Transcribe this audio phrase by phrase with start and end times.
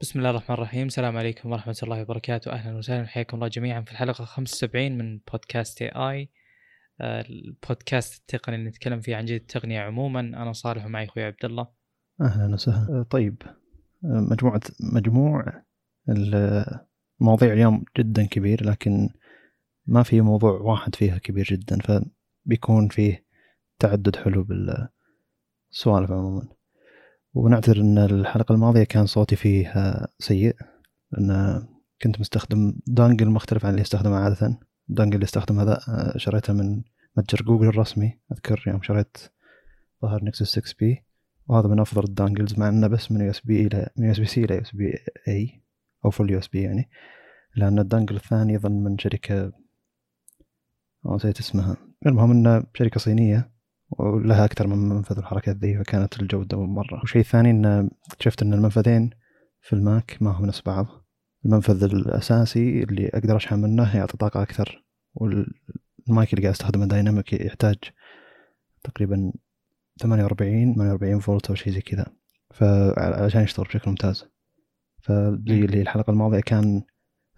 [0.00, 0.86] بسم الله الرحمن الرحيم.
[0.86, 2.52] السلام عليكم ورحمة الله وبركاته.
[2.52, 3.06] أهلا وسهلا.
[3.06, 6.30] حياكم الله جميعا في الحلقة 75 من بودكاست اي اي
[7.00, 10.20] البودكاست التقني اللي نتكلم فيه عن جديد التقنية عموما.
[10.20, 11.68] أنا صالح ومعي أخوي عبد الله.
[12.20, 13.02] أهلا وسهلا.
[13.02, 13.42] طيب.
[14.02, 14.60] مجموعة
[14.94, 15.62] مجموع
[16.08, 19.08] المواضيع اليوم جدا كبير لكن
[19.86, 23.24] ما في موضوع واحد فيها كبير جدا فبيكون فيه
[23.78, 26.48] تعدد حلو بالسوالف عموما.
[27.38, 29.72] ونعتذر إن الحلقة الماضية كان صوتي فيه
[30.18, 30.56] سيء
[31.12, 31.62] لأن
[32.02, 34.60] كنت مستخدم dongle مختلف عن اللي استخدمه عادة.
[34.90, 35.80] ال dongle اللي استخدمه هذا
[36.16, 36.82] شريته من
[37.16, 39.16] متجر جوجل الرسمي أذكر يوم شريت
[40.02, 41.04] ظهر نكسس 6P.
[41.46, 44.12] وهذا من أفضل ال dongles مع إنه بس من يو إس بي إلى من يو
[44.12, 44.92] إس بي سي إلى يو إس بي
[45.28, 45.62] اي
[46.04, 46.90] أو فول يو إس بي يعني.
[47.56, 49.52] لأن ال dongle الثاني يظن من شركة
[51.06, 51.76] نسيت اسمها.
[52.06, 53.57] المهم انه شركة صينية
[53.90, 56.98] ولها أكثر من منفذ الحركات ذي فكانت الجودة مرة.
[57.00, 59.10] والشيء الثاني أن اكتشفت أن المنفذين
[59.60, 60.86] في الماك ما هم نفس بعض.
[61.44, 67.76] المنفذ الأساسي اللي أقدر أشحن منه يعطي طاقة أكثر والمايك اللي قاعد أستخدمه dynamic يحتاج
[68.84, 69.32] تقريبا
[70.00, 72.06] 48 48 فولت أو شيء زي كذا.
[72.50, 74.24] فعشان يشتغل بشكل ممتاز.
[75.02, 76.82] فزي اللي الحلقة الماضية كان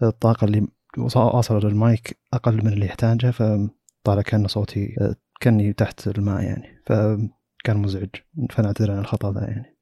[0.03, 4.97] الطاقة اللي واصلة للمايك أقل من اللي يحتاجها فطالع كان صوتي
[5.41, 8.09] كأني تحت الماء يعني فكان مزعج
[8.51, 9.77] فنعتذر عن الخطأ ذا يعني.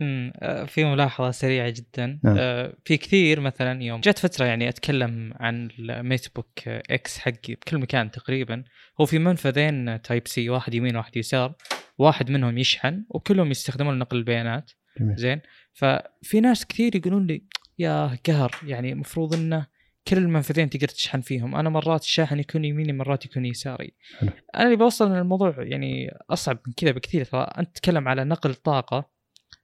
[0.00, 0.32] امم
[0.66, 2.18] في ملاحظة سريعة جدا.
[2.24, 2.36] نعم.
[2.38, 7.78] آه في كثير مثلا يوم جت فترة يعني أتكلم عن الميت بوك X حقي بكل
[7.78, 8.64] مكان تقريبا.
[9.00, 11.54] هو في منفذين Type-C واحد يمين واحد يسار
[11.98, 14.70] واحد منهم يشحن وكلهم يستخدمون نقل البيانات.
[15.00, 15.16] جميل.
[15.16, 15.40] زين.
[15.72, 17.44] ففي ناس كثير يقولون لي
[17.78, 19.66] يا قهر يعني المفروض إنه
[20.08, 21.56] كل المنفذين تقدر تشحن فيهم.
[21.56, 23.94] أنا مرات الشاحن يكون يميني مرات يكون يساري.
[24.18, 24.30] حلو.
[24.54, 27.24] أنا اللي بوصل إن الموضوع يعني أصعب من كذا بكثير.
[27.24, 29.10] ترى أنت تتكلم على نقل طاقة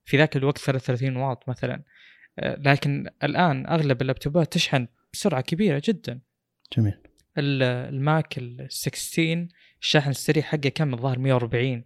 [0.04, 1.82] في ذاك الوقت 33 واط مثلا.
[2.38, 6.20] آه، لكن الآن أغلب اللابتوبات تشحن بسرعة كبيرة جدا.
[6.76, 6.94] جميل.
[7.38, 9.46] الماك ال 16
[9.80, 11.84] الشاحن السريع حقه كم؟ الظاهر 140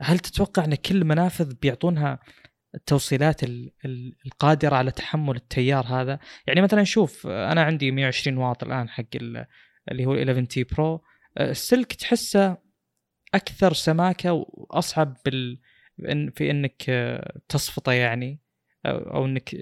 [0.00, 2.18] هل تتوقع إن كل المنافذ بيعطونها
[2.74, 3.40] التوصيلات
[4.26, 6.18] القادرة على تحمل التيار هذا.
[6.46, 9.04] يعني مثلا شوف أنا عندي 120 واط الآن حق
[9.90, 11.02] اللي هو 11T Pro.
[11.40, 12.56] السلك تحسه
[13.34, 15.60] أكثر سماكة وأصعب بال
[16.34, 16.82] في إنك
[17.48, 18.40] تصفطه يعني
[18.86, 19.56] أو إنك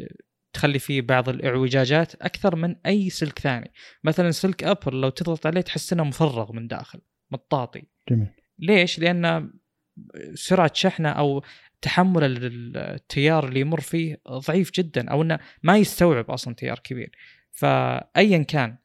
[0.53, 3.73] تخلي فيه بعض الإعوجاجات أكثر من أي سلك ثاني.
[4.05, 7.01] مثلا سلك أبل لو تضغط عليه تحس إنه مفرغ من داخل
[7.31, 8.29] مطاطي جميل.
[8.59, 9.53] ليش؟ لأن
[10.35, 11.43] سرعة شحنه أو
[11.83, 12.21] تحمل
[12.77, 17.11] التيار اللي يمر فيه ضعيف جدا أو إنه ما يستوعب أصلا تيار كبير.
[17.53, 18.77] فايا كان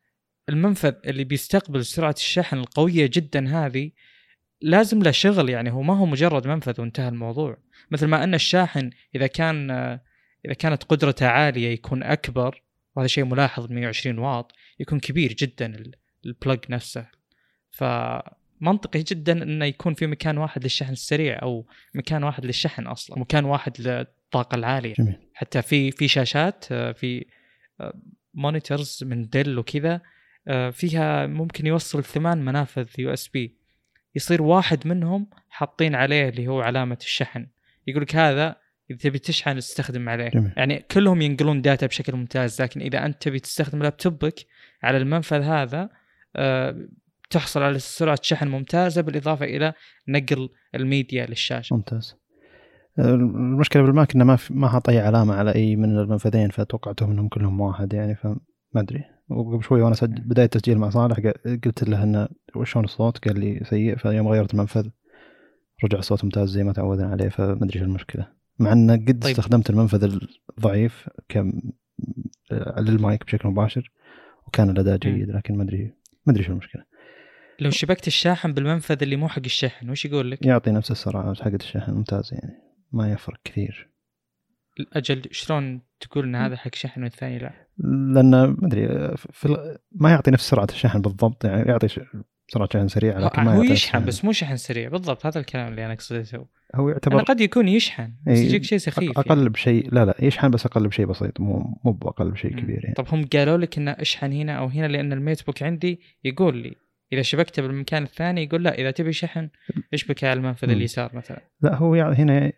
[0.50, 3.92] المنفذ اللي بيستقبل سرعة الشحن القوية جدا هذه
[4.62, 7.58] لازم له شغل يعني هو ما هو مجرد منفذ وانتهى الموضوع.
[7.92, 9.72] مثل ما إن الشاحن إذا كان
[10.46, 12.64] إذا كانت قدرته عالية يكون أكبر
[12.96, 15.84] وهذا شيء ملاحظ 120 واط يكون كبير جدا
[16.26, 17.08] البلج نفسه.
[17.72, 17.84] ف
[18.62, 23.20] منطقي جدا إنه يكون في مكان واحد للشحن السريع أو مكان واحد للشحن أصلا.
[23.20, 24.94] مكان واحد للطاقة العالية.
[24.94, 25.16] جميل.
[25.34, 27.26] حتى في في شاشات آه، في
[28.34, 30.02] monitors آه، من ديل وكذا
[30.48, 33.56] آه، فيها ممكن يوصل ثمان منافذ USB
[34.16, 37.48] يصير واحد منهم حاطين عليه اللي هو علامة الشحن.
[37.88, 38.56] يقول لك هذا
[38.92, 40.30] إذا تبي تشحن استخدم عليه.
[40.30, 40.54] جميل.
[40.58, 44.46] يعني كلهم ينقلون data بشكل ممتاز لكن إذا أنت تبي تستخدم لابتوبك
[44.84, 45.90] على المنفذ هذا
[47.30, 49.74] تحصل على سرعة شحن ممتازة بالإضافة إلى
[50.08, 51.76] نقل الميديا للشاشة.
[51.76, 52.16] ممتاز.
[53.00, 57.62] المشكلة بالماك إنه ما ما حاط أي علامة على أي من المنفذين فتوقعتهم إنهم كلهم
[57.62, 58.38] واحد يعني فما
[58.76, 61.20] أدري وقبل شوي وأنا بداية التسجيل مع صالح
[61.66, 64.88] قلت له إنه وشون الصوت قال لي سيء فيوم غيرت المنفذ
[65.84, 68.28] رجع الصوت ممتاز زي ما تعودنا عليه فما أدري شو المشكلة
[68.60, 69.32] مع إن قد طيب.
[69.32, 70.20] استخدمت المنفذ
[70.58, 71.54] الضعيف كم
[72.80, 73.92] للمايك بشكل مباشر
[74.48, 75.94] وكان الأداء جيد لكن ما ادري
[76.26, 76.84] ما أدري شو المشكلة
[77.60, 81.62] لو شبكت الشاحن بالمنفذ اللي مو حق الشحن وش يقول لك؟ يعطي نفس السرعة حقت
[81.62, 82.54] الشحن ممتاز يعني.
[82.92, 83.90] ما يفرق كثير.
[84.94, 87.68] أجل شلون تقول إن هذا حق شحن والثاني لا؟
[88.14, 88.88] لأن ما أدري
[89.18, 91.88] في ما يعطي نفس سرعة الشحن بالضبط يعني يعطي
[92.48, 94.90] سرعة شحن سريعة لكن ما هو يشحن بس مو شحن سريع.
[94.90, 99.20] بالضبط هذا الكلام اللي أنا أقصده هو يعتبر قد يكون يشحن بس يجيك شيء سخيف
[99.20, 99.50] أقل يعني.
[99.50, 102.96] بشيء لا لا يشحن بس أقل بشيء بسيط مو مو بأقل بشيء كبير يعني.
[102.96, 106.76] طب هم قالوا لك انه أشحن هنا أو هنا لأن ال MateBook عندي يقول لي
[107.14, 109.50] إذا شبكته بالمكان الثاني يقول لا إذا تبي شحن
[109.94, 111.42] اشبكه على المنفذ اليسار مثلا.
[111.62, 112.52] لا هو يعني هنا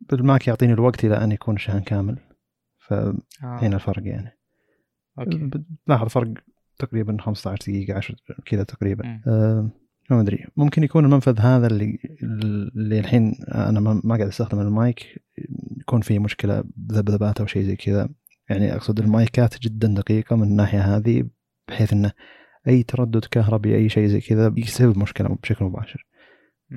[0.00, 2.18] بال Mac يعطيني الوقت إلى أن يكون الشحن كامل.
[2.78, 3.66] فهنا آه.
[3.66, 4.38] الفرق يعني.
[5.18, 5.50] okay.
[5.84, 6.34] بتلاحظ فرق
[6.78, 9.20] تقريبا 15 دقيقة 10 كذا تقريبا.
[9.26, 9.70] آه
[10.10, 10.46] ما أدري.
[10.56, 11.98] ممكن يكون المنفذ هذا اللي
[12.76, 15.24] اللي الحين أنا ما قاعد أستخدم المايك
[15.80, 18.08] يكون فيه مشكلة ذبذبات أو شيء زي كذا.
[18.48, 21.24] يعني أقصد المايكات جدا دقيقة من الناحية هذه
[21.68, 22.12] بحيث إنه
[22.68, 26.06] أي تردد كهربي أي شيء زي كذا يسبب مشكلة بشكل مباشر.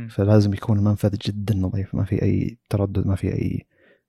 [0.10, 3.66] فلازم يكون المنفذ جدا نظيف ما في أي تردد ما في أي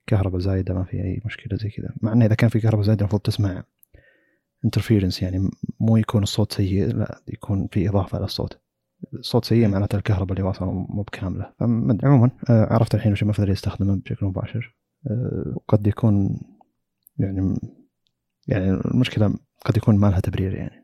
[0.07, 1.89] كهرباء زايدة ما في أي مشكلة زي كذا.
[2.01, 3.63] مع انه إذا كان في كهرباء زايدة المفروض تسمع
[4.65, 5.49] interference يعني
[5.79, 8.59] مو يكون الصوت سيء لا يكون في إضافة للصوت
[9.13, 9.45] الصوت.
[9.45, 11.53] سيء معناته الكهرباء اللي واصلة مو بكاملة.
[12.03, 14.75] عموما آه، عرفت الحين وش المنفذ اللي يستخدمه بشكل مباشر.
[15.07, 16.41] آه، وقد يكون
[17.17, 17.59] يعني
[18.47, 19.33] يعني المشكلة
[19.65, 20.75] قد يكون ما لها تبرير يعني.
[20.75, 20.78] آه،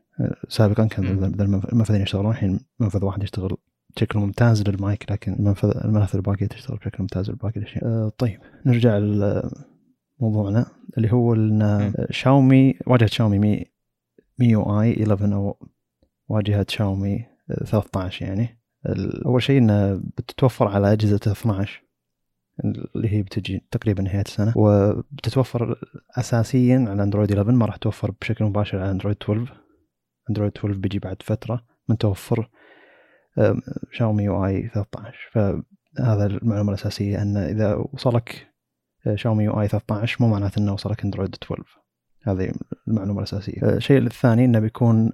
[0.48, 1.34] سابقا كان
[1.72, 2.30] المنفذين يشتغلون.
[2.30, 3.56] الحين منفذ واحد يشتغل
[3.96, 7.84] بشكل ممتاز للمايك لكن المنفذ المنافذ الباقيه تشتغل بشكل ممتاز لباقي الأشياء.
[7.84, 10.66] أه طيب نرجع لموضوعنا
[10.98, 13.64] اللي هو إن شاومي واجهة شاومي مي
[14.38, 15.56] MIUI 11 أو
[16.28, 17.26] واجهة شاومي
[17.64, 18.58] 13 يعني.
[19.26, 21.82] أول شيء انها بتتوفر على أجهزة 12
[22.96, 25.78] اللي هي بتجي تقريبا نهاية السنة وبتتوفر
[26.18, 29.65] أساسيا على أندرويد 11 ما راح توفر بشكل مباشر على أندرويد 12
[30.30, 32.48] أندرويد 12 بيجي بعد فترة من توفر
[33.92, 38.48] شاومي UI 13 فهذا المعلومة الأساسية أن إذا وصلك
[39.14, 41.64] شاومي UI 13 مو معناته إنه وصلك اندرويد 12
[42.22, 42.52] هذه
[42.88, 43.62] المعلومة الأساسية.
[43.62, 45.10] الشيء الثاني إنه بيكون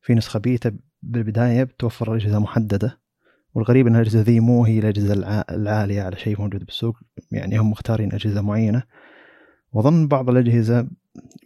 [0.00, 2.98] في نسخة بيتا بالبداية بتوفر اجهزه محددة
[3.54, 6.96] والغريب ان الأجهزة ذي مو هي الأجهزة العالية على شيء موجود بالسوق
[7.32, 8.82] يعني هم مختارين أجهزة معينة.
[9.72, 10.88] واظن بعض الأجهزة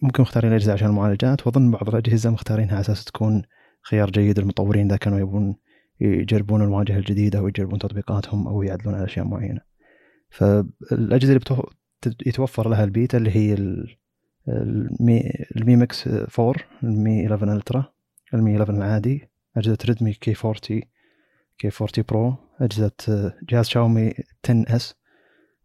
[0.02, 3.42] ممكن مختارين الاجهزه عشان المعالجات وأظن بعض الأجهزة مختارينها على أساس تكون
[3.82, 5.56] خيار جيد للمطورين اذا كانوا يبون
[6.00, 9.60] يجربون الواجهة الجديدة أو يجربون تطبيقاتهم أو يعدلون على أشياء معينة.
[10.30, 11.62] فالأجهزة اللي
[12.26, 13.54] يتوفر لها البيتا اللي هي
[14.48, 17.92] المي المي مكس 4 المي 11 ألترا
[18.34, 22.92] المي 11 العادي أجهزة ريدمي K40 K40 Pro أجهزة
[23.48, 24.14] جهاز شاومي
[24.44, 24.94] 10S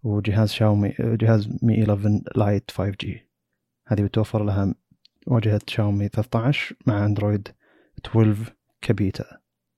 [0.04, 3.27] وجهاز شاومي جهاز Mi 11 Lite 5G.
[3.88, 4.76] هذه بتوفر لها
[5.28, 7.48] واجهة شاومي 13 مع أندرويد
[8.06, 9.26] 12 كبيتا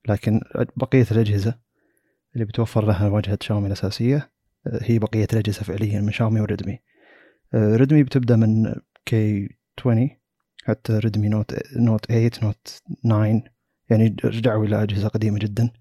[0.09, 0.41] لكن
[0.75, 1.59] بقية الأجهزة
[2.33, 4.31] اللي بتوفر لها واجهة شاومي الأساسية
[4.67, 6.79] آه، هي بقية الأجهزة فعليا من شاومي وريدمي.
[7.53, 8.75] آه، ريدمي بتبدأ من
[9.05, 10.09] K20
[10.63, 13.43] حتى ريدمي Note Note 8 Note 9
[13.89, 15.71] يعني رجعوا إلى أجهزة قديمة جدا.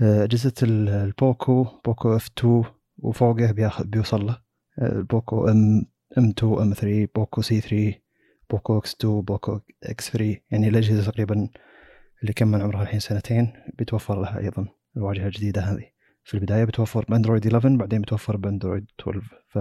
[0.00, 2.64] آه، أجهزة البوكو بوكو F2
[2.98, 3.52] وفوقه
[3.82, 4.38] بيوصل له.
[4.82, 5.86] البوكو إم
[6.18, 7.94] ام 2 ام 3 بوكو سي 3
[8.50, 11.48] بوكو إكس 2 بوكو إكس 3 يعني الأجهزة تقريبا
[12.22, 15.92] اللي كمل عمرها الحين سنتين بيتوفر لها أيضا الواجهة الجديدة هذه.
[16.24, 19.58] في البداية بتوفر بأندرويد 11 بعدين بتوفر بأندرويد 12 ف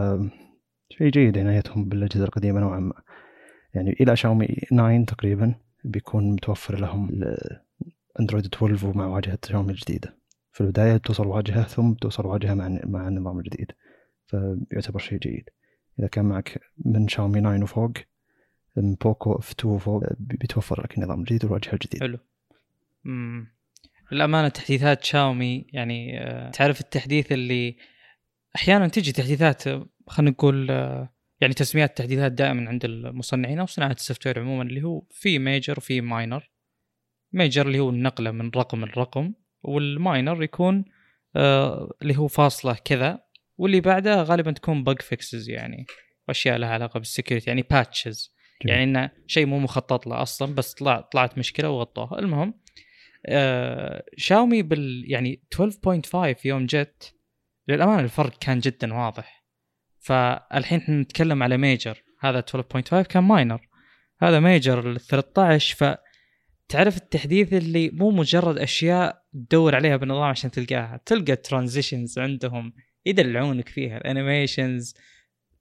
[0.89, 2.93] شيء جيد عنايتهم بالأجهزة القديمة نوعا ما.
[3.73, 7.09] يعني إلى شاومي 9 تقريبا بيكون متوفر لهم
[8.19, 10.17] أندرويد 12 ومع واجهة شاومي الجديدة.
[10.51, 13.71] في البداية توصل واجهة ثم توصل واجهة مع مع النظام الجديد
[14.25, 15.49] فيعتبر شيء جيد.
[16.01, 17.91] إذا كان معك من شاومي 9 وفوق
[18.77, 22.05] من بوكو F2 وفوق بيتوفر لك النظام الجديد والواجهة الجديدة.
[22.05, 22.17] حلو.
[23.05, 23.47] امم
[24.11, 27.75] للأمانة تحديثات شاومي يعني آه، تعرف التحديث اللي
[28.55, 29.63] أحيانا تجي تحديثات
[30.07, 31.09] خلينا نقول آه،
[31.41, 35.73] يعني تسميات التحديثات دائما عند المصنعين أو صناعة ال software عموما اللي هو في major
[35.77, 36.49] وفي minor
[37.33, 39.33] major اللي هو النقلة من رقم لرقم
[39.63, 40.85] وال minor يكون
[41.35, 43.30] آه اللي هو فاصلة كذا.
[43.57, 45.85] واللي بعده غالبا تكون bug fixes يعني
[46.27, 48.33] وأشياء لها علاقة بال security يعني patches
[48.65, 52.19] يعني إنه شيء مو مخطط له أصلا بس طلع طلعت مشكلة وغطوها.
[52.19, 52.53] المهم
[53.25, 57.15] آه شاومي بال يعني 12.5 يوم جت
[57.67, 59.45] للأمانة الفرق كان جدا واضح.
[59.99, 63.67] فالحين إحنا نتكلم على major هذا 12.5 كان minor
[64.21, 65.97] هذا major ال 13 ف
[66.69, 71.01] تعرف التحديث اللي مو مجرد أشياء تدور عليها بالنظام عشان تلقاها.
[71.05, 72.73] تلقى transitions عندهم.
[73.05, 73.97] يدلعونك فيها.
[73.97, 74.95] ال animations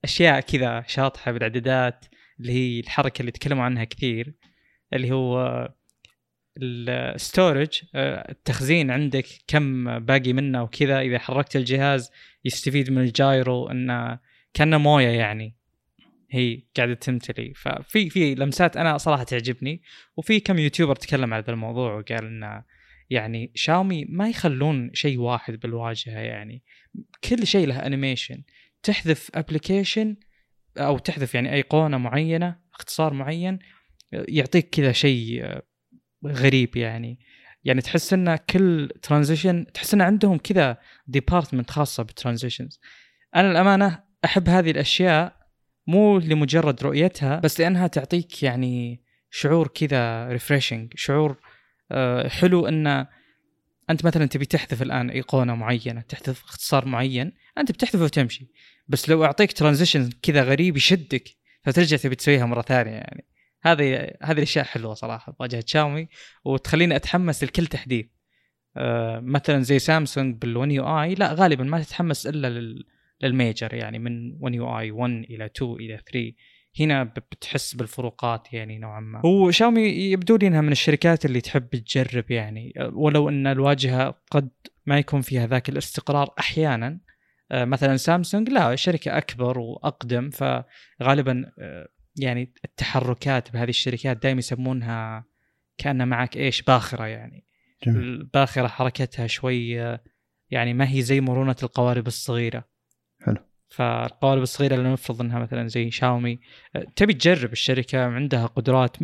[0.05, 2.05] أشياء كذا شاطحة بالاعدادات
[2.41, 4.35] اللي هي الحركة اللي تكلموا عنها كثير
[4.93, 5.69] اللي هو
[6.59, 11.01] ال storage آه، التخزين عندك كم باقي منه وكذا.
[11.01, 12.11] إذا حركت الجهاز
[12.45, 14.19] يستفيد من ال gyro إنه
[14.55, 15.57] كأنه موية يعني
[16.31, 17.55] هي قاعدة تمتلي.
[17.55, 19.83] ففي في لمسات أنا صراحة تعجبني
[20.17, 22.65] وفي كم YouTuber تكلم عن هذا الموضوع وقال إنه
[23.11, 26.63] يعني شاومي ما يخلون شيء واحد بالواجهة يعني.
[27.25, 28.43] كل شيء له animation
[28.83, 30.17] تحذف application
[30.79, 33.59] أو تحذف يعني ايقونه معينة اختصار معين
[34.13, 35.45] يعطيك كذا شيء
[36.27, 37.19] غريب يعني.
[37.65, 42.81] يعني تحس إن كل transition تحس إن عندهم كذا department خاصة بال transitions
[43.37, 45.41] أنا الأمانة أحب هذه الأشياء
[45.87, 51.60] مو لمجرد رؤيتها بس لأنها تعطيك يعني شعور كذا refreshing شعور آه،
[52.29, 53.07] حلو أن
[53.91, 58.47] أنت مثلا تبي تحذف الآن ايقونه معينة تحذف اختصار معين أنت بتحذفه وتمشي.
[58.89, 63.25] بس لو أعطيك transition كذا غريب يشدك فترجع تبي تسويها مرة ثانية يعني.
[63.63, 65.33] هذه هذه الاشياء حلوة صراحة.
[65.33, 66.09] بواجهه شاومي
[66.45, 68.07] وتخليني أتحمس لكل تحديث.
[68.77, 72.85] آه مثلا زي سامسونج بال One UI لا غالبا ما تتحمس إلا لل
[73.23, 76.33] لل major يعني من 1 يو آي 1 إلى 2 إلى 3
[76.81, 79.27] هنا بتحس بالفروقات يعني نوعا ما.
[79.27, 84.51] وشاومي يبدو لي إنها من الشركات اللي تحب تجرب يعني ولو إن الواجهة قد
[84.87, 87.01] ما يكون فيها ذاك الاستقرار أحيانا.
[87.53, 95.25] آه، مثلا سامسونج لا شركة أكبر وأقدم فغالبا آه، يعني التحركات بهذه الشركات دائما يسمونها
[95.79, 97.47] كان معك إيش باخرة يعني.
[97.87, 97.99] جميل.
[98.03, 100.01] الباخرة حركتها شوي آه،
[100.51, 102.65] يعني ما هي زي مرونة القوارب الصغيرة.
[103.21, 103.37] حلو.
[103.71, 106.41] فالقوالب الصغيرة اللي نفرض إنها مثلا زي شاومي
[106.97, 108.97] تبي تجرب الشركة عندها قدرات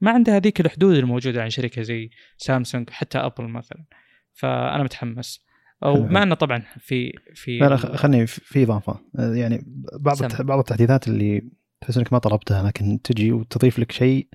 [0.00, 3.84] ما عندها ذيك الحدود الموجودة عند شركة زي سامسونج حتى أبل مثلا.
[4.32, 5.46] فأنا متحمس.
[5.82, 9.00] ومع إنه طبعا في في لا لا خلني في إضافة.
[9.14, 9.64] يعني
[10.00, 10.44] بعض سم.
[10.44, 11.50] بعض التحديثات اللي
[11.80, 14.28] تحس إنك ما طلبتها لكن تجي وتضيف لك شيء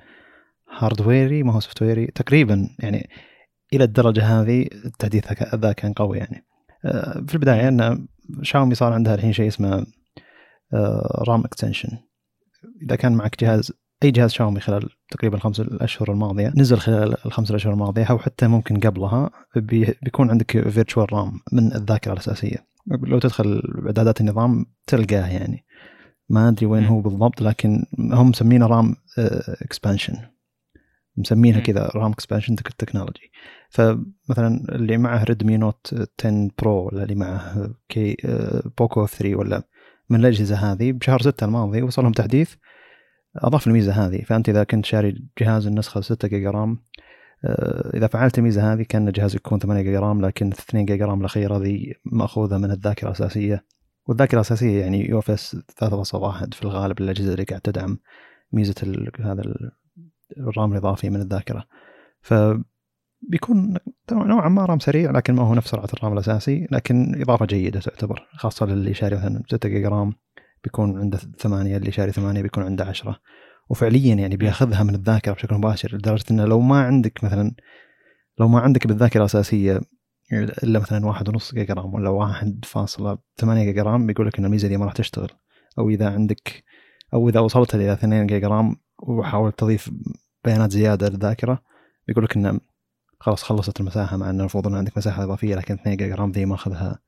[0.77, 3.09] hardware ي ما هو software ي تقريبا يعني
[3.73, 6.45] إلى الدرجة هذه التحديث ذا كان قوي يعني.
[6.85, 8.07] آه، في البداية إن
[8.41, 9.85] شاومي صار عندها الحين شيء اسمه
[11.27, 11.89] RAM آه، extension.
[12.81, 13.71] إذا كان معك جهاز
[14.03, 18.47] أي جهاز شاومي خلال تقريبا الخمس الأشهر الماضية نزل خلال الخمس الأشهر الماضية أو حتى
[18.47, 22.67] ممكن قبلها بيكون عندك virtual RAM من الذاكرة الأساسية.
[22.87, 25.65] لو تدخل إعدادات النظام تلقاه يعني.
[26.29, 28.95] ما أدري وين هو بالضبط لكن هم مسمينه RAM
[29.61, 30.17] expansion
[31.17, 33.31] مسمينها كذا RAM expansion technology
[33.69, 39.63] فمثلا اللي معه ريدمي نوت 10 برو ولا اللي معه البوكو 3 ولا
[40.09, 42.55] من الأجهزة هذه بشهر 6 الماضي وصل لهم تحديث
[43.35, 44.21] أضاف الميزة هذه.
[44.21, 46.77] فأنت إذا كنت شاري جهاز النسخة 6 جيجا RAM
[47.45, 51.19] آه، إذا فعلت الميزة هذه كان الجهاز يكون 8 جيجا RAM لكن 2 جيجا RAM
[51.19, 53.65] الأخيرة ذي مأخوذة من الذاكرة الأساسية.
[54.07, 57.97] والذاكرة الأساسية يعني UFS 3.1 في الغالب الاجهزه اللي قاعد تدعم
[58.51, 58.75] ميزة
[59.19, 59.43] هذا
[60.37, 61.65] ال RAM الإضافي من الذاكرة.
[62.21, 62.33] ف
[63.21, 63.77] بيكون
[64.11, 67.79] نوعا ما RAM سريع لكن ما هو نفس سرعة ال RAM الأساسي لكن إضافة جيدة
[67.79, 70.13] تعتبر خاصة للي شاري مثلا 6 جيجا RAM
[70.63, 73.19] بيكون عنده ثمانية اللي شاري ثمانية بيكون عنده عشرة.
[73.69, 77.55] وفعليا يعني بياخذها من الذاكرة بشكل مباشر لدرجة إنه لو ما عندك مثلا
[78.39, 79.81] لو ما عندك بالذاكرة الأساسية
[80.63, 84.45] إلا مثلا واحد ونص جيجا RAM ولا واحد فاصلة ثمانية جيجا RAM بيقول لك إن
[84.45, 85.29] الميزة دي ما راح تشتغل.
[85.79, 86.63] أو إذا عندك
[87.13, 89.91] أو إذا وصلت إلى 2 جيجا RAM وحاولت تضيف
[90.45, 91.61] بيانات زيادة للذاكرة
[92.07, 92.59] بيقول لك إنه
[93.25, 96.45] خلاص خلصت المساحة مع إنه المفروض إن عندك مساحة إضافية لكن 2 جيجا RAM ذي
[96.45, 96.99] ماخذها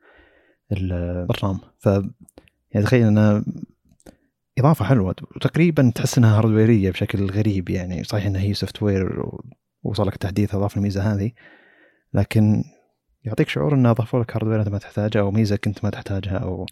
[0.72, 1.60] ال RAM.
[1.80, 1.86] ف
[2.72, 3.44] يعني تخيل انها
[4.60, 5.16] إضافة حلوة.
[5.36, 8.04] وتقريبا تحس إنها hardware يه بشكل غريب يعني.
[8.04, 9.24] صحيح إنها هي software
[9.84, 11.32] ووصل لك تحديث أضاف الميزة هذه.
[12.14, 12.64] لكن
[13.24, 16.66] يعطيك شعور إنه أضافوا لك hardware أنت ما تحتاجها أو ميزة كنت ما تحتاجها أو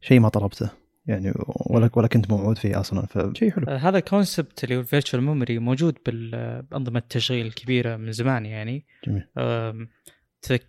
[0.00, 0.70] شيء ما طلبته.
[1.06, 3.66] يعني ولا ولا كنت موعود فيه أصلا فشيء حلو.
[3.68, 8.46] آه، هذا ال concept اللي هو ال virtual memory موجود بانظمه التشغيل الكبيرة من زمان
[8.46, 8.84] يعني.
[9.06, 9.26] جميل.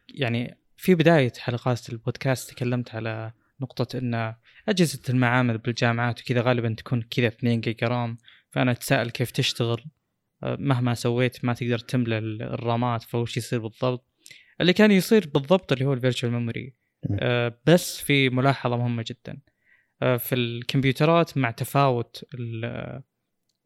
[0.09, 4.33] يعني في بداية حلقات البودكاست تكلمت على نقطة أن
[4.69, 8.17] أجهزة المعامل بالجامعات وكذا غالبا تكون كذا 2 جيجا RAM
[8.49, 9.83] فأنا أتساءل كيف تشتغل؟
[10.43, 14.05] آه، مهما سويت ما تقدر تملى ال RAM ات فوش يصير بالضبط.
[14.61, 16.73] اللي كان يصير بالضبط اللي هو ال virtual memory
[17.19, 19.31] آه، بس في ملاحظة مهمة جدا.
[19.31, 19.56] آه،
[19.99, 22.25] في الكمبيوترات مع تفاوت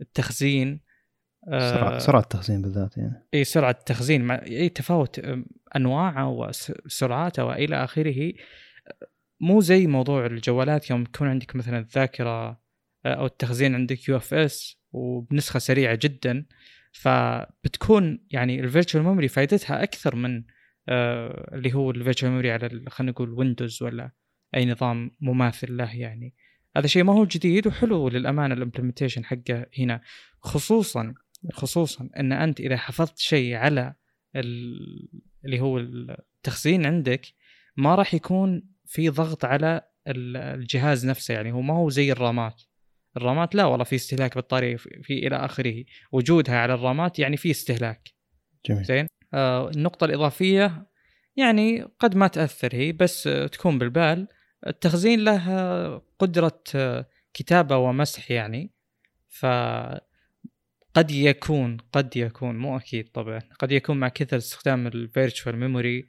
[0.01, 0.81] التخزين
[1.49, 3.27] سرعة سرعة التخزين بالذات يعني.
[3.33, 5.21] إي سرعة التخزين مع إي تفاوت
[5.75, 8.33] أنواعه وسرعاته وإلى آخره.
[9.39, 12.61] مو زي موضوع الجوالات يوم يكون عندك مثلا الذاكرة
[13.05, 16.45] آه، أو التخزين عندك يو إف إس وبنسخة سريعة جدا
[16.91, 20.43] فبتكون يعني ال virtual memory فائدتها أكثر من
[20.89, 24.11] آه، اللي هو ال virtual memory على خلينا نقول ويندوز ولا
[24.55, 26.33] أي نظام مماثل له يعني.
[26.77, 30.01] هذا شيء ما هو جديد وحلو للأمانة ال implementation حقه هنا.
[30.41, 31.13] خصوصا
[31.51, 33.93] خصوصا إن أنت إذا حفظت شيء على
[34.35, 37.21] اللي هو التخزين عندك
[37.77, 41.33] ما راح يكون في ضغط على الجهاز نفسه.
[41.33, 42.61] يعني هو ما هو زي ال RAM ات.
[43.17, 45.83] ال RAM ات لا والله في استهلاك بطارية في إلى آخره.
[46.11, 48.09] وجودها على ال RAM ات يعني في استهلاك.
[48.65, 48.83] جميل.
[48.83, 50.87] زين؟ آه النقطة الإضافية
[51.35, 54.27] يعني قد ما تأثر هي بس تكون بالبال.
[54.67, 56.61] التخزين له قدرة
[57.33, 58.71] كتابة ومسح يعني
[59.29, 59.45] ف
[60.93, 66.07] قد يكون قد يكون مو أكيد طبعا قد يكون مع كثر استخدام ال virtual memory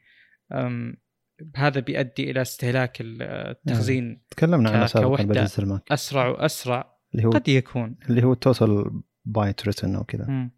[1.57, 5.83] هذا بيؤدي إلى استهلاك التخزين يعني تكلمنا عنه سابقا باجهزه الماك.
[5.93, 7.97] أسرع وأسرع اللي هو قد يكون.
[8.11, 10.51] اللي هو ال total bytes written أو كذا.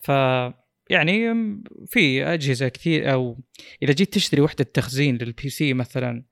[0.00, 0.08] ف
[0.90, 1.34] يعني
[1.86, 3.38] في أجهزة كثير أو
[3.82, 6.24] إذا جيت تشتري وحدة تخزين لل PC مثلا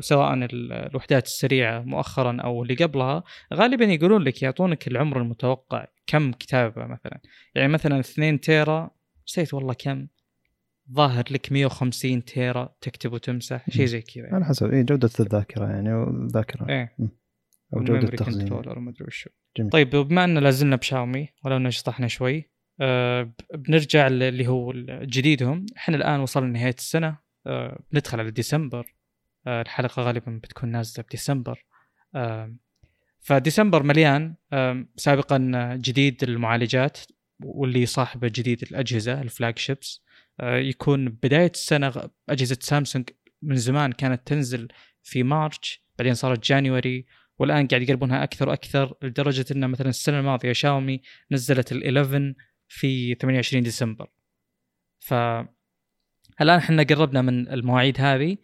[0.00, 3.22] سواء الوحدات السريعة مؤخرا أو اللي قبلها
[3.54, 7.20] غالبا يقولون لك يعطونك العمر المتوقع كم كتابة مثلا.
[7.54, 8.90] يعني مثلا 2 تيرا
[9.28, 10.06] نسيت والله كم
[10.92, 15.94] ظاهر لك 150 تيرا تكتب وتمسح شيء زي كذا على حسب اي جودة الذاكرة يعني
[15.94, 16.96] والذاكره إيه.
[17.74, 18.52] أو جودة التخزين.
[18.52, 19.30] ما أدري وشو.
[19.72, 25.66] طيب بما ان لازلنا بشاومي ولو نشطحنا شوي أه بنرجع اللي هو جديدهم.
[25.76, 28.97] إحنا الآن وصلنا لنهايه السنة أه بندخل على ديسمبر.
[29.48, 31.64] أه الحلقة غالبا بتكون نازلة بديسمبر.
[33.20, 34.34] فديسمبر مليان
[34.96, 35.38] سابقا
[35.80, 36.98] جديد المعالجات
[37.44, 40.02] واللي صاحبه جديد الأجهزة الفلاج شيبس
[40.40, 43.10] أه يكون بداية السنة أجهزة سامسونج
[43.42, 44.68] من زمان كانت تنزل
[45.02, 47.06] في مارش بعدين صارت جانيوري
[47.38, 52.34] والآن قاعد يقربونها أكثر وأكثر لدرجة ان مثلا السنة الماضية شاومي نزلت ال11
[52.68, 54.06] في 28 ديسمبر.
[54.98, 55.14] ف
[56.40, 58.32] الان إحنا قربنا من المواعيد هذه.
[58.32, 58.36] آه،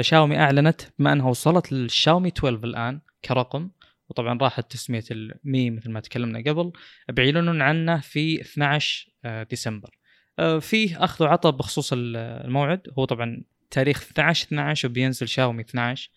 [0.00, 3.70] شاومي أعلنت بما أنها وصلت للشاومي 12 الآن كرقم
[4.08, 6.72] وطبعا راحت تسميه المي مثل ما تكلمنا قبل
[7.08, 9.98] بيعلنون عنه في 12 آه، ديسمبر.
[10.38, 16.10] آه، فيه أخذ وعطى بخصوص الموعد هو طبعا تاريخ 12 12 وبينزل شاومي 12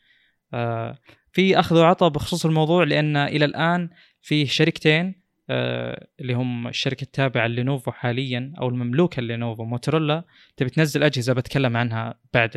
[1.32, 3.90] في أخذ وعطى بخصوص الموضوع لأن إلى الآن
[4.22, 10.24] في شركتين آه اللي هم الشركة التابعة لينوفو حاليا أو المملوكة لينوفو موتورولا
[10.58, 12.52] تبي تنزل أجهزة بتكلم عنها بعد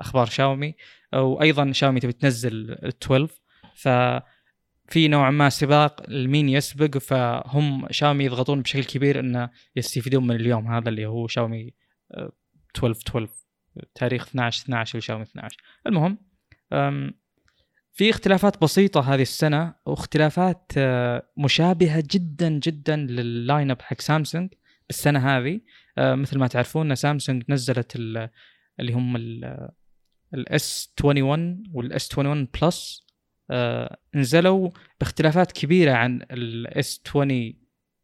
[0.00, 0.74] أخبار شاومي
[1.14, 3.28] وأيضا شاومي تبي تنزل ال 12
[3.74, 3.88] ف
[4.88, 10.72] في نوعا ما سباق لمين يسبق فهم شاومي يضغطون بشكل كبير انه يستفيدون من اليوم
[10.72, 11.74] هذا اللي هو شاومي
[12.76, 13.28] 12 12
[13.94, 16.18] تاريخ 12 12 لشاومي 12 المهم
[17.98, 24.54] في اختلافات بسيطة هذه السنة واختلافات آه، مشابهة جدا جدا لل lineup حق سامسونج
[24.90, 25.60] السنة هذه.
[25.98, 29.16] آه، مثل ما تعرفون سامسونج نزلت اللي هم
[30.34, 33.08] ال S 21 وال S 21 Plus
[34.14, 34.70] نزلوا
[35.00, 37.54] باختلافات كبيرة عن ال S 20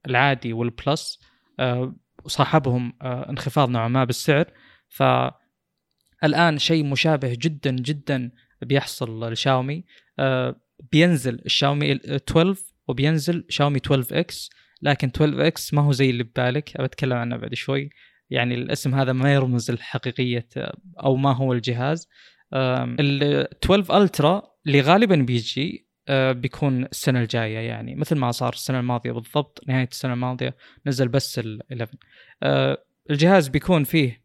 [0.06, 1.20] العادي وال Plus
[1.60, 4.46] آه، وصاحبهم انخفاض نوعا ما بالسعر.
[4.88, 8.30] فالآن شيء مشابه جدا جدا
[8.62, 9.84] بيحصل لشاومي
[10.18, 10.60] آه
[10.92, 12.56] بينزل الشاومي 12
[12.88, 14.50] وبينزل شاومي 12 X
[14.82, 16.80] لكن 12 X ما هو زي اللي ببالك.
[16.80, 17.90] بتكلم عنه بعد شوي.
[18.34, 20.48] يعني الاسم هذا ما يرمز لحقيقية
[21.04, 22.08] أو ما هو الجهاز.
[22.54, 23.22] ال
[23.64, 27.94] 12 Ultra اللي غالبا بيجي آه، بيكون السنة الجاية يعني.
[27.94, 31.92] مثل ما صار السنة الماضية بالضبط نهاية السنة الماضية نزل بس ال 11
[32.42, 34.24] آه، الجهاز بيكون فيه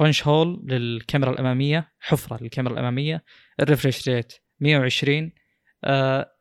[0.00, 3.24] punch آه، hole للكاميرا الأمامية حفرة للكاميرا الأمامية
[3.60, 5.32] ال refresh rate 120
[5.84, 6.35] آه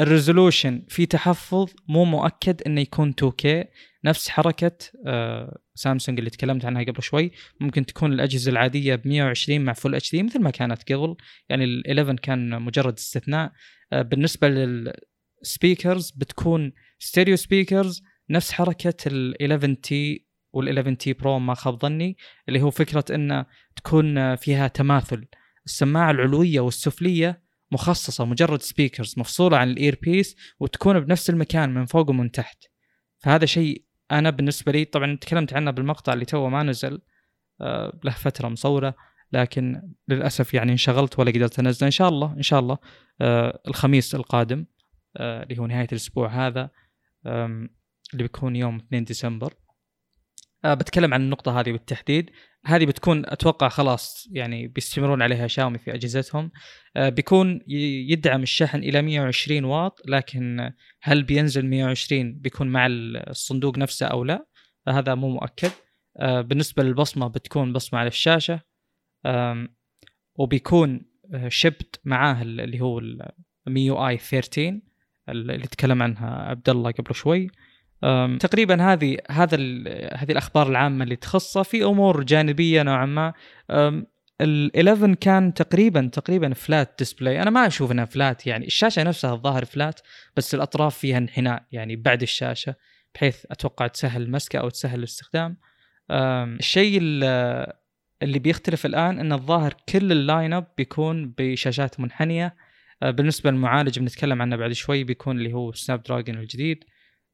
[0.00, 3.66] ال resolution في تحفظ مو مؤكد إنه يكون 2K
[4.04, 7.30] نفس حركة آه سامسونج اللي تكلمت عنها قبل شوي.
[7.60, 11.16] ممكن تكون الأجهزة العادية ب 120 مع Full HD مثل ما كانت قبل.
[11.48, 13.52] يعني ال 11 كان مجرد استثناء.
[13.92, 21.54] آه بالنسبة لل speakers بتكون stereo speakers نفس حركة ال 11T وال 11T Pro ما
[21.54, 22.16] خاب ظني
[22.48, 25.26] اللي هو فكرة إنه تكون فيها تماثل.
[25.66, 32.10] السماعة العلوية والسفلية مخصصة مجرد speakers مفصولة عن ال earpiece وتكون بنفس المكان من فوق
[32.10, 32.64] ومن تحت.
[33.18, 37.00] فهذا شيء أنا بالنسبة لي طبعا تكلمت عنه بالمقطع اللي تو ما نزل
[37.60, 38.94] آه، له فترة مصورة
[39.32, 41.86] لكن للأسف يعني انشغلت ولا قدرت أنزله.
[41.86, 42.78] إن شاء الله إن شاء الله
[43.20, 44.66] آه، الخميس القادم
[45.16, 46.70] آه، اللي هو نهاية الأسبوع هذا
[47.26, 47.68] اللي
[48.22, 49.54] بيكون يوم 2 ديسمبر.
[50.64, 52.30] بتكلم عن النقطة هذه بالتحديد.
[52.64, 56.50] هذه بتكون أتوقع خلاص يعني بيستمرون عليها شاومي في أجهزتهم.
[56.96, 57.60] آه، بيكون
[58.08, 60.72] يدعم الشحن إلى 120 واط لكن
[61.02, 64.46] هل بينزل 120 بيكون مع الصندوق نفسه أو لا؟
[64.88, 65.70] هذا مو مؤكد.
[66.16, 68.60] آه، بالنسبة للبصمة بتكون بصمة على الشاشة.
[70.34, 73.00] وبيكون آه، مثبت معاه اللي هو
[73.66, 74.80] ال MIUI 13
[75.28, 77.50] اللي تكلم عنها عبد الله قبل شوي.
[78.40, 79.56] تقريبا هذه هذا
[80.14, 83.32] هذه الأخبار العامة اللي تخصه في أمور جانبية نوعا ما.
[84.42, 89.64] ال11 كان تقريبا تقريبا flat display أنا ما أشوف إنها flat يعني الشاشة نفسها الظاهر
[89.64, 90.00] flat
[90.36, 92.74] بس الأطراف فيها انحناء يعني بعد الشاشة
[93.14, 95.56] بحيث أتوقع تسهل المسكه أو تسهل الاستخدام.
[96.10, 96.98] الشيء
[98.22, 102.54] اللي بيختلف الآن إن الظاهر كل ال line up بيكون بشاشات منحنية.
[103.02, 106.84] أه، بالنسبة للمعالج بنتكلم عنه بعد شوي بيكون اللي هو Snapdragon الجديد.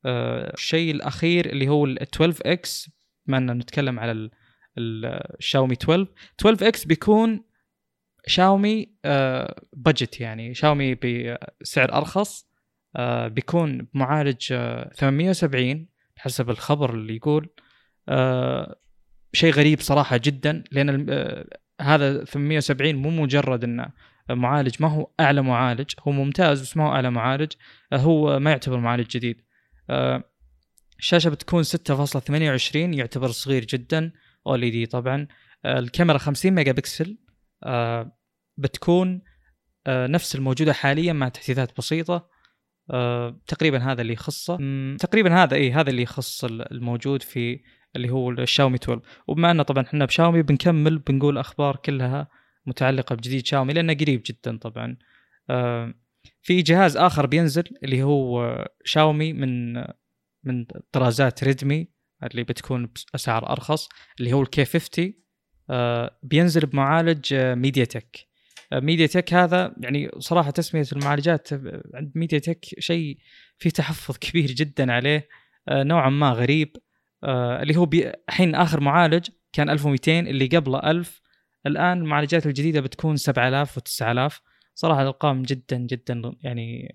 [0.06, 2.90] الشيء الأخير اللي هو ال 12X
[3.26, 4.30] بما ان نتكلم على
[4.78, 6.06] الشاومي 12
[6.40, 7.44] 12X بيكون
[8.26, 8.92] شاومي
[9.72, 10.54] بجت يعني.
[10.54, 12.48] شاومي بسعر أرخص
[12.96, 14.46] آه، بيكون بمعالج
[14.94, 17.48] 870 آه، حسب الخبر اللي يقول.
[19.32, 21.10] شيء غريب صراحة جدا لأن
[21.80, 23.88] هذا 870 مو مجرد إنه
[24.30, 25.90] معالج ما هو أعلى معالج.
[26.00, 27.52] هو ممتاز بس ما هو أعلى معالج.
[27.94, 29.42] هو ما يعتبر معالج جديد.
[30.98, 31.76] الشاشة بتكون 6.28
[32.74, 34.12] يعتبر صغير جدا
[34.46, 35.26] أوليدي طبعا.
[35.66, 37.18] الكاميرا 50 ميجا بكسل
[38.56, 39.22] بتكون
[39.88, 42.28] نفس الموجودة حاليا مع تحديثات بسيطة.
[43.46, 44.56] تقريبا هذا اللي يخصه.
[44.96, 47.60] تقريبا هذا اي هذا اللي يخص الموجود في
[47.96, 52.28] اللي هو الشاومي 12 وبما إنه طبعا إحنا بشاومي بنكمل بنقول أخبار كلها
[52.66, 54.96] متعلقة بجديد شاومي لأنه قريب جدا طبعا.
[56.42, 59.74] في جهاز آخر بينزل اللي هو شاومي من
[60.44, 61.88] من طرازات ريدمي
[62.22, 63.88] اللي بتكون بأسعار أرخص
[64.20, 65.14] اللي هو ال K50
[66.22, 68.28] بينزل بمعالج ميديا تك
[68.72, 71.52] ميديا تك هذا يعني صراحة تسمية المعالجات
[71.94, 73.18] عند ميديا تك شيء
[73.58, 75.28] فيه تحفظ كبير جدا عليه.
[75.70, 76.76] نوعا ما غريب.
[77.24, 77.90] آه اللي هو
[78.28, 81.20] الحين آخر معالج كان 1200 اللي قبله 1000
[81.66, 84.40] الآن المعالجات الجديدة بتكون 7000 و9000
[84.78, 86.94] صراحة الأرقام جدا جدا يعني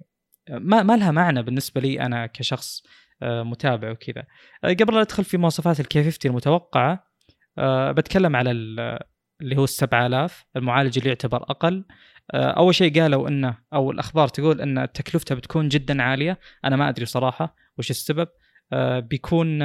[0.50, 2.84] ما ما لها معنى بالنسبة لي أنا كشخص
[3.22, 4.24] آه متابع وكذا.
[4.64, 7.08] آه قبل لا أدخل في مواصفات الكي 50 المتوقعة
[7.58, 11.86] آه بتكلم على اللي هو ال 7000 المعالج اللي يعتبر أقل.
[12.34, 16.40] أول شيء قالوا إنه أو الأخبار تقول إن تكلفته بتكون جدا عالية.
[16.66, 18.28] أنا ما أدري صراحة وش السبب.
[18.98, 19.62] بيكون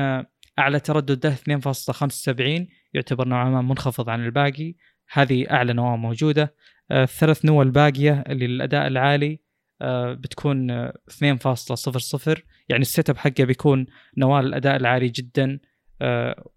[0.58, 4.74] أعلى تردد 2.75 يعتبر نوعا ما منخفض عن الباقي.
[5.12, 6.54] هذه أعلى نواه موجودة.
[6.92, 9.38] الثلاث نوى الباقية اللي للأداء العالي
[10.14, 10.94] بتكون 2.00
[12.68, 15.60] يعني ال setup حقه بيكون نواة للأداء العالي جدا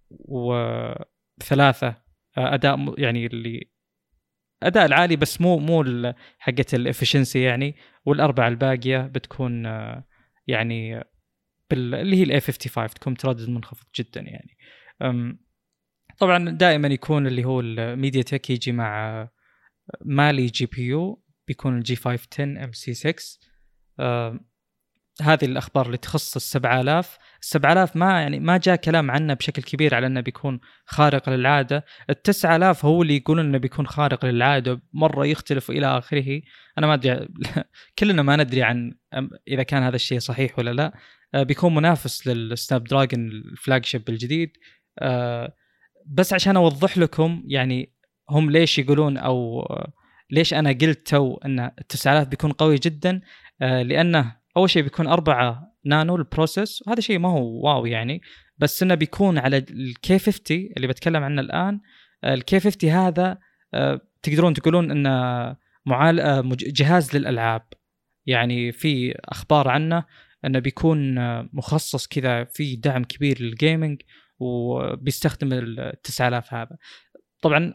[0.09, 1.95] وثلاثه
[2.37, 3.69] أداء يعني اللي
[4.63, 7.75] أداء العالي بس مو مو حقة ال efficiency يعني.
[8.05, 9.65] والأربعة الباقية بتكون
[10.47, 11.03] يعني
[11.69, 14.57] بال اللي هي ال A55 تكون تردد منخفض جدا يعني.
[16.17, 19.29] طبعا دائما يكون اللي هو الميديا تك يجي مع
[20.05, 23.41] Mali GPU بيكون الجي 510 ام سي 6
[25.21, 29.61] هذه الأخبار اللي تخص ال 7000 ال 7000 ما يعني ما جاء كلام عنه بشكل
[29.61, 31.85] كبير على إنه بيكون خارق للعادة.
[32.09, 36.41] ال 9000 هو اللي يقولون إنه بيكون خارق للعادة مرة يختلف والى آخره.
[36.77, 37.27] أنا ما أدري
[37.99, 38.93] كلنا ما ندري عن
[39.47, 40.93] إذا كان هذا الشيء صحيح ولا لا.
[41.33, 44.57] آه، بيكون منافس لل Snapdragon ال flagship الجديد.
[44.99, 45.55] آه،
[46.07, 47.93] بس عشان أوضح لكم يعني
[48.31, 49.65] هم ليش يقولون أو
[50.29, 53.21] ليش أنا قلت تو إن ال 9000 بيكون قوي جدا؟
[53.61, 58.21] آه، لأنه أول شيء بيكون أربعة نانو ال process وهذا شيء ما هو wow يعني
[58.57, 61.79] بس إنه بيكون على ال K50 اللي بتكلم عنه الآن.
[62.25, 63.37] ال K50 هذا
[63.73, 65.09] آه، تقدرون تقولون إنه
[65.85, 67.67] معال آه، جهاز للألعاب.
[68.25, 70.03] يعني في أخبار عنه
[70.45, 74.01] إنه بيكون آه، مخصص كذا في دعم كبير لل gaming
[74.39, 76.77] وبيستخدم ال 9000 هذا.
[77.41, 77.73] طبعا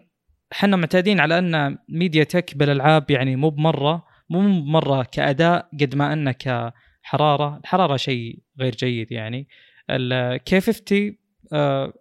[0.52, 6.12] إحنا معتادين على أن ميديا تك بالألعاب يعني مو بمرة مو مره كأداء قد ما
[6.12, 7.56] أنه كحرارة.
[7.56, 9.48] الحرارة شيء غير جيد يعني.
[9.90, 11.16] ال K50
[11.52, 11.92] آه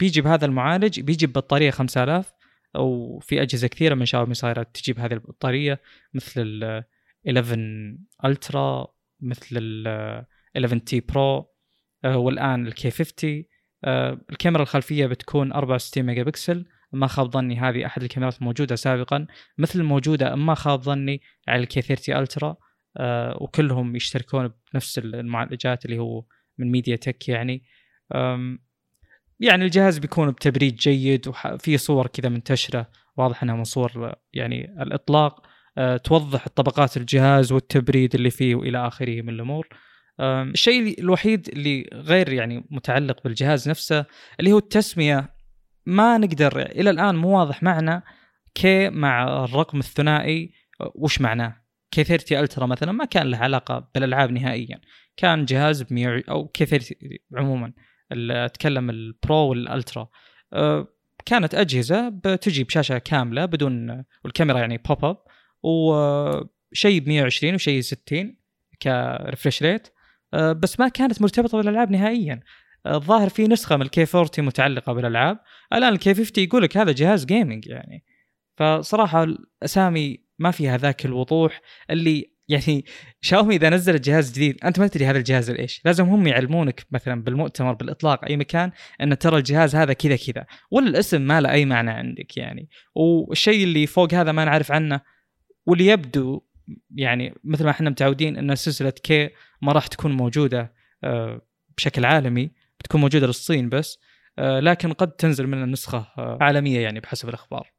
[0.00, 2.32] بيجي بهذا المعالج بيجي ببطارية 5000
[2.76, 5.80] أو في أجهزة كثيرة من شاومي صايرة تجيب هذه البطارية
[6.14, 6.84] مثل ال
[7.28, 8.86] 11 Ultra
[9.20, 9.88] مثل ال
[10.56, 11.50] 11T Pro
[12.04, 13.44] آه والآن ال K50
[13.84, 19.26] آه الكاميرا الخلفية بتكون 64 ميجا بكسل ما خاب ظني هذه أحد الكاميرات الموجوده سابقا.
[19.58, 22.56] مثل الموجوده ما خاب ظني على ال K30 Ultra
[22.96, 26.24] آه وكلهم يشتركون بنفس المعالجات اللي هو
[26.58, 27.64] من ميديا تك يعني.
[29.40, 35.46] يعني الجهاز بيكون بتبريد جيد وفي صور كذا منتشرة واضح إنها من صور يعني الإطلاق.
[35.78, 39.68] أه توضح طبقات الجهاز والتبريد اللي فيه وإلى آخره من الأمور.
[40.20, 44.04] الشيء الوحيد اللي غير يعني متعلق بالجهاز نفسه
[44.40, 45.39] اللي هو التسمية.
[45.90, 48.02] ما نقدر إلى الآن مو واضح معنا
[48.54, 50.52] K مع الرقم الثنائي
[50.94, 51.56] وش معناه؟
[51.90, 54.80] K30 Ultra مثلا ما كان له علاقة بالألعاب نهائيا.
[55.16, 56.96] كان جهاز ب 100 أو K30
[57.36, 57.72] عموما
[58.12, 60.08] اتكلم ال Pro وال Ultra
[60.52, 60.88] أه،
[61.26, 65.16] كانت أجهزة بتجي بشاشه كاملة بدون والكاميرا يعني pop up
[65.62, 68.36] وشيء ب 120 وشيء 60
[68.82, 69.88] ك refresh rate
[70.34, 72.40] بس ما كانت مرتبطة بالألعاب نهائيا.
[72.86, 75.38] الظاهر في نسخة من ال K40 متعلقة بالألعاب.
[75.72, 78.04] الآن ال K50 يقول لك هذا جهاز gaming يعني.
[78.56, 82.84] فصراحة الأسامي ما فيها ذاك الوضوح اللي يعني
[83.20, 87.22] شاومي إذا نزلت جهاز جديد أنت ما تدري هذا الجهاز إيش لازم هم يعلمونك مثلا
[87.22, 90.46] بالمؤتمر بالإطلاق أي مكان إن ترى الجهاز هذا كذا كذا.
[90.70, 92.68] ولا الاسم ما له أي معنى عندك يعني.
[92.94, 95.00] والشيء اللي فوق هذا ما نعرف عنه
[95.66, 96.42] واللي يبدو
[96.94, 99.30] يعني مثل ما إحنا متعودين إن سلسلة كي
[99.62, 100.72] ما راح تكون موجودة
[101.04, 101.40] آه،
[101.76, 102.50] بشكل عالمي.
[102.80, 103.98] بتكون موجودة للصين بس
[104.38, 107.72] لكن قد تنزل منه نسخة عالمية يعني بحسب الأخبار.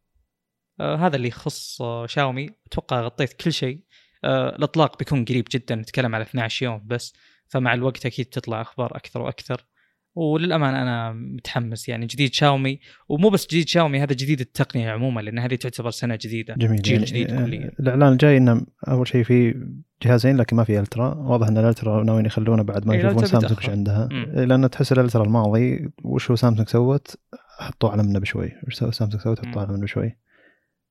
[0.81, 2.49] هذا اللي يخص شاومي.
[2.67, 3.83] أتوقع غطيت كل شيء.
[4.25, 7.13] الأطلاق بيكون قريب جدا نتكلم على 12 يوم بس
[7.47, 9.65] فمع الوقت أكيد تطلع أخبار أكثر وأكثر.
[10.15, 15.39] وللأمانة أنا متحمس يعني جديد شاومي ومو بس جديد شاومي هذا جديد التقنية عموما لأن
[15.39, 17.71] هذه تعتبر سنة جديدة جميل جيل يعني جديد كليا.
[17.79, 19.67] الإعلان الجاي إنه أول شيء في
[20.03, 21.13] جهازين لكن ما في ألترا.
[21.13, 24.07] واضح إن الألترا ناويين يخلونه بعد ما يشوفون سامسونج إيش عندها.
[24.33, 27.15] لأن تحس الألترا الماضي وش هو سامسونج سوت
[27.59, 28.51] حطوا اعلى منه بشوي.
[28.67, 30.17] وش سوى سامسونج سوت حطوا اعلى منه بشوي.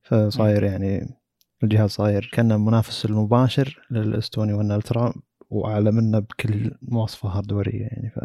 [0.01, 1.15] فصاير يعني
[1.63, 5.13] الجهاز صاير كأنه منافس المباشر للإستوني والألترا
[5.49, 8.09] واعلى منه بكل مواصفه هاردويريه يعني.
[8.15, 8.19] ف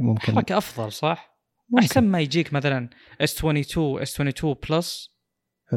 [0.00, 0.34] ممكن.
[0.34, 1.36] حركه أفضل صح؟
[1.70, 1.84] ممكن.
[1.84, 5.16] أحسن ما يجيك مثلا اس 22 اس 22 بلس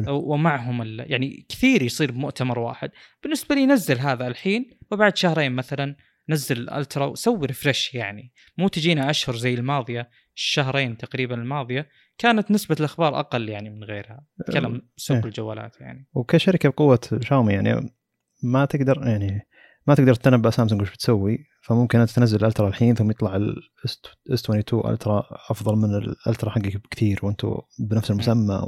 [0.08, 2.90] ومعهم يعني كثير يصير بمؤتمر واحد.
[3.22, 5.96] بالنسبة لي نزل هذا الحين وبعد شهرين مثلا
[6.28, 8.32] نزل الالترا وسوي ريفرش يعني.
[8.58, 11.88] مو تجينا أشهر زي الماضية الشهرين تقريبا الماضية.
[12.18, 14.24] كانت نسبة الأخبار أقل يعني من غيرها.
[14.46, 15.24] تكلم سوق إيه.
[15.24, 16.08] الجوالات يعني.
[16.12, 17.94] وكشركة بقوة شاومي يعني
[18.42, 19.40] ما تقدر يعني
[19.86, 21.38] ما تقدر تتنبأ سامسونج وش بتسوي.
[21.70, 24.00] فممكن أنت تنزل ال Ultra الحين ثم يطلع ال S
[24.34, 28.62] 22 Ultra أفضل من ال Ultra حقك بكثير وأنتم بنفس المسمى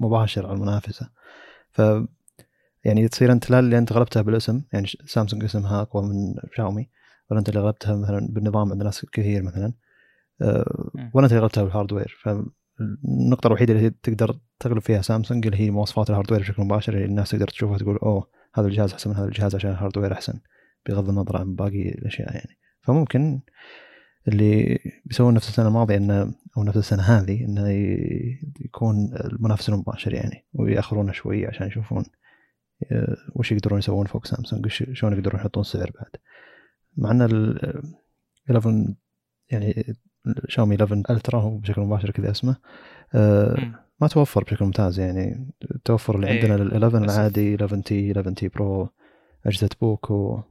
[0.00, 1.10] مباشر على المنافسة.
[1.70, 1.82] ف
[2.84, 6.90] يعني تصير أنت لا اللي أنت غلبتها بالاسم يعني سامسونج اسمها أقوى من شاومي
[7.30, 9.72] ولا أنت اللي غلبتها مثلا بالنظام عند ناس كثير مثلا
[10.42, 15.60] أه ولا أنت اللي غلبتها بال hardware فالنقطه الوحيدة اللي تقدر تغلب فيها سامسونج اللي
[15.60, 19.10] هي مواصفات ال hardware بشكل مباشر اللي الناس تقدر تشوفها تقول أوه هذا الجهاز أحسن
[19.10, 20.40] من هذا الجهاز عشان ال hardware أحسن.
[20.86, 22.58] بغض النظر عن باقي الأشياء يعني.
[22.82, 23.40] فممكن
[24.28, 27.68] اللي بيسوون نفس السنة الماضية إنه أو نفس السنة هذه إنه
[28.60, 32.04] يكون المنافس المباشر يعني ويأخرونه شوي عشان يشوفون
[32.92, 36.10] آه، وش يقدرون يسوون فوق سامسونج شلون يقدرون يحطون سعر بعد.
[36.96, 37.58] مع إن ال
[38.50, 38.94] 11
[39.50, 39.96] يعني
[40.48, 42.56] شاومي 11 Ultra هو بشكل مباشر كذا اسمه
[43.14, 43.56] آه،
[44.00, 45.50] ما توفر بشكل ممتاز يعني.
[45.74, 48.88] التوفر اللي عندنا لل 11 العادي 11 T 11 T Pro
[49.46, 50.42] أجهزة بوكو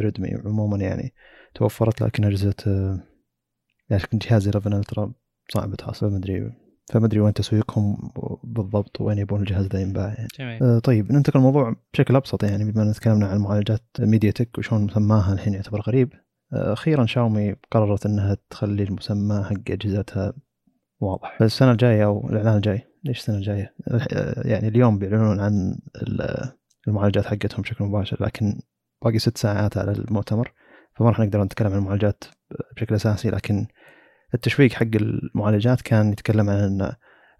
[0.00, 1.14] ريدمي عموما يعني
[1.54, 2.54] توفرت لكن اجهزه
[3.90, 5.12] يعني جهاز 11 Ultra
[5.48, 6.52] صعب تحصل ما أدري
[6.92, 8.10] فما أدري وين تسويقهم
[8.44, 10.28] بالضبط وين يبون الجهاز ذا ينباع يعني.
[10.38, 10.62] جميل.
[10.62, 12.72] آه طيب ننتقل الموضوع بشكل أبسط يعني.
[12.72, 16.12] بما ان تكلمنا عن معالجات ميديا تك وشلون مسماها الحين يعتبر غريب
[16.52, 20.32] آه أخيرا شاومي قررت إنها تخلي المسمى حق أجهزتها
[21.00, 21.42] واضح.
[21.42, 22.86] السنة الجاية أو الإعلان الجاي.
[23.04, 23.74] ليش السنة الجاية؟
[24.44, 25.78] يعني اليوم بيعلنون عن
[26.88, 28.60] المعالجات حقتهم بشكل مباشر لكن
[29.02, 30.52] باقي ست ساعات على المؤتمر
[30.96, 32.24] فما راح نقدر نتكلم عن المعالجات
[32.76, 33.66] بشكل أساسي لكن
[34.34, 36.92] التشويق حق المعالجات كان يتكلم عن إن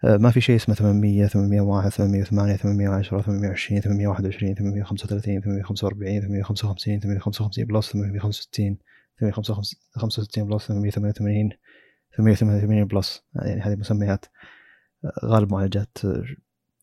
[0.05, 7.93] ما في شيء اسمه 800 801 808 810 820 821 835 845 855 855 Plus
[7.93, 8.79] 865
[9.21, 11.51] 865 Plus 888
[12.17, 14.25] 888 Plus يعني هذه مسميات
[15.25, 15.99] غالب معالجات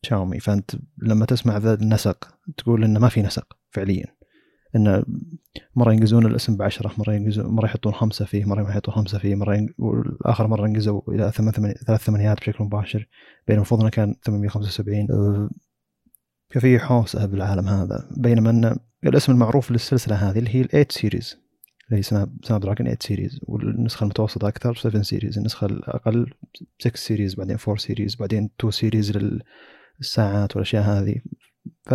[0.02, 0.40] شاومي.
[0.40, 4.17] فأنت لما تسمع ذا النسق تقول انه ما في نسق فعليا.
[4.76, 5.04] انه
[5.76, 9.34] مرة ينقزون الاسم بعشرة مرة ينقزون مرة يحطون خمسة فيه مرة ما يحطون خمسة فيه
[9.34, 9.70] مرة ينج...
[9.78, 11.32] والآخر مرة انقزوا إلى
[11.86, 13.08] ثلاث ثمانيات بشكل مباشر
[13.46, 15.50] بينما المفروض انه كان 875
[16.50, 21.36] ففي حوسة بالعالم هذا بينما إن الاسم المعروف للسلسلة هذه اللي هي ال 8 series
[21.88, 26.32] اللي هي سناب سناب دراجون 8 series والنسخة المتوسطة أكثر 7 series النسخة الأقل
[26.78, 29.12] 6 series بعدين 4 series بعدين 2 series
[30.00, 31.14] للساعات والأشياء هذه.
[31.82, 31.94] ف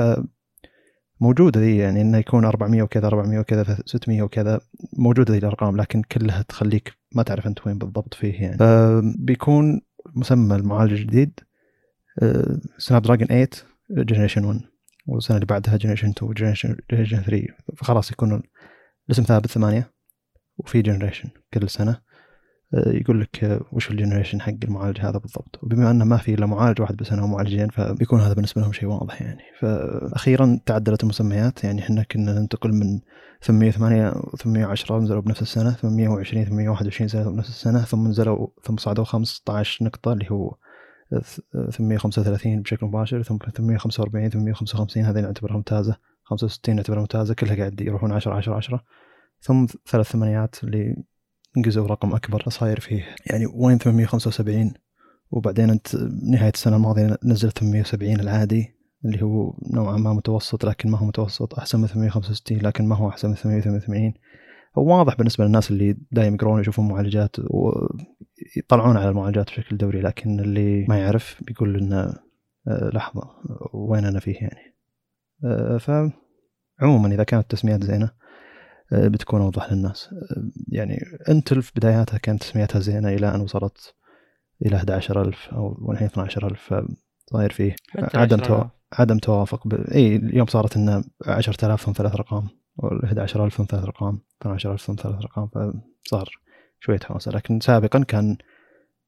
[1.19, 4.62] موجودة ذي يعني إنه يكون 400 وكذا 400 وكذا 600 وكذا
[4.97, 8.58] موجودة ذي الأرقام لكن كلها تخليك ما تعرف أنت وين بالضبط فيه يعني.
[8.58, 9.82] فبيكون
[10.15, 11.39] مسمى المعالج الجديد
[12.78, 13.49] سناب دراجون 8
[13.89, 14.62] generation 1
[15.08, 17.47] والسنة اللي بعدها generation 2 generation 3
[17.78, 18.43] فخلاص يكون
[19.08, 19.91] الاسم ثابت ثمانية
[20.58, 21.91] وفي generation كل سنة.
[21.91, 22.12] آه،
[22.73, 25.59] يقول لك وش ال generation حق المعالج هذا بالضبط.
[25.63, 28.89] وبما أنه ما في إلا معالج واحد بس أو معالجين فبيكون هذا بالنسبة لهم شيء
[28.89, 29.41] واضح يعني.
[29.59, 32.99] فاخيرا تعدلت المسميات يعني إحنا كنا ننتقل من
[33.41, 39.86] 808 810 نزلوا بنفس السنة 820 821 نزلوا بنفس السنة ثم نزلوا ثم صعدوا 15
[39.86, 40.55] نقطة اللي هو
[41.71, 48.12] 835 بشكل مباشر ثم 845 855 هذه نعتبرها ممتازة 65 نعتبرها ممتازة كلها قاعد يروحون
[48.12, 48.83] 10 10 10
[49.41, 51.03] ثم ثلاث ثمانيات اللي
[51.57, 53.15] انقزوا رقم أكبر صاير فيه.
[53.25, 54.73] يعني وين 875
[55.31, 55.95] وبعدين أنت
[56.31, 61.53] نهاية السنة الماضية نزلت 870 العادي اللي هو نوعا ما متوسط لكن ما هو متوسط
[61.53, 64.13] أحسن من 865 لكن ما هو أحسن من 888
[64.75, 70.85] واضح بالنسبة للناس اللي دايم يقرون يشوفون معالجات ويطلعون على المعالجات بشكل دوري لكن اللي
[70.89, 72.23] ما يعرف بيقول لنا
[72.67, 73.21] آه، لحظة
[73.73, 74.75] وين أنا فيه يعني؟
[75.45, 75.91] آه، ف
[76.81, 78.11] عموما إذا كانت التسميات زينة
[78.91, 80.09] بتكون أوضح للناس.
[80.67, 83.93] يعني انتل في بداياتها كانت تسميتها زينة إلى أن وصلت
[84.65, 86.73] إلى 11000 أو والحين 12000
[87.25, 88.63] صاير فيه عدم تو...
[88.93, 89.73] عدم توافق ب...
[89.73, 94.95] اي اليوم صارت انه 10000 هم ثلاث ارقام وال 11000 هم ثلاث ارقام 12000 هم
[94.95, 95.49] ثلاث ارقام
[96.05, 96.29] فصار
[96.79, 98.37] شوية حوسه لكن سابقا كان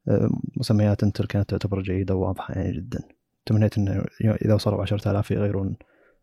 [0.08, 3.00] آه، مسميات انتل كانت تعتبر جيدة وواضحة يعني جدا.
[3.46, 5.78] تمنيت إنه إذا وصلوا 10000 يغيرون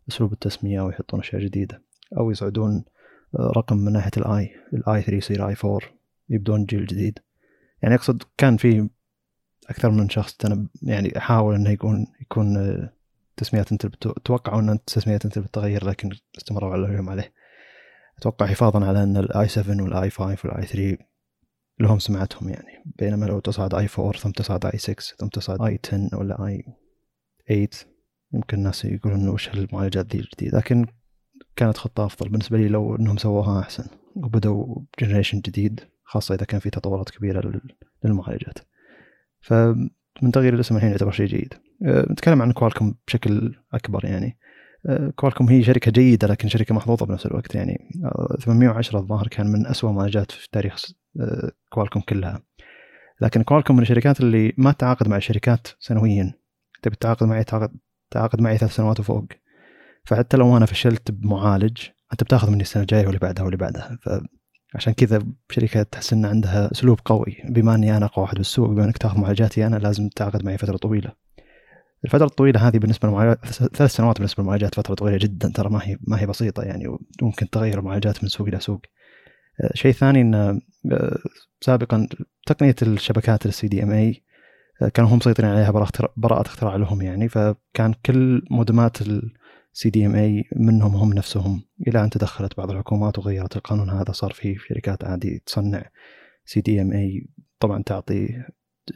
[0.08, 1.82] أسلوب التسمية ويحطون أشياء جديدة
[2.18, 2.91] أو يصعدون آه،
[3.36, 5.80] رقم من ناحية ال i ال i 3 يصير i 4
[6.28, 7.18] يبدون جيل جديد.
[7.82, 8.88] يعني أقصد كان في
[9.70, 10.36] أكثر من شخص
[10.82, 12.92] يعني حاول إنه يكون يكون آه،
[13.36, 13.90] تسميات انتل
[14.24, 17.32] توقعوا إن تسميات انتل بتتغير لكن استمروا على اليوم عليه.
[18.18, 20.98] أتوقع حفاظا على إن ال i 7 وال i 5 وال i 3
[21.80, 22.82] لهم سمعتهم يعني.
[22.98, 26.64] بينما لو تصعد i 4 ثم تصعد i 6 ثم تصعد i 10 ولا i
[27.48, 27.68] 8
[28.32, 30.58] يمكن الناس يقولون وش هالمعالجات ذي الجديدة.
[30.58, 30.86] لكن
[31.56, 33.84] كانت خطة أفضل بالنسبة لي لو إنهم سووها أحسن
[34.16, 37.60] وبدأوا جنريشن جديد خاصة إذا كان في تطورات كبيرة
[38.04, 38.58] للمعالجات.
[39.40, 41.54] فمن تغيير الاسم الحين يعتبر شيء جيد.
[41.86, 44.38] أه، نتكلم عن كوالكم بشكل أكبر يعني.
[44.86, 47.90] أه، كوالكم هي شركة جيدة لكن شركة محظوظة بنفس الوقت يعني.
[48.40, 50.84] 810 أه، الظاهر كان من أسوأ معالجات في تاريخ
[51.68, 52.42] كوالكم كلها.
[53.20, 56.32] لكن كوالكم من الشركات اللي ما تتعاقد مع الشركات سنويا.
[56.82, 57.70] تبي تتعاقد معي تعاقد,
[58.10, 59.26] تعاقد معي ثلاث سنوات وفوق.
[60.04, 61.78] فحتى لو أنا فشلت بمعالج
[62.12, 63.98] أنت بتاخذ مني السنة الجاية واللي بعدها واللي بعدها.
[64.72, 67.36] فعشان كذا شركة تحس إن عندها أسلوب قوي.
[67.44, 70.76] بما إني أنا اقوى واحد بالسوق بما إنك تاخذ معالجاتي أنا لازم تتعاقد معي فترة
[70.76, 71.12] طويلة.
[72.04, 75.52] الفترة الطويلة هذه بالنسبة للمعالجات ثلاث سنوات بالنسبة للمعالجات فترة طويلة جدا.
[75.54, 76.84] ترى ما هي ما هي بسيطة يعني
[77.22, 78.80] وممكن تغير المعالجات من سوق إلى سوق.
[79.64, 81.18] آه، شيء ثاني إن آه،
[81.60, 82.08] سابقا
[82.46, 84.24] تقنية الشبكات ال CDMA
[84.94, 85.70] كانوا هم مسيطرين عليها
[86.16, 87.28] براءة اختراع لهم يعني.
[87.28, 88.98] فكان كل مودمات
[89.74, 91.62] ال CDMA منهم هم نفسهم.
[91.88, 95.84] إلى أن تدخلت بعض الحكومات وغيرت القانون هذا صار في شركات عادي تصنع
[96.44, 97.28] CDMA
[97.60, 98.44] طبعا تعطي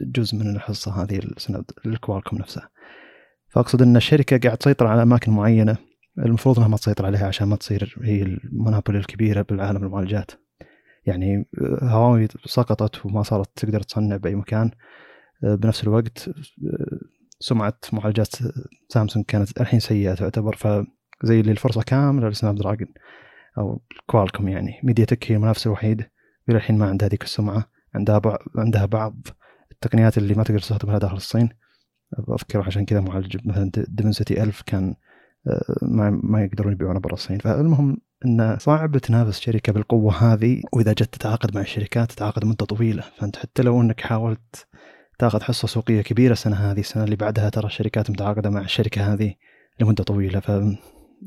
[0.01, 2.69] جزء من الحصة هذه السنة للكوالكم نفسها
[3.49, 5.77] فأقصد أن الشركة قاعد تسيطر على أماكن معينة.
[6.17, 10.31] المفروض إنها ما تسيطر عليها عشان ما تصير هي ال monopoly الكبيرة بالعالم المعالجات.
[11.05, 11.45] يعني
[11.81, 14.71] هواوي سقطت وما صارت تقدر تصنع بأي مكان.
[15.43, 16.29] آه، بنفس الوقت
[17.39, 18.35] سمعة معالجات
[18.89, 22.87] سامسونج كانت الحين سيئة تعتبر فزي اللي الفرصة كاملة لسناب دراجون
[23.57, 24.79] أو كوالكم يعني.
[24.83, 26.01] ميديا تك هي المنافس الوحيد
[26.49, 27.69] إلى الحين ما عندها هذيك السمعة.
[27.95, 29.27] عندها بعض عندها بعض
[29.71, 31.49] التقنيات اللي ما تقدر تستخدمها داخل الصين.
[32.29, 34.95] أذكر عشان كذا معالج مثلا Dimensity 1000 كان
[35.47, 37.37] آه، ما ما يقدرون يبيعونه برا الصين.
[37.37, 40.61] فالمهم إنه صعب تنافس شركة بالقوة هذه.
[40.73, 43.03] وإذا جت تتعاقد مع الشركات تتعاقد مدة طويلة.
[43.17, 44.67] فأنت حتى لو إنك حاولت
[45.19, 49.33] تاخذ حصة سوقية كبيرة السنة هذه السنة اللي بعدها ترى الشركات متعاقدة مع الشركة هذه
[49.79, 50.51] لمدة طويلة ف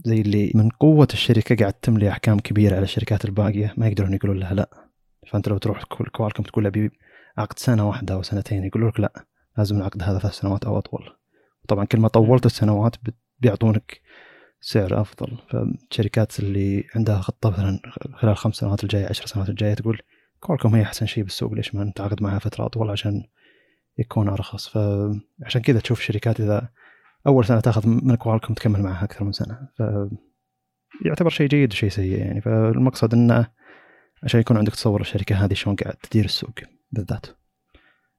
[0.05, 4.39] زي اللي من قوة الشركة قاعد تملي أحكام كبيرة على الشركات الباقية ما يقدرون يقولون
[4.39, 4.71] لها لا.
[5.27, 6.91] فأنت لو تروح كوالكم تقول له
[7.39, 9.25] عقد سنة واحدة أو سنتين يقولوا لك لا
[9.59, 11.17] لازم العقد هذا ثلاث سنوات أو أطول.
[11.69, 12.97] طبعا كل ما طولت السنوات
[13.39, 14.01] بيعطونك
[14.61, 15.39] سعر أفضل.
[15.49, 17.81] فالشركات اللي عندها خطة مثلا
[18.15, 20.03] خلال خمس سنوات الجاية عشر سنوات الجاية تقول
[20.41, 23.25] كوالكم هي أحسن شيء بالسوق ليش ما نتعاقد معها فترة أطول؟ عشان
[23.99, 24.69] يكون أرخص.
[24.69, 26.69] فعشان كذا تشوف الشركات إذا
[27.27, 29.69] أول سنة تاخذ من كوالكم تكمل معها أكثر من سنة.
[29.79, 29.83] ف
[31.07, 32.41] يعتبر شيء جيد وشيء سيء يعني.
[32.41, 33.47] فالمقصد إنه
[34.23, 36.55] عشان يكون عندك تصور الشركة هذه شلون قاعد تدير السوق
[36.93, 37.27] بالذات.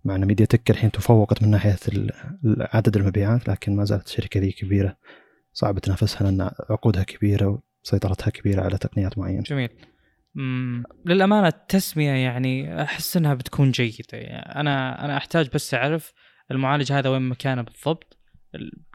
[0.06, 1.76] مع إن ميديا تك الحين تفوقت من ناحية
[2.60, 4.98] عدد المبيعات لكن ما زالت الشركة ذي كبيرة.
[5.54, 9.42] صعب تنافسها لأن عقودها كبيرة وسيطرتها كبيرة على تقنيات معينة.
[9.42, 9.70] جميل.
[11.06, 14.18] للأمانة التسمية يعني أحس إنها بتكون جيدة.
[14.18, 16.14] يعني أنا أنا أحتاج بس أعرف
[16.52, 18.18] المعالج هذا وين مكانه بالضبط.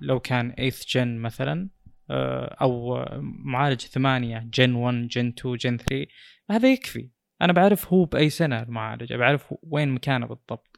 [0.02, 1.68] لو كان 8 جن مثلا
[2.10, 3.04] آه، أو
[3.44, 6.06] معالج ثمانية جن 1 جن 2 جن 3
[6.50, 7.10] هذا يكفي.
[7.42, 10.76] أنا بعرف هو بأي سنة المعالج بعرف وين مكانه بالضبط.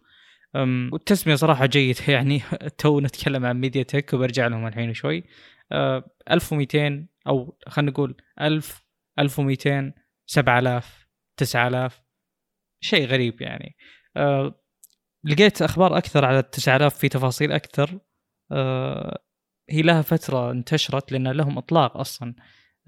[0.93, 2.01] والتسمية صراحة جيدة.
[2.15, 2.43] يعني
[2.79, 5.25] تو نتكلم عن ميديا تك وبرجع لهم الحين شوي.
[6.31, 9.93] 1200 آه، أو خلينا نقول 1000 1200
[10.29, 12.03] 7000 9000
[12.81, 13.77] شيء غريب يعني.
[14.17, 14.61] أه
[15.25, 17.99] لقيت أخبار أكثر على ال 9000 في تفاصيل أكثر.
[18.53, 19.23] أه
[19.71, 22.35] هي لها فترة انتشرت لأن لهم إطلاق أصلا.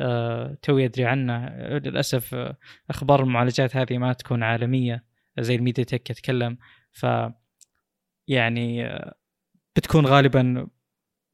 [0.01, 1.49] أه توي ادري عنه.
[1.79, 2.57] للأسف آه،
[2.91, 5.05] أخبار المعالجات هذه ما تكون عالمية.
[5.41, 6.59] زي ال MediaTek اتكلم
[6.93, 7.07] ف
[8.29, 9.15] يعني آه،
[9.77, 10.69] بتكون غالبا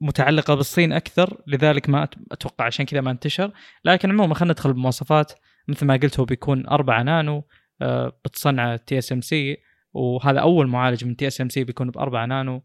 [0.00, 1.42] متعلقة بالصين أكثر.
[1.46, 3.52] لذلك ما أتوقع عشان كذا ما انتشر.
[3.84, 5.32] لكن عموما خلينا ندخل بالمواصفات
[5.68, 7.44] مثل ما قلت هو بيكون 4 نانو
[7.82, 9.56] آه، بتصنع TSMC
[9.92, 12.62] وهذا أول معالج من TSMC بيكون ب 4 نانو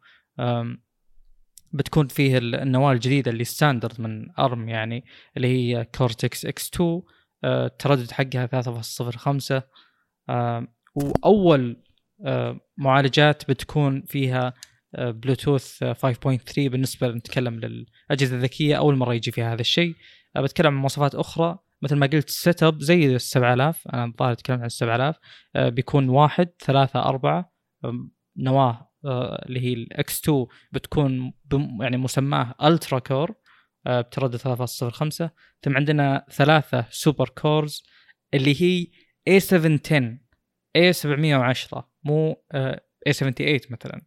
[1.74, 5.06] بتكون فيه النواه الجديدة اللي standard من ARM يعني
[5.38, 7.02] اللي هي Cortex X2
[7.46, 9.64] التردد حقها 3.05
[10.96, 11.84] وأول
[12.78, 14.54] معالجات بتكون فيها
[14.98, 15.92] بلوتوث 5.3
[16.58, 19.96] بالنسبة نتكلم للأجهزة الذكية أول مرة يجي فيها هذا الشيء.
[20.38, 21.60] بتكلم عن مواصفات أخرى.
[21.82, 25.16] مثل ما قلت ال setup زي ال 7000 أنا الظاهر أتكلم عن ال 7000
[25.56, 27.52] بيكون واحد ثلاثة أربعة
[28.38, 31.34] نواة آه، اللي هي ال X2 بتكون
[31.82, 33.36] يعني مسماة ultra core
[33.88, 35.30] بتردد 3.05
[35.62, 37.84] ثم عندنا ثلاثة super cores
[38.34, 38.88] اللي هي
[39.30, 40.04] A710
[40.78, 42.44] A710 مو
[43.10, 44.02] A78 آه، مثلا.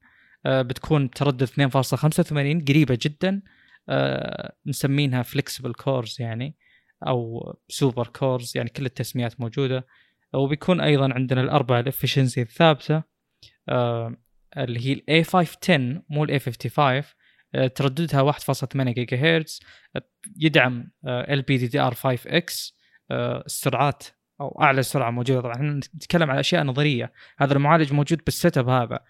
[0.47, 3.43] آه، بتكون تردد 2.85 قريبة جدا.
[4.67, 6.57] مسمينها flexible cores يعني.
[7.07, 9.87] أو super cores يعني كل التسميات موجودة.
[10.35, 13.03] وبيكون أيضا عندنا الأربعة ال efficiency الثابتة
[13.69, 14.17] آه
[14.57, 17.03] اللي هي ال A510 مو ال A55
[17.55, 19.61] آه ترددها 1.8 جيجا هرتز
[20.37, 22.79] يدعم ال بي دي دي ار 5 إكس
[23.13, 24.05] السرعات
[24.41, 25.41] أو أعلى سرعة موجودة.
[25.41, 27.13] طبعا إحنا نتكلم على أشياء نظرية.
[27.39, 29.05] هذا المعالج موجود بال setup هذا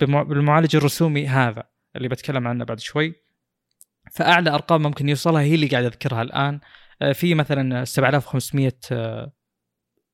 [0.00, 1.64] بالمعالج الرسومي هذا
[1.96, 3.27] اللي بتكلم عنه بعد شوي.
[4.12, 6.60] فأعلى أرقام ممكن يوصلها هي اللي قاعد أذكرها الآن.
[7.02, 9.32] آه، في مثلا 7500 آه،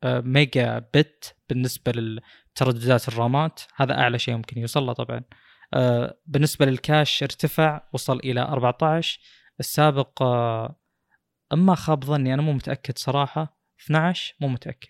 [0.02, 3.60] آه، ميجا بت بالنسبة للترددات الرامات.
[3.76, 5.24] هذا أعلى شيء ممكن يوصل له طبعا.
[6.26, 9.20] بالنسبة للكاش ارتفع وصل إلى 14
[9.60, 10.22] السابق
[11.52, 13.58] أما خاب ظني أنا مو متأكد صراحة.
[13.80, 14.88] 12 مو متأكد.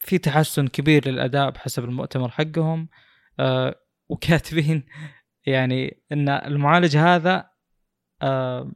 [0.00, 2.88] في تحسن كبير للأداء بحسب المؤتمر حقهم.
[4.08, 4.86] وكاتبين
[5.48, 7.50] يعني إن المعالج هذا
[8.22, 8.72] آه،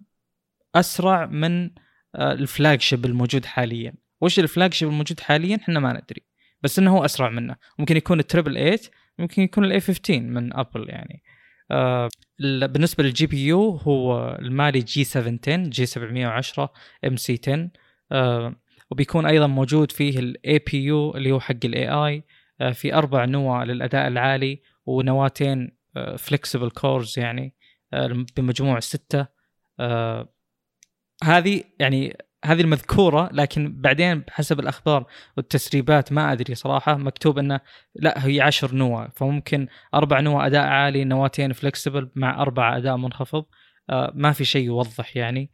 [0.74, 1.70] أسرع من
[2.14, 3.94] آه، الفلاج شيب الموجود حاليا.
[4.20, 6.26] وش الفلاج شيب الموجود حاليا؟ إحنا ما ندري.
[6.62, 7.56] بس إنه هو أسرع منه.
[7.78, 8.78] ممكن يكون ال triple 8
[9.18, 11.22] ممكن يكون ال A15 من Apple يعني.
[11.70, 12.08] آه
[12.40, 17.70] بالنسبة لل GPU هو ال Mali G710 G710 MC10
[18.12, 18.56] آه
[18.90, 22.24] وبيكون أيضا موجود فيه ال APU اللي هو حق ال AI
[22.72, 25.70] في أربع نواه للأداء العالي ونواتين
[26.18, 27.54] flexible cores يعني
[27.92, 29.26] آه، بمجموع ستة.
[29.80, 30.28] آه،
[31.24, 37.60] هذه يعني هذه المذكورة لكن بعدين بحسب الأخبار والتسريبات ما أدري صراحة مكتوب إنه
[37.94, 43.44] لا هي عشر نواه فممكن أربع نواه أداء عالي نواتين flexible مع أربع أداء منخفض.
[43.90, 45.50] آه، ما في شيء يوضح يعني.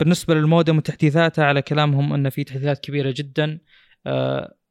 [0.00, 3.58] بالنسبة للمودم وتحديثاته على كلامهم إنه في تحديثات كبيرة جدا.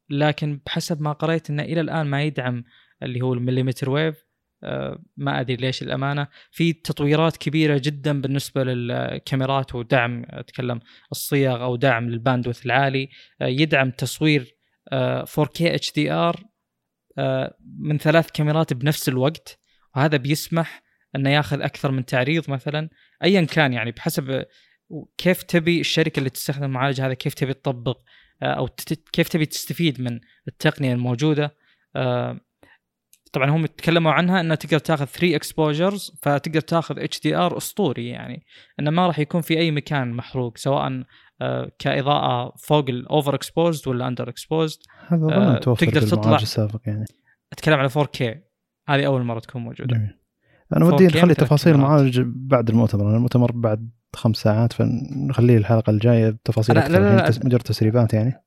[0.10, 2.64] لكن بحسب ما قريت إنه إلى الآن ما يدعم
[3.04, 4.23] اللي هو ال millimeter wave
[5.18, 6.28] ما أدري ليش الأمانة.
[6.52, 10.80] في تطويرات كبيرة جدا بالنسبة للكاميرات ودعم أتكلم
[11.12, 13.10] الصيغ أو دعم لل bandwidth العالي.
[13.42, 14.58] آه، يدعم تصوير
[15.26, 16.44] 4K HDR
[17.80, 19.60] من ثلاث كاميرات بنفس الوقت.
[19.96, 20.84] وهذا بيسمح
[21.16, 22.90] إنه ياخذ أكثر من تعريض مثلا.
[23.24, 24.46] ايا كان يعني بحسب
[25.18, 28.02] كيف تبي الشركة اللي تستخدم المعالج هذا كيف تبي تطبق
[28.42, 28.68] آه، أو
[29.14, 31.56] كيف تبي تستفيد من التقنية الموجودة.
[31.96, 32.40] آه،
[33.34, 38.46] طبعا هم تكلموا عنها إنها تقدر تاخذ 3 exposures فتقدر تاخذ HDR أسطوري يعني.
[38.80, 41.04] إنه ما راح يكون في أي مكان محروق سواء
[41.42, 47.06] آه، كإضاءة فوق ال over exposed ولا under exposed هذا آه تقدر تطلع السابق يعني.
[47.54, 48.24] أتكلم على 4K
[48.88, 49.96] هذه أول مرة تكون موجودة.
[49.96, 50.20] جميل.
[50.78, 56.78] أنا ودي نخلي تفاصيل المعالج بعد المؤتمر المؤتمر بعد خمس ساعات فنخليه الحلقة الجاية بتفاصيل
[56.78, 58.44] أكثر لا لا لا مجرد تسريبات يعني.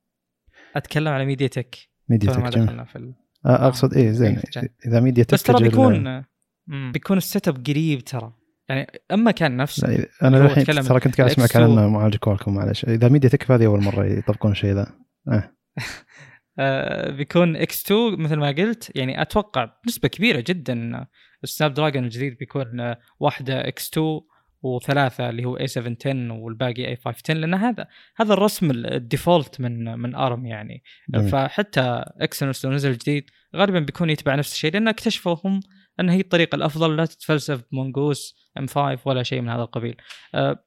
[0.75, 1.77] أتكلم على MediaTek
[2.09, 2.85] MediaTek جميل.
[2.85, 4.41] في آه، أقصد إيه زين.
[4.85, 6.23] إذا ميديا بس ترى بيكون
[6.67, 8.33] بيكون ال setup قريب ترى.
[8.69, 9.83] يعني أما كان نفس
[10.23, 14.05] أنا الحين ترى كنت قاعد اسمعك عن معالج Qualcomm معلش إذا MediaTek هذه أول مرة
[14.05, 14.87] يطبقون الشيء ذا.
[15.27, 15.51] آه.
[16.59, 18.91] آه بيكون X2 مثل ما قلت.
[18.95, 21.07] يعني أتوقع بنسبه كبيرة جدا
[21.43, 24.19] ال Snapdragon الجديد بيكون واحدة X2
[24.61, 30.45] وثلاثة اللي هو A710 والباقي A510 لأن هذا هذا الرسم ال default من من ARM
[30.45, 30.83] يعني.
[31.09, 31.29] جميل.
[31.29, 35.59] فحتى Exynos لو نزل جديد غالبا بيكون يتبع نفس الشيء لأن اكتشفوا هم
[35.99, 39.95] أن هي الطريقة الأفضل لا تتفلسف ب Mongoose M5 ولا شيء من هذا القبيل.
[40.35, 40.63] أه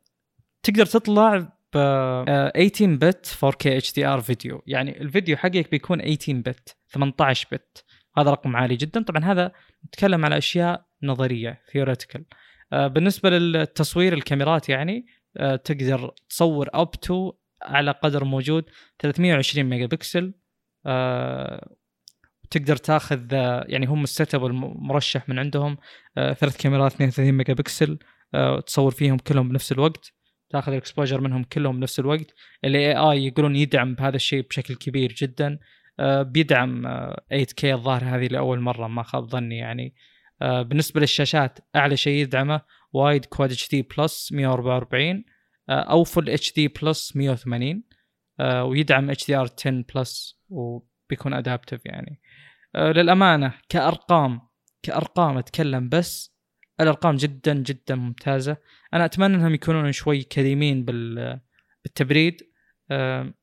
[0.62, 1.38] تقدر تطلع
[1.74, 1.78] ب
[2.59, 7.84] 18 بت 4K HDR فيديو يعني الفيديو حقك بيكون 18 بت 18 بت
[8.18, 9.03] هذا رقم عالي جدا.
[9.03, 9.53] طبعا هذا
[9.86, 12.24] نتكلم على أشياء نظرية theoretical
[12.73, 15.07] بالنسبة للتصوير الكاميرات يعني
[15.37, 17.32] آه، تقدر تصور up to
[17.62, 18.64] على قدر موجود
[18.99, 20.35] 320 ميجا بكسل
[20.87, 21.77] آه،
[22.51, 23.33] تقدر تاخذ
[23.68, 25.77] يعني هم ال setup المرشح من عندهم
[26.16, 27.99] ثلاث كاميرات 32 ميجا بكسل
[28.66, 30.12] تصور فيهم كلهم بنفس الوقت
[30.51, 32.35] تاخذ ال exposure منهم كلهم بنفس الوقت.
[32.64, 35.59] ال AI يقولون يدعم بهذا الشيء بشكل كبير جدا
[36.23, 36.87] بيدعم
[37.33, 39.85] 8K الظاهر هذه لأول مرة ما خاب ظني يعني.
[39.85, 39.95] آه،
[40.41, 42.61] بالنسبة للشاشات أعلى شيء يدعمه
[42.93, 45.24] Wide Quad HD Plus 144
[45.70, 47.82] أو Full HD Plus 180
[48.41, 52.20] ويدعم HDR 10 Plus وبيكون adaptive يعني.
[52.74, 54.41] آه، للأمانة كأرقام
[54.82, 56.36] كأرقام أتكلم بس
[56.80, 58.57] الأرقام جدا جدا ممتازة.
[58.95, 62.43] أنا أتمنى إنهم يكونون شوي كريمين بالتبريد
[62.91, 63.34] آه،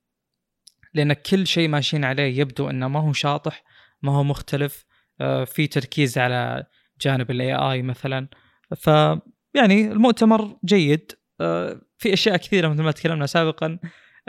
[0.93, 3.63] لأن كل شيء ماشيين عليه يبدو إنه ما هو شاطح
[4.01, 4.85] ما هو مختلف
[5.21, 6.65] آه، في تركيز على
[7.01, 8.27] جانب ال AI مثلا.
[8.77, 8.87] ف
[9.53, 11.11] يعني المؤتمر جيد.
[11.97, 13.79] في أشياء كثيرة مثل ما تكلمنا سابقا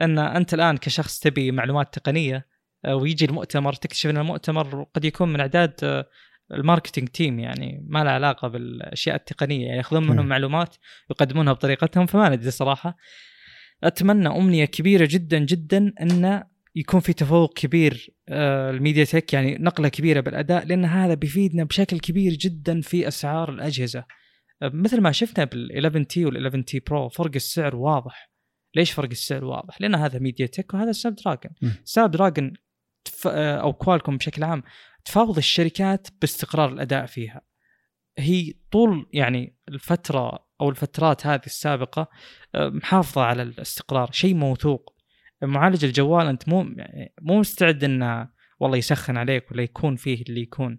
[0.01, 2.47] أن أنت الآن كشخص تبي معلومات تقنية
[2.85, 6.09] آه، ويجي المؤتمر تكتشف أن المؤتمر قد يكون من أعداد آه،
[6.53, 10.77] ال marketing team يعني ما له علاقة بالأشياء التقنية يعني يأخذون منهم معلومات
[11.11, 12.97] يقدمونها بطريقتهم فما ندري صراحة.
[13.85, 16.45] أتمنى أمنية كبيرة جدا جدا أن
[16.79, 22.01] يكون في تفوق كبير آه، الميديا تك يعني نقلة كبيرة بالأداء لأن هذا بيفيدنا بشكل
[22.01, 24.05] كبير جدا في أسعار الأجهزة.
[24.63, 28.31] مثل ما شفنا بال 11 T وال 11 T Pro فرق السعر واضح.
[28.75, 31.53] ليش فرق السعر واضح؟ لأن هذا ميديا تك وهذا سناب دراجون.
[31.85, 32.53] سناب دراجون
[33.27, 34.63] أو كوالكم بشكل عام
[35.05, 37.41] تفاوض الشركات باستقرار الأداء فيها.
[38.19, 42.09] هي طول يعني الفترة أو الفترات هذه السابقة
[42.55, 44.98] آه، محافظة على الاستقرار شيء موثوق.
[45.43, 48.29] معالج الجوال أنت مو يعني مو مستعد إنه
[48.61, 50.79] والله يسخن عليك ولا يكون فيه اللي يكون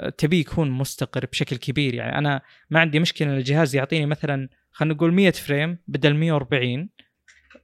[0.00, 1.94] آه، تبي يكون مستقر بشكل كبير.
[1.94, 6.88] يعني أنا ما عندي مشكلة إن الجهاز يعطيني مثلا خلينا نقول 100 frame بدل 140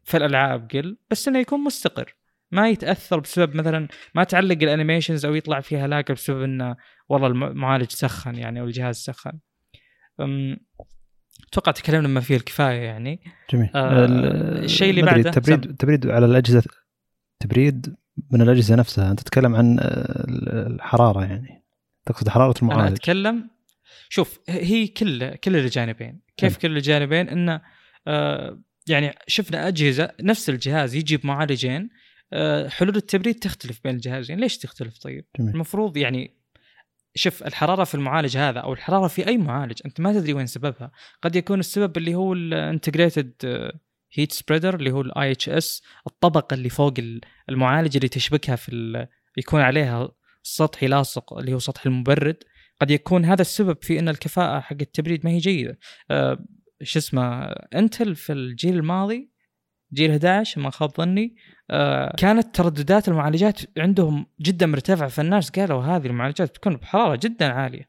[0.05, 2.17] في الألعاب قل بس إنه يكون مستقر.
[2.51, 6.77] ما يتأثر بسبب مثلا ما تعلق ال animations أو يطلع فيها lag بسبب إنه
[7.09, 9.39] والله المعالج سخن يعني أو الجهاز سخن.
[11.49, 13.21] أتوقع تكلمنا ما فيه الكفاية يعني.
[13.53, 13.71] جميل.
[13.75, 14.07] آه
[14.65, 16.63] الشيء اللي بعده التبريد التبريد على الأجهزة
[17.41, 17.97] تبريد
[18.31, 19.11] من الأجهزة نفسها.
[19.11, 19.79] أنت تتكلم عن
[20.49, 21.65] الحرارة يعني.
[22.07, 22.83] تقصد حرارة المعالج.
[22.83, 23.51] أنا أتكلم
[24.09, 26.21] شوف هي كل كل الجانبين.
[26.37, 27.61] كيف كل الجانبين؟ انه
[28.07, 31.89] آه يعني شفنا أجهزة نفس الجهاز يجي بمعالجين
[32.33, 34.39] آه، حلول التبريد تختلف بين الجهازين.
[34.39, 35.55] ليش تختلف طيب؟ جميل.
[35.55, 36.42] المفروض يعني
[37.15, 40.91] شوف الحرارة في المعالج هذا أو الحرارة في أي معالج أنت ما تدري وين سببها.
[41.23, 43.33] قد يكون السبب اللي هو الانتجريتد
[44.13, 46.95] heat spreader اللي هو ال IHS الطبقه اللي فوق
[47.49, 49.07] المعالج اللي تشبكها في
[49.37, 50.09] يكون عليها
[50.43, 52.37] سطح لاصق اللي هو سطح المبرد.
[52.81, 55.79] قد يكون هذا السبب في إن الكفاءة حق التبريد ما هي جيدة.
[56.11, 56.45] أه
[56.83, 57.45] شو اسمه
[57.75, 59.32] انتل في الجيل الماضي
[59.95, 61.37] جيل 11 ما خاب ظني.
[61.71, 65.09] آه كانت ترددات المعالجات عندهم جدا مرتفعة.
[65.09, 67.89] فالناس قالوا هذه المعالجات تكون بحرارة جدا عالية.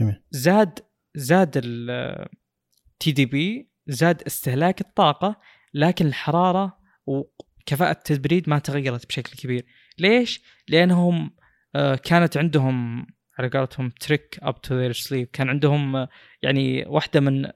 [0.00, 0.22] جميل.
[0.30, 0.78] زاد
[1.14, 5.36] زاد ال TDP زاد استهلاك الطاقة
[5.74, 9.66] لكن الحرارة وكفاءة التبريد ما تغيرت بشكل كبير.
[9.98, 11.30] ليش؟ لأنهم
[11.74, 13.06] آه كانت عندهم
[13.38, 16.08] على قولتهم trick up to their sleeve كان عندهم آه،
[16.42, 17.50] يعني واحدة من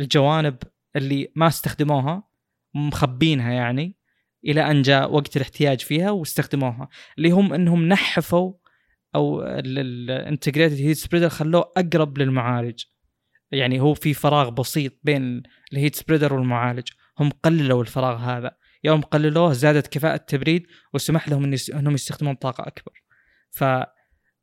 [0.00, 0.56] الجوانب
[0.96, 2.27] اللي ما استخدموها.
[2.74, 3.96] مخبينها يعني
[4.44, 6.88] إلى أن جاء وقت الاحتياج فيها واستخدموها
[7.18, 8.52] اللي هم إنهم نحفوا
[9.14, 12.84] أو ال integrated heat spreader خلوه أقرب للمعالج.
[13.50, 16.88] يعني هو في فراغ بسيط بين ال heat spreader والمعالج.
[17.18, 18.56] هم قللوا الفراغ هذا.
[18.84, 22.92] يوم قللوه زادت كفاءة التبريد وسمح لهم إنهم يستخدمون طاقة أكبر.
[23.50, 23.64] ف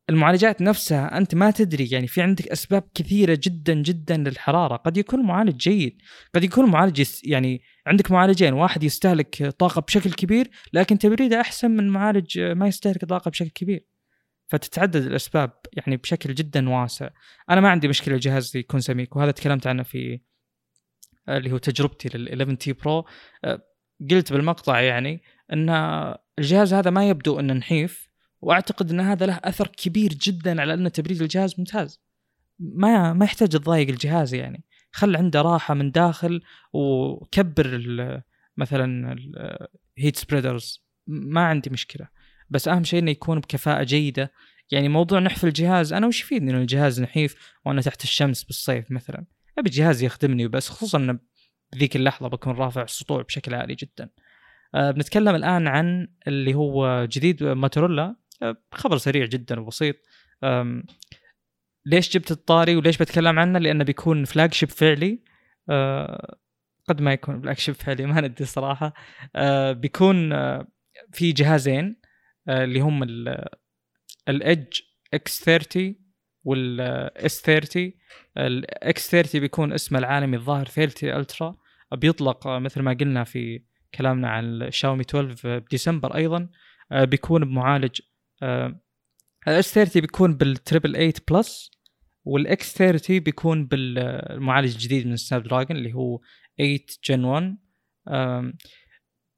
[0.10, 4.76] المعالجات نفسها أنت ما تدري يعني في عندك أسباب كثيرة جدا جدا للحرارة.
[4.76, 6.02] قد يكون المعالج جيد
[6.36, 11.90] قد يكون المعالج يعني عندك معالجين واحد يستهلك طاقة بشكل كبير لكن تبريده أحسن من
[11.90, 13.86] معالج ما يستهلك طاقة بشكل كبير.
[14.48, 17.10] فتتعدد الأسباب يعني بشكل جدا واسع.
[17.50, 20.20] أنا ما عندي مشكلة الجهاز يكون سميك وهذا تكلمت عنه في
[21.30, 23.06] اللي هو تجربتي لل 11 تي برو.
[24.12, 25.22] قلت بالمقطع يعني
[25.54, 25.70] إن
[26.40, 28.10] الجهاز هذا ما يبدو إنه نحيف.
[28.46, 32.02] وأعتقد إن هذا له أثر كبير جدا على ان تبريد الجهاز ممتاز.
[32.60, 34.64] ما ما يحتاج تضايق الجهاز يعني.
[34.92, 36.42] خل عنده راحة من داخل
[36.74, 38.24] وكبر
[38.58, 39.16] مثلا
[39.98, 42.08] ال heat spreaders ما عندي مشكلة.
[42.50, 44.32] بس أهم شيء إنه يكون بكفاءة جيدة.
[44.72, 47.36] يعني موضوع نحف الجهاز أنا وش يفيدني انه الجهاز نحيف
[47.66, 49.26] وأنا تحت الشمس بالصيف مثلا؟
[49.58, 51.20] أبي الجهاز يخدمني وبس خصوصا
[51.74, 54.10] بذيك اللحظة بكون رافع السطوع بشكل عالي جدا.
[54.76, 58.16] أه بنتكلم الآن عن اللي هو جديد موتورولا أه
[58.72, 59.96] خبر سريع جدا وبسيط.
[61.86, 65.24] ليش جبت الطاري وليش بتكلم عنه؟ لأنه بيكون flagship فعلي.
[65.70, 66.38] أه
[66.90, 68.94] قد ما يكون flagship فعلي ما ندري صراحة.
[69.36, 70.30] أه بيكون
[71.12, 72.02] في جهازين
[72.50, 73.04] اللي هم
[74.30, 74.80] ال Edge
[75.14, 75.96] X 30
[76.44, 77.92] وال S 30
[78.38, 81.56] ال X 30 بيكون اسمه العالمي الظاهر 30 Ultra
[81.92, 83.64] بيطلق آه، مثل ما قلنا في
[83.96, 86.50] كلامنا عن الشاومي 12 بديسمبر أيضا.
[86.92, 88.02] آه، بيكون بمعالج
[89.48, 91.72] ال S 30 بيكون بال triple 8 plus
[92.24, 96.20] وال X 30 بيكون بالمعالج الجديد من سناب دراجون اللي هو
[96.58, 97.58] 8 Gen 1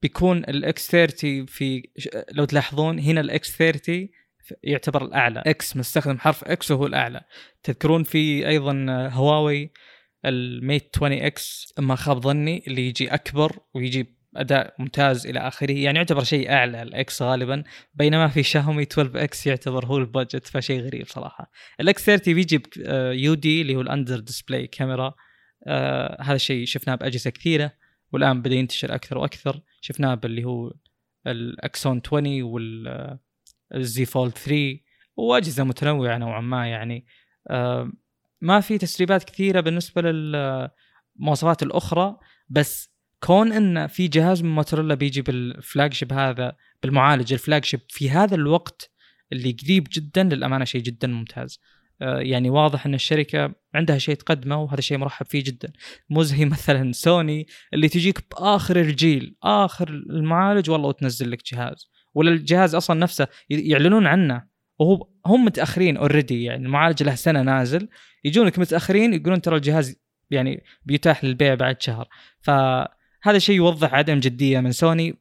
[0.02, 1.90] بيكون ال X 30 في
[2.32, 4.10] لو تلاحظون هنا ال X 30
[4.64, 5.44] يعتبر الأعلى.
[5.46, 7.22] X مستخدم حرف X وهو الأعلى.
[7.64, 9.72] تذكرون في أيضا هواوي
[10.26, 15.72] ال Mate 20 X ما خاب ظني اللي يجي أكبر ويجي أداء ممتاز إلى آخره.
[15.72, 17.64] يعني يعتبر شيء أعلى ال X غالبا
[17.94, 21.52] بينما في شاومي 12 X يعتبر هو ال budget فشيء غريب صراحة.
[21.80, 22.62] ال X 30 بيجي
[23.24, 25.14] UD اللي هو ال under display camera
[25.68, 27.72] آه هذا الشيء شفناه بأجهزة كثيرة
[28.14, 29.62] والآن بدأ ينتشر أكثر وأكثر.
[29.82, 30.74] شفناه باللي هو
[31.28, 34.80] ال Axon 20 وال Z Fold 3
[35.18, 37.06] وأجهزة متنوعة نوعا ما يعني.
[37.50, 37.92] آه
[38.42, 42.18] ما في تسريبات كثيرة بالنسبة للمواصفات الأخرى
[42.50, 48.10] بس كون إن في جهاز من موتوريلا بيجي بال flagship هذا بالمعالج ال flagship في
[48.10, 48.92] هذا الوقت
[49.34, 51.60] اللي قريب جدا للأمانة شيء جدا ممتاز.
[52.02, 55.74] آه، يعني واضح إن الشركة عندها شيء تقدمه وهذا شيء مرحب فيه جدا.
[56.10, 61.90] مو زي مثلا سوني اللي تجيك بآخر الجيل آخر المعالج والله وتنزل لك جهاز.
[62.14, 64.48] ولا الجهاز أصلا نفسه يعلنون عنه
[64.80, 67.88] وهو هم متأخرين already يعني المعالج له سنة نازل
[68.24, 69.96] يجونك متأخرين يقولون ترى الجهاز
[70.32, 72.08] يعني بيتاح للبيع بعد شهر.
[73.28, 75.18] فهذا شيء يوضح عدم جدية من سوني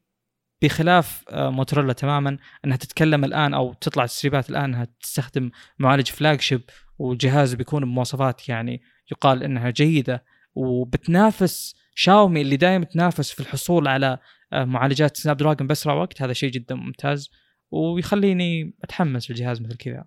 [0.63, 6.61] بخلاف آه، موتوريلا تماما إنها تتكلم الآن أو تطلع تسريبات الآن إنها تستخدم معالج flagship
[6.99, 8.83] وجهاز بيكون بمواصفات يعني
[9.13, 10.25] يقال إنها جيدة.
[10.55, 14.19] وبتنافس شاومي اللي دائما تنافس في الحصول على
[14.53, 16.23] آه، معالجات سناب دراجون بأسرع وقت.
[16.23, 17.31] هذا شيء جدا ممتاز
[17.71, 20.05] ويخليني أتحمس لجهاز مثل كذا.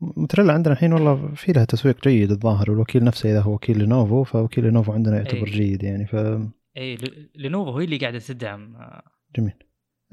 [0.00, 4.24] موتريلا عندنا الحين والله في لها تسويق جيد الظاهر والوكيل نفسه إذا هو وكيل لينوفو
[4.24, 5.52] فوكيل لينوفو عندنا يعتبر أي.
[5.52, 6.16] جيد يعني ف
[6.76, 6.98] اي
[7.34, 8.76] لينوفو هي اللي قاعدة تدعم
[9.36, 9.52] جميل.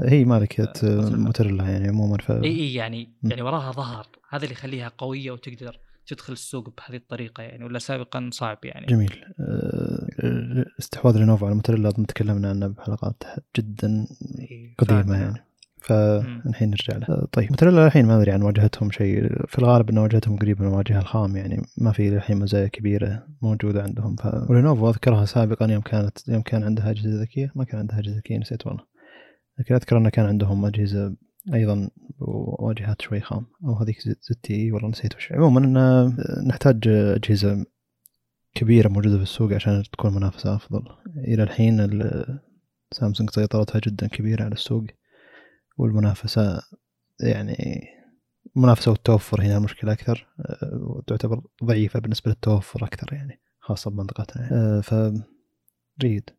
[0.02, 3.30] هي مالكة آه، موتورولا يعني عموما ف اي اي يعني م.
[3.30, 8.30] يعني وراها ظهر هذا اللي يخليها قوية وتقدر تدخل السوق بهذه الطريقة يعني ولا سابقا
[8.34, 8.86] صعب يعني.
[8.86, 9.26] جميل.
[9.40, 13.24] آه، استحواذ لينوفو على موتورولا أظن تكلمنا عنه بحلقات
[13.58, 14.08] جدا
[14.78, 15.51] قديمة يعني.
[15.82, 17.28] فالحين نرجع له.
[17.32, 19.46] طيب موتورولا الحين ما أدري عن واجهتهم شيء.
[19.48, 23.84] في الغالب إن واجهتهم قريبة من الواجهة الخام يعني ما في الحين مزايا كبيرة موجودة
[23.84, 27.52] عندهم ف ولينوفو أذكرها سابقا يوم كانت يوم كان عندها أجهزة ذكية.
[27.56, 28.84] ما كان عندها أجهزة ذكية نسيت والله.
[29.60, 31.16] لكن أذكر انه كان عندهم أجهزة
[31.54, 31.90] أيضا
[32.60, 33.46] واجهات شوي خام.
[33.66, 35.32] أو هذيك زد اي والله نسيت وش.
[35.32, 37.66] عموما إن نحتاج أجهزة
[38.56, 40.82] كبيرة موجودة في السوق عشان تكون منافسة أفضل.
[41.28, 41.90] إلى الحين
[42.92, 44.84] سامسونج سيطرتها جدا كبيرة على السوق.
[45.78, 46.62] والمنافسة
[47.20, 47.88] يعني
[48.56, 50.28] المنافسة والتوفر هنا المشكلة أكثر
[50.74, 54.56] وتعتبر ضعيفة بالنسبة للتوفر أكثر يعني خاصة بمنطقتنا يعني.
[54.56, 54.96] آه، ف
[56.00, 56.30] جيد.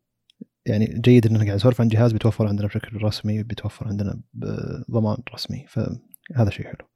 [0.65, 5.65] يعني جيد ان قاعد نسولف عن جهاز بيتوفر عندنا بشكل رسمي بيتوفر عندنا بضمان رسمي
[5.67, 6.87] فهذا شيء حلو.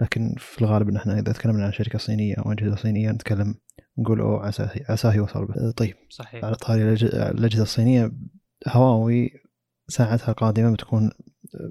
[0.00, 3.54] لكن في الغالب إن إحنا إذا تكلمنا عن شركة صينية أو أجهزة صينية نتكلم
[3.98, 5.94] نقول أوه عساه عساه يوصل آه، طيب.
[6.10, 6.44] صحيح.
[6.44, 8.12] على طاري الأجهزة الصينية
[8.68, 9.30] هواوي
[9.88, 11.10] ساعتها القادمة بتكون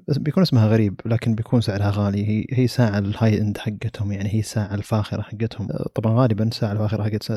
[0.08, 2.28] بيكون اسمها غريب لكن بيكون سعرها غالي.
[2.28, 5.68] هي هي ساعة ال high end حقتهم يعني هي الساعة الفاخرة حقتهم.
[5.94, 7.32] طبعا غالبا الساعة الفاخرة حقت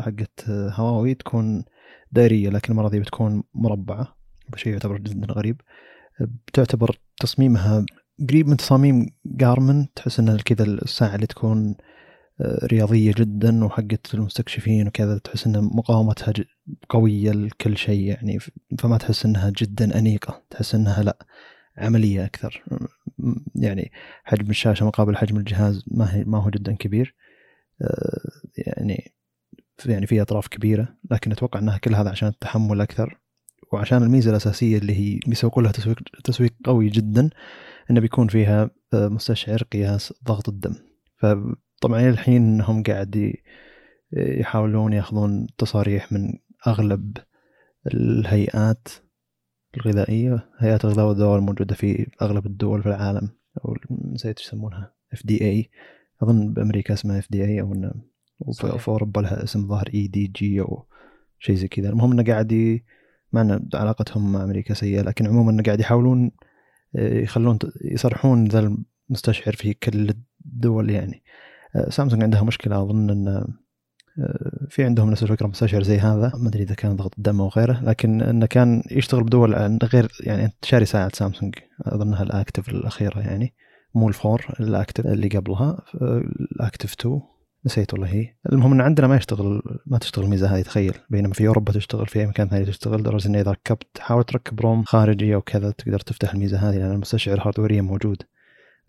[0.00, 1.64] حقت هواوي تكون
[2.12, 4.16] دائرية لكن المرة دي بتكون مربعة
[4.56, 5.60] شيء يعتبر جدا غريب.
[6.20, 7.86] بتعتبر تصميمها
[8.30, 11.74] قريب من تصاميم جارمن تحس ان كذا الساعة اللي تكون
[12.64, 16.32] رياضية جدا وحقت المستكشفين وكذا تحس إن مقاومتها
[16.88, 18.38] قوية لكل شيء يعني
[18.78, 20.42] فما تحس إنها جدا أنيقة.
[20.50, 21.26] تحس إنها لا.
[21.78, 22.64] عملية أكثر.
[23.54, 23.92] يعني
[24.24, 27.14] حجم الشاشة مقابل حجم الجهاز ما هي ما هو جدا كبير.
[27.82, 29.12] آه، يعني
[29.86, 33.20] يعني في أطراف كبيرة لكن أتوقع إنها كل هذا عشان التحمل أكثر.
[33.72, 37.30] وعشان الميزة الأساسية اللي هي بيسوقوا لها تسويق تسويق قوي جدا
[37.90, 40.74] إنه بيكون فيها آه، مستشعر قياس ضغط الدم.
[41.16, 43.32] فطبعا الحين إنهم قاعد
[44.12, 46.32] يحاولون يأخذون تصاريح من
[46.66, 47.16] أغلب
[47.86, 48.88] الهيئات
[49.86, 53.28] الغذائية هيئات الغذاء والدواء الموجودة في أغلب الدول في العالم
[53.64, 54.92] أو نسيت يسمونها
[55.30, 55.70] اي
[56.22, 57.92] أظن بأمريكا اسمها FDA أو إنه
[58.40, 60.86] وفي أوروبا لها اسم ظاهر EDG أو
[61.38, 61.88] شيء زي كذا.
[61.88, 62.80] المهم إنه قاعد
[63.32, 66.30] مع أن علاقتهم مع أمريكا سيئة لكن عموما إنه قاعد يحاولون
[66.96, 68.76] آه، يخلون يصرحون ذا
[69.10, 70.14] المستشعر في كل
[70.46, 71.22] الدول يعني.
[71.76, 73.46] آه، سامسونج عندها مشكلة أظن آه،
[74.68, 76.32] في عندهم نفس الفكرة مستشعر زي هذا.
[76.34, 80.44] ما أدري إذا كان ضغط الدم أو غيره لكن إنه كان يشتغل بدول غير يعني
[80.44, 81.54] أنت شاري ساعة سامسونج.
[81.82, 83.54] أظنها ال Active الأخيرة يعني
[83.94, 85.82] مو ال four ال Active اللي قبلها
[86.52, 87.20] ال Active 2
[87.66, 88.26] نسيت والله هي.
[88.52, 90.94] المهم إن عندنا ما يشتغل ما تشتغل الميزة هذه تخيل.
[91.10, 93.00] بينما في أوروبا تشتغل في أي مكان ثاني تشتغل.
[93.00, 96.92] لدرجة إنه إذا ركبت حاول تركب ROM خارجي أو كذا تقدر تفتح الميزة هذه لأن
[96.92, 98.22] المستشعر hardwareيا موجود.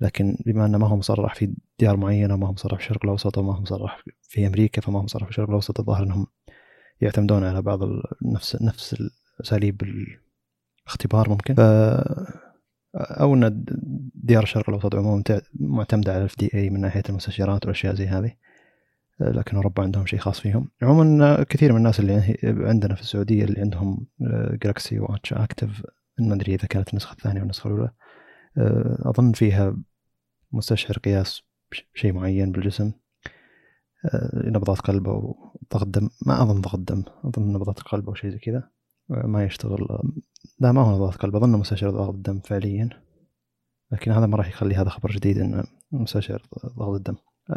[0.02, 3.38] لكن بما أنه ما هو مصرح في ديار معينة ما هو مصرح في الشرق الأوسط
[3.38, 6.28] وما هو مصرح في أمريكا فما هو مصرح في الشرق الأوسط الظاهر إنهم
[7.02, 7.80] يعتمدون على بعض
[8.22, 9.04] نفس نفس
[9.42, 9.82] اساليب
[10.86, 11.54] الاختبار ممكن.
[11.54, 11.60] ف
[12.96, 13.66] أو أن
[14.16, 15.24] ديار الشرق الأوسط عموما
[15.60, 18.34] معتمدة على ال FDA من ناحية المستشعرات والأشياء زي هذه
[19.20, 20.68] لكن أوروبا عندهم شيء خاص فيهم.
[20.82, 24.08] عموما كثير من الناس اللي عندنا في السعودية اللي عندهم
[24.64, 25.84] Galaxy Watch Active
[26.20, 27.92] ما أدري إذا كانت النسخة الثانية أو النسخة الأولى
[29.06, 29.78] أظن فيها
[30.52, 31.42] مستشعر قياس
[31.94, 32.92] شيء معين بالجسم
[34.34, 35.36] نبضات قلب أو
[35.74, 36.10] ضغط دم.
[36.26, 38.70] ما أظن ضغط دم أظن نبضات القلب أو شيء زي كذا.
[39.10, 39.88] ما يشتغل
[40.60, 41.36] لا ما هو نبضات قلب.
[41.36, 42.90] أظن مستشعر ضغط الدم فعليا.
[43.92, 47.16] لكن هذا ما راح يخلي هذا خبر جديد إنه مستشعر ضغط الدم.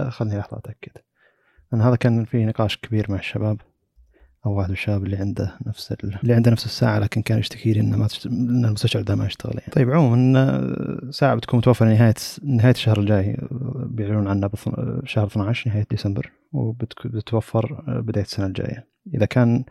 [0.09, 0.93] خلني لحظة أتأكد.
[1.73, 3.61] لأن هذا كان فيه نقاش كبير مع الشباب.
[4.47, 6.19] أو واحد الشباب اللي عنده نفس ال...
[6.23, 8.27] اللي عنده نفس الساعة لكن كان يشتكي لي إنه ما تشت...
[8.27, 9.73] ان المستشعر ده ما يشتغل يعني.
[9.73, 12.15] طيب عموما ساعة بتكون متوفرة نهاية
[12.45, 13.37] نهاية الشهر الجاي
[13.87, 14.69] بيعلنون عنها بث...
[15.05, 19.65] شهر 12 نهاية ديسمبر وبتوفر بداية السنة الجاية إذا كان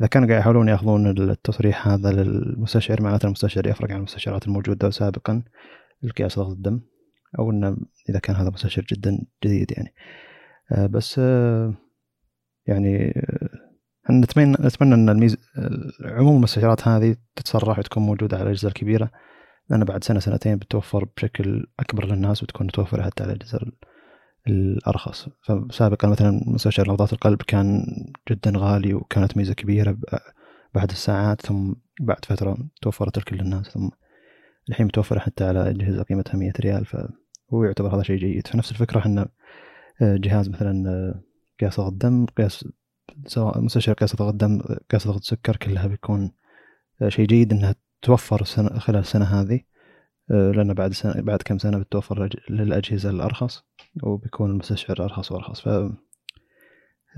[0.00, 5.42] إذا كانوا قاعد يحاولون يأخذون التصريح هذا للمستشعر معناته المستشعر يفرق عن المستشعرات الموجودة سابقا
[6.02, 6.80] لقياس ضغط الدم
[7.38, 7.76] أو إنه
[8.08, 9.94] إذا كان هذا مستشعر جدا جديد يعني
[10.88, 11.18] بس
[12.66, 13.14] يعني
[14.10, 15.36] نتمنى نتمنى أن الميز
[16.04, 19.10] عموم المستشعرات هذه تتصرح وتكون موجودة على الاجهزه الكبيره
[19.70, 23.60] لأن بعد سنه سنتين بتوفر بشكل أكبر للناس وتكون متوفرة حتى على الأجهزة
[24.48, 25.28] الأرخص.
[25.42, 27.84] فسابقا مثلا مستشعر نبضات القلب كان
[28.30, 29.98] جدا غالي وكانت ميزة كبيرة
[30.74, 33.88] بعد الساعات ثم بعد فترة توفرت لكل الناس ثم
[34.68, 38.46] الحين متوفرة حتى على أجهزة قيمتها 100 ريال فهو يعتبر هذا شيء جيد.
[38.46, 39.28] فنفس الفكرة إحنا
[40.02, 41.14] جهاز مثلا
[41.60, 42.68] قياس ضغط الدم قياس
[43.26, 44.60] سواء مستشعر قياس ضغط الدم
[44.90, 46.30] قياس ضغط السكر كلها بيكون
[47.08, 49.60] شيء جيد إنها توفر السنة خلال السنة هذه.
[50.28, 53.64] لأن بعد سنة بعد كم سنة بتوفر للأجهزة الأرخص
[54.02, 55.60] وبيكون المستشعر أرخص وأرخص.
[55.60, 55.68] ف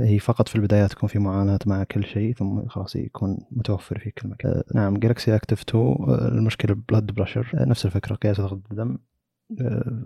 [0.01, 4.11] هي فقط في البدايات تكون في معاناة مع كل شيء ثم خلاص يكون متوفر في
[4.11, 4.63] كل مكان.
[4.75, 8.99] نعم Galaxy Active 2 المشكلة blood pressure نفس الفكرة قياس ضغط الدم.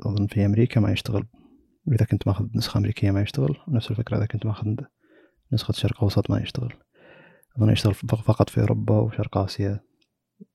[0.02, 1.24] أظن في أمريكا ما يشتغل
[1.92, 4.74] إذا كنت ماخذ نسخة أمريكية ما يشتغل نفس الفكرة إذا كنت ماخذ
[5.54, 6.72] نسخة الشرق الأوسط ما يشتغل.
[7.58, 9.80] أظن يشتغل فقط في أوروبا وشرق آسيا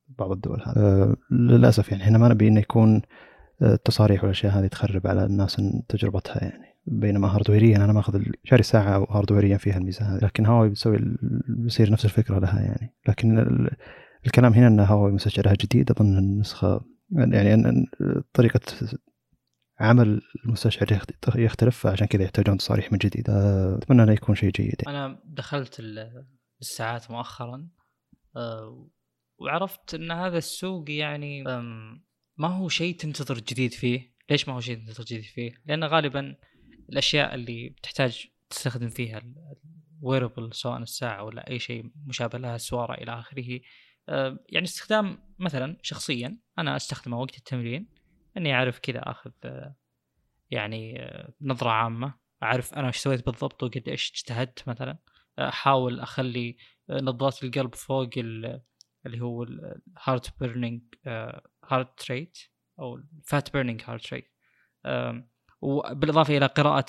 [0.08, 0.74] بعض الدول هذه.
[0.78, 3.02] أه للأسف يعني إحنا ما نبي إنه يكون
[3.62, 6.66] التصاريح والأشياء هذه تخرب على الناس تجربتها يعني.
[6.86, 10.20] بينما hardwareيا أنا ماخذ شاري ساعة hardwareيا فيها الميزة هذه.
[10.26, 12.94] لكن هواوي بتسوي بيصير نفس الفكرة لها يعني.
[13.08, 13.40] لكن
[14.26, 16.82] الكلام هنا أن هواوي مستشعرها جديد أظن النسخة
[17.12, 17.86] يعني
[18.34, 18.60] طريقة
[19.80, 21.02] عمل المستشعر
[21.36, 23.30] يختلف عشان كذا يحتاجون تصاريح من جديد.
[23.30, 24.82] أتمنى انه يكون شيء جيد.
[24.88, 25.80] أنا دخلت
[26.62, 27.70] الساعات مؤخرا
[29.38, 31.44] وعرفت إن هذا السوق يعني
[32.38, 34.14] ما هو شيء تنتظر جديد فيه.
[34.30, 36.36] ليش ما هو شيء تنتظر جديد فيه؟ لأن غالبا
[36.90, 39.22] الأشياء اللي بتحتاج تستخدم فيها
[40.02, 43.60] الويربل سواء الساعة ولا أي شيء مشابه لها السوارة إلى آخره.
[44.50, 47.99] يعني استخدام مثلا شخصيا أنا أستخدمه وقت التمرين.
[48.38, 49.32] إني أعرف كذا أخذ
[50.52, 51.08] يعني
[51.42, 52.14] نظرة عامة
[52.44, 54.98] أعرف أنا إيش سويت بالضبط وقد إيش اجتهدت مثلا.
[55.40, 56.58] أحاول أخلي
[56.90, 60.82] نبضات القلب فوق اللي هو ال heart burning
[61.66, 62.38] heart rate
[62.80, 64.32] أو ال fat burning heart rate
[65.62, 66.86] وبالإضافة إلى قراءة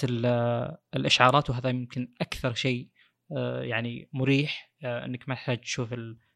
[0.96, 2.88] الإشعارات وهذا يمكن أكثر شيء
[3.60, 5.94] يعني مريح إنك ما تحتاج تشوف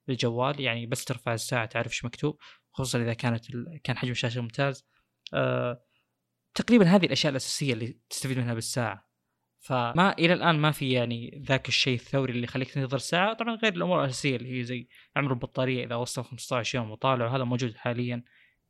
[0.08, 2.38] الجوال يعني بس ترفع الساعة تعرف إيش مكتوب
[2.72, 3.44] خصوصا إذا كانت
[3.84, 4.86] كان حجم الشاشة ممتاز.
[6.54, 9.08] تقريبا هذه الأشياء الأساسية اللي تستفيد منها بالساعة.
[9.60, 13.32] فما إلى الآن ما في يعني ذاك الشيء الثوري اللي يخليك تنتظر ساعة.
[13.32, 17.44] طبعا غير الأمور الأساسية اللي هي زي عمر البطارية إذا وصل 15 يوم وطالع وهذا
[17.44, 18.22] موجود حاليا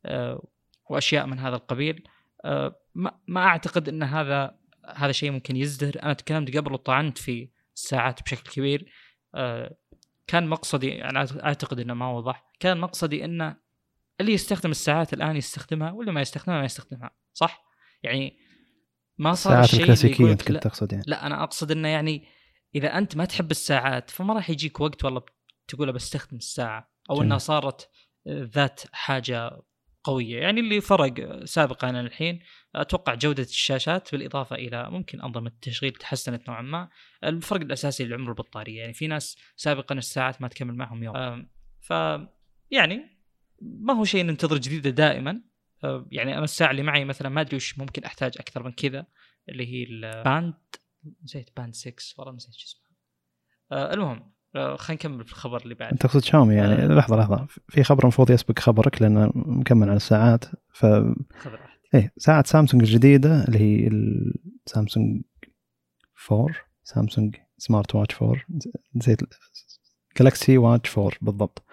[0.05, 0.47] آه،
[0.89, 2.07] وأشياء من هذا القبيل.
[2.45, 4.57] آه، ما, ما أعتقد إن هذا
[4.95, 6.03] هذا شيء ممكن يزدهر.
[6.03, 8.91] أنا تكلمت قبل وطعنت في الساعات بشكل كبير.
[10.27, 12.45] كان مقصدي أنا أعتقد إنه ما وضح.
[12.59, 13.57] كان مقصدي إنه
[14.21, 17.65] اللي يستخدم الساعات الآن يستخدمها واللي ما يستخدمها ما يستخدمها صح؟
[18.03, 18.37] يعني
[19.17, 21.03] ما صار الساعات الكلاسيكية أنت كنت تقصد يعني.
[21.07, 22.27] لا أنا أقصد إنه يعني
[22.75, 25.21] إذا أنت ما تحب الساعات فما راح يجيك وقت والله
[25.67, 27.89] تقول بستخدم الساعة أو إنها صارت
[28.27, 29.61] ذات حاجة
[30.03, 30.41] قوية.
[30.41, 32.39] يعني اللي فرق سابقا عن الحين
[32.75, 36.89] أتوقع جودة الشاشات بالإضافة إلى ممكن أنظمة التشغيل تحسنت نوعا ما.
[37.23, 38.79] الفرق الأساسي لعمر البطارية.
[38.79, 41.47] يعني في ناس سابقا الساعات ما تكمل معهم يوم.
[41.81, 41.93] ف
[42.71, 43.14] يعني
[43.61, 45.41] ما هو شيء ننتظر جديده دائما.
[45.83, 49.05] آه، يعني أنا الساعة اللي معي مثلا ما أدري وش ممكن أحتاج أكثر من كذا
[49.49, 50.53] اللي هي ال Band
[51.23, 52.85] نسيت Band 6 والله نسيت شو اسمها
[53.71, 56.87] آه، المهم آه، خلينا نكمل في الخبر اللي بعد أنت تقصد شاومي يعني؟ أه.
[56.87, 57.47] لحظة لحظة.
[57.69, 62.83] في خبر المفروض يسبق خبرك لأنه مكمل على الساعات ف خبر واحد إيه ساعة سامسونج
[62.83, 63.87] الجديدة اللي هي
[64.67, 65.21] السامسونج
[66.31, 68.41] 4 سامسونج smart watch 4
[68.95, 69.17] زي
[70.19, 71.63] Galaxy Watch 4 بالضبط.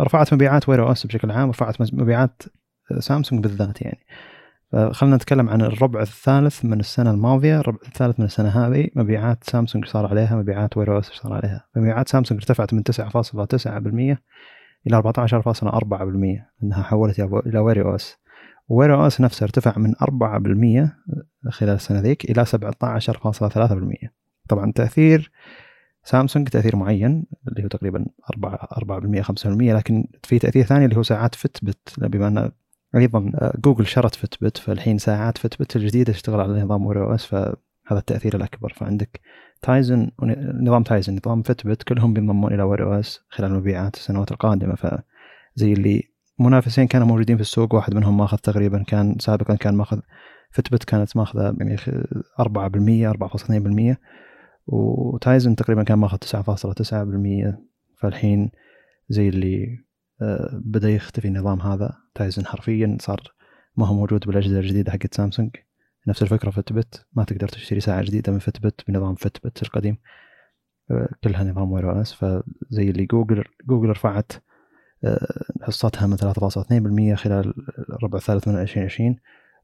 [0.00, 2.42] رفعت مبيعات Wear OS بشكل عام رفعت مبيعات
[2.98, 4.06] سامسونج بالذات يعني.
[4.72, 9.84] فخلنا نتكلم عن الربع الثالث من السنة الماضية الربع الثالث من السنة هذه مبيعات سامسونج
[9.84, 11.64] صار عليها مبيعات Wear OS صار عليها.
[11.76, 14.16] مبيعات سامسونج ارتفعت من 9.9%
[14.86, 18.16] إلى 14.4% أنها حولت إلى Wear OS.
[18.68, 24.08] Wear OS نفسه ارتفع من 4% خلال السنة ذيك إلى 17.3%
[24.48, 25.32] طبعا تأثير
[26.04, 28.68] سامسونج تأثير معين اللي هو تقريبا 4
[29.20, 32.50] 4% 5% لكن في تأثير ثاني اللي هو ساعات Fitbit بما أن
[32.96, 37.54] أيضا جوجل شرت Fitbit فالحين ساعات Fitbit الجديدة تشتغل على نظام Wear OS فهذا
[37.90, 38.72] التأثير الأكبر.
[38.76, 39.20] فعندك
[39.62, 40.10] Tizen
[40.62, 44.74] نظام Tizen نظام Fitbit كلهم بينضمون إلى Wear OS خلال مبيعات السنوات القادمة.
[44.74, 46.02] فزي اللي
[46.38, 50.00] منافسين كانوا موجودين في السوق واحد منهم ماخذ تقريبا كان سابقا كان ماخذ
[50.50, 51.76] Fitbit كانت ماخذة يعني
[52.40, 53.96] 4% 4.2%
[54.66, 57.56] و Tizen تقريبا كان ماخذ 9.9%
[57.96, 58.50] فالحين
[59.08, 59.84] زي اللي
[60.22, 63.34] آه، بدأ يختفي النظام هذا Tizen حرفيا صار
[63.76, 65.50] ما هو موجود بالأجهزة الجديدة حقت سامسونج.
[66.08, 69.96] نفس الفكرة فتبت ما تقدر تشتري ساعة جديدة من Fitbit بنظام Fitbit القديم.
[70.90, 74.32] آه، كلها نظام Wear OS فزي اللي جوجل جوجل رفعت
[75.04, 77.54] آه، حصتها من 3.2% خلال
[77.90, 79.16] الربع الثالث من 2020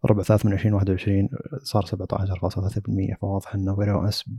[0.05, 1.29] الربع الثالث من 2021
[1.63, 4.31] صار 17.3% فواضح إنه Wear OS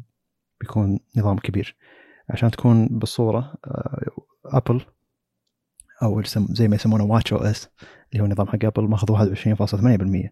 [0.62, 1.76] بيكون نظام كبير.
[2.30, 3.54] عشان تكون بالصورة
[4.46, 4.82] أبل
[6.02, 7.70] آه، أو زي ما يسمونه watchOS
[8.12, 10.30] اللي هو نظام حق أبل ماخذ 21.8%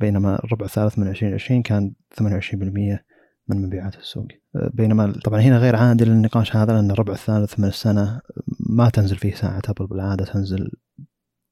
[0.00, 3.04] بينما الربع الثالث من 2020 كان 28%
[3.48, 4.26] من مبيعات السوق.
[4.56, 8.20] آه، بينما طبعا هنا غير عادل النقاش هذا لأن الربع الثالث من السنة
[8.60, 10.70] ما تنزل فيه ساعة أبل بالعادة تنزل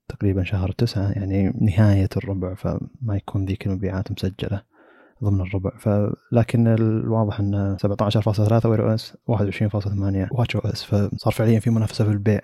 [0.09, 4.63] تقريبا شهر تسعة يعني نهاية الربع فما يكون ذيك المبيعات مسجلة.
[5.25, 5.71] ضمن الربع.
[5.79, 10.85] فلكن الواضح إن 17.3 وير أو أس 21.8 واتش أو أس.
[10.85, 12.41] فصار فعليا في منافسة في البيع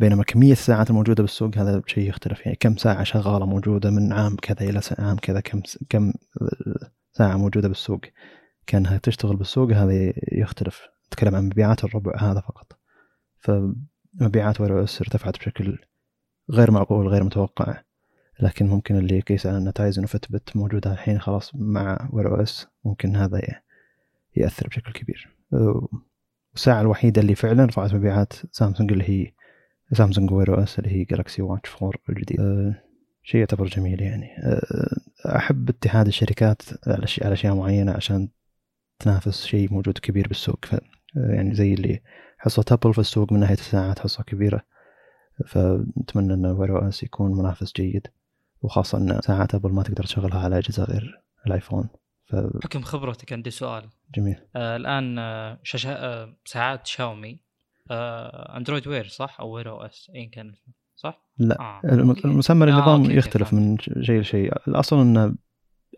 [0.00, 2.46] بينما كمية الساعات الموجودة بالسوق هذا شيء يختلف.
[2.46, 6.12] يعني كم ساعة شغالة موجودة من عام كذا إلى عام كذا كم كم
[7.12, 8.00] ساعة موجودة بالسوق.
[8.66, 10.80] كأنها تشتغل بالسوق هذا يختلف.
[11.06, 12.78] نتكلم عن مبيعات الربع هذا فقط.
[13.38, 15.78] فمبيعات Wear OS ارتفعت بشكل
[16.50, 17.82] غير معقول غير متوقع.
[18.42, 22.66] لكن ممكن اللي يقيس على ان Tizen و Fitbit موجودة الحين خلاص مع Wear OS
[22.84, 23.40] ممكن هذا
[24.36, 25.36] يأثر بشكل كبير.
[26.54, 29.32] الساعة الوحيدة اللي فعلا رفعت مبيعات سامسونج اللي هي
[29.92, 32.40] سامسونج Wear OS اللي هي Galaxy Watch 4 الجديد.
[32.40, 32.82] أه
[33.22, 34.26] شيء يعتبر جميل يعني.
[34.38, 38.28] أه أحب اتحاد الشركات على أشياء معينة عشان
[38.98, 40.64] تنافس شيء موجود كبير بالسوق.
[40.64, 40.76] ف
[41.14, 42.00] يعني زي اللي
[42.38, 44.62] حصة ابل في السوق من ناحية الساعات حصة كبيرة.
[45.46, 48.06] فنتمنى إن Wear OS يكون منافس جيد.
[48.62, 51.88] وخاصة أن ساعات أبل ما تقدر تشغلها على أجهزة غير الآيفون.
[52.26, 52.36] ف...
[52.64, 53.88] حكم خبرتك عندي سؤال.
[54.14, 54.36] جميل.
[54.56, 57.40] آه الآن آه شاشة آه ساعات شاومي
[57.90, 60.54] آه Android Wear صح؟ أو Wear OS؟ أيا كان
[60.96, 61.60] صح؟ لا.
[61.60, 61.80] آه.
[62.24, 64.20] المسمى للنظام آه، يختلف من شيء.
[64.20, 65.34] لشيء الأصل أنه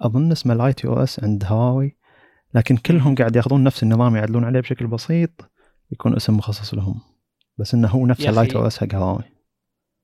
[0.01, 1.97] أظن اسمه ال ITOS عند هواوي
[2.55, 5.51] لكن كلهم قاعد ياخذون نفس النظام يعدلون عليه بشكل بسيط
[5.91, 7.01] يكون اسم مخصص لهم.
[7.59, 9.25] بس إنه هو نفس ال ITOS حق هواوي.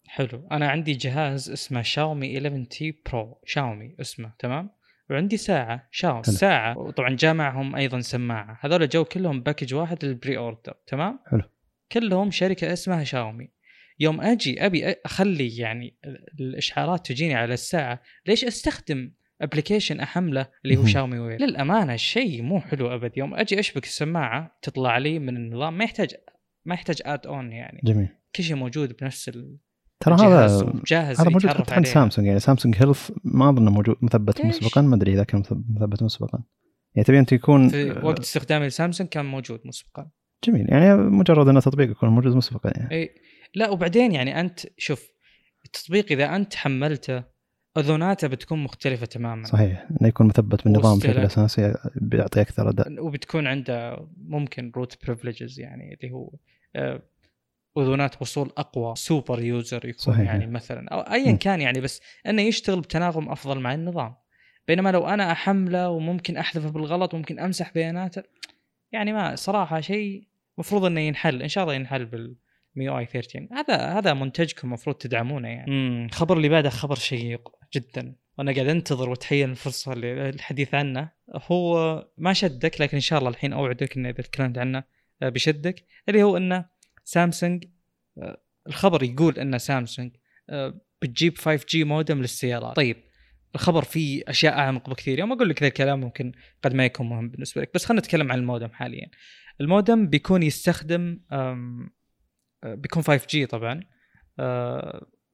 [0.09, 0.49] حلو.
[0.53, 3.41] أنا عندي جهاز اسمه شاومي 11T Pro.
[3.45, 4.71] شاومي اسمه تمام؟
[5.11, 5.89] وعندي ساعة.
[5.91, 6.79] شاومي ساعة.
[6.79, 8.59] وطبعا جاء معهم أيضا سماعة.
[8.61, 11.43] هذول جو كلهم package واحد لل pre-order تمام؟ حلو.
[11.93, 13.51] كلهم شركة اسمها شاومي.
[14.01, 15.97] يوم أجي أبي أخلي يعني
[16.41, 22.61] الإشعارات تجيني على الساعة ليش أستخدم application أحمله اللي هو شاومي Wear للأمانة الشيء مو
[22.61, 23.19] حلو أبد.
[23.19, 26.15] يوم أجي أشبك السماعة تطلع لي من النظام ما يحتاج
[26.65, 27.81] ما يحتاج add-on يعني.
[27.85, 28.09] جميل.
[28.37, 29.59] كل شيء موجود بنفس ال...
[30.01, 34.45] ترى هذا جاهز هذا موجود حتى عند سامسونج يعني سامسونج Health ما أظنه موجود مثبت
[34.45, 36.43] مسبقا ما أدري إذا كان مثبت مسبقا.
[36.95, 40.11] يعني تبي انت يكون في وقت استخدامي لسامسونج كان موجود مسبقا.
[40.45, 42.95] جميل يعني مجرد أن التطبيق يكون موجود مسبقا يعني.
[42.95, 43.15] إي
[43.55, 45.09] لا وبعدين يعني أنت شوف
[45.65, 47.25] التطبيق إذا أنت حملته
[47.79, 49.45] اذوناته بتكون مختلفة تماما.
[49.45, 53.05] صحيح إنه يكون مثبت بالنظام بشكل أساسي بيعطي أكثر أداء.
[53.05, 56.31] وبتكون عنده ممكن root privileges يعني اللي هو
[56.77, 57.03] آه،
[57.79, 60.27] اذونات وصول أقوى super user يكون صحيح.
[60.27, 64.15] يعني مثلا أو ايا كان يعني بس إنه يشتغل بتناغم أفضل مع النظام.
[64.69, 68.23] بينما لو أنا أحمله وممكن احذفه بالغلط وممكن أمسح بياناته
[68.93, 73.77] يعني ما صراحة شيء المفروض إنه ينحل إن شاء الله ينحل بال MIUI 13 هذا
[73.77, 75.71] هذا منتجكم المفروض تدعمونه يعني.
[75.71, 78.15] امم الخبر اللي بعده خبر شيق جدا.
[78.39, 81.11] وأنا قاعد أنتظر واتحين الفرصة للحديث عنه.
[81.51, 84.85] هو ما شدك لكن إن شاء الله الحين أوعدك اني اذا تكلمت عنه
[85.23, 86.65] آه، بشدك اللي هو إنه
[87.09, 87.65] سامسونج
[88.19, 90.17] آه، الخبر يقول إن سامسونج
[90.51, 92.77] آه، بتجيب 5 جي مودم للسيارات.
[92.77, 92.97] طيب
[93.55, 95.19] الخبر فيه أشياء أعمق بكثير.
[95.19, 96.33] يوم أقول لك ذا الكلام ممكن
[96.63, 99.11] قد ما يكون مهم بالنسبة لك بس خلينا نتكلم عن المودم حاليا.
[99.61, 101.21] المودم بيكون يستخدم
[102.65, 103.81] بيكون 5G طبعا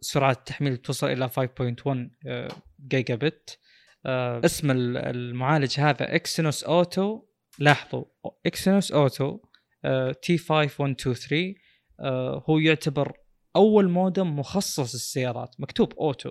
[0.00, 2.54] سرعة التحميل توصل إلى 5.1
[2.88, 3.58] جيجا بت
[4.06, 7.22] اسم المعالج هذا Exynos Auto
[7.58, 8.04] لاحظوا
[8.46, 9.38] Exynos Auto
[10.22, 11.54] T5123
[12.48, 13.12] هو يعتبر
[13.56, 16.30] أول مودم مخصص للسيارات مكتوب auto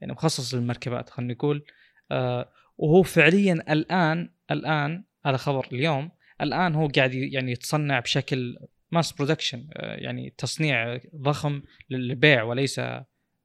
[0.00, 1.64] يعني مخصص للمركبات خلينا نقول.
[2.10, 2.48] آه
[2.78, 8.56] وهو فعليا الآن الآن هذا خبر اليوم الآن هو قاعد يعني يتصنع بشكل
[8.92, 12.80] mass production آه يعني تصنيع ضخم للبيع وليس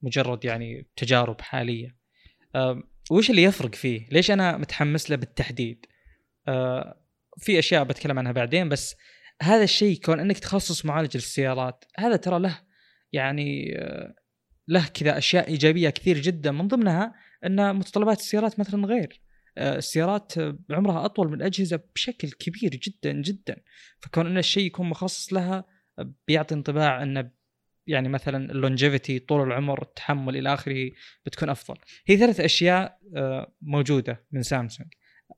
[0.02, 1.96] مجرد يعني تجارب حالية.
[2.56, 5.86] آه وش اللي يفرق فيه؟ ليش أنا متحمس له بالتحديد؟
[6.48, 7.02] آه
[7.38, 8.96] في أشياء بتكلم عنها بعدين بس
[9.42, 12.60] هذا الشيء كون إنك تخصص معالج للسيارات هذا ترى له
[13.14, 14.16] يعني آه
[14.70, 16.52] له كذا أشياء إيجابية كثير جدا.
[16.52, 17.14] من ضمنها
[17.46, 19.22] إن متطلبات السيارات مثلا غير.
[19.58, 20.34] آه، السيارات
[20.72, 23.56] عمرها أطول من الأجهزة بشكل كبير جدا جدا.
[24.00, 25.66] فكون إن الشيء يكون مخصص لها
[26.28, 27.32] بيعطي انطباع انه
[27.88, 30.92] يعني مثلا اللونجيفيتي طول العمر التحمل إلى آخره
[31.26, 31.80] بتكون أفضل.
[32.08, 34.90] هي ثلاث أشياء آه، موجودة من سامسونج.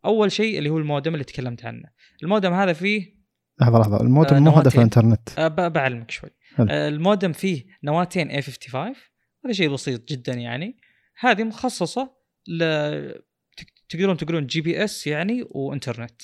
[0.06, 1.90] أول شيء اللي هو المودم اللي تكلمت عنه.
[2.24, 3.21] المودم هذا فيه
[3.62, 4.02] لحظة لحظة.
[4.02, 5.40] المودم آه مو هدف الانترنت.
[5.60, 6.30] بعلمك شوي.
[6.60, 10.78] المودم فيه نواتين A55 هذا شيء بسيط جدا يعني.
[11.20, 12.12] هذه مخصصة
[12.48, 12.64] ل
[13.90, 16.22] تقدرون تقولون GPS يعني وإنترنت.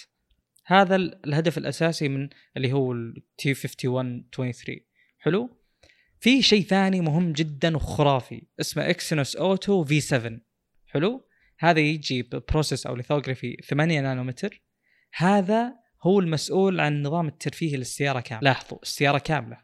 [0.66, 4.78] هذا الهدف الأساسي من اللي هو ال T5123
[5.20, 5.50] حلو؟
[6.20, 10.40] في شيء ثاني مهم جدا وخرافي اسمه Exynos Auto V7
[10.86, 11.28] حلو؟
[11.60, 14.62] هذا يجي ب process أو lithography 8 نانومتر.
[15.14, 15.74] هذا
[16.04, 18.44] هو المسؤول عن نظام الترفيه للسيارة كاملة.
[18.44, 19.58] لاحظوا السيارة كاملة.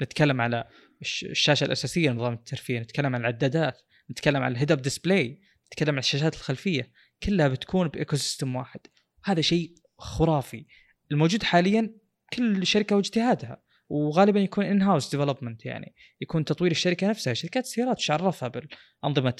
[0.00, 0.64] بتكلم على
[1.02, 6.34] الشاشة الأساسية نظام الترفيه نتكلم عن العدادات نتكلم عن ال head-up display نتكلم عن الشاشات
[6.34, 6.92] الخلفية
[7.22, 8.80] كلها بتكون ب ecosystem واحد.
[9.24, 10.66] هذا شيء خرافي.
[11.12, 11.94] الموجود حاليا
[12.32, 17.34] كل شركة واجتهادها وغالبا يكون in-house development يعني يكون تطوير الشركة نفسها.
[17.34, 19.36] شركات السيارات إيش عرفها بالانظمه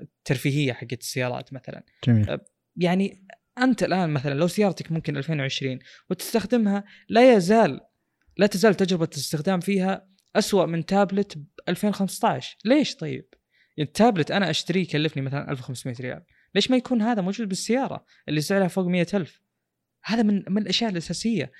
[0.00, 1.84] الترفيهية حقت السيارات مثلا.
[2.04, 2.38] جميل.
[2.76, 3.26] يعني
[3.58, 5.78] أنت الآن مثلا لو سيارتك ممكن 2020
[6.10, 7.80] وتستخدمها لا يزال
[8.36, 13.28] لا تزال تجربة الاستخدام فيها أسوأ من تابلت ب 2015 ليش طيب؟
[13.76, 16.22] يعني التابلت أنا أشتريه يكلفني مثلا 1500 ريال.
[16.54, 19.40] ليش ما يكون هذا موجود بالسيارة اللي سعرها فوق 100000
[20.04, 21.52] هذا من من الأشياء الأساسية.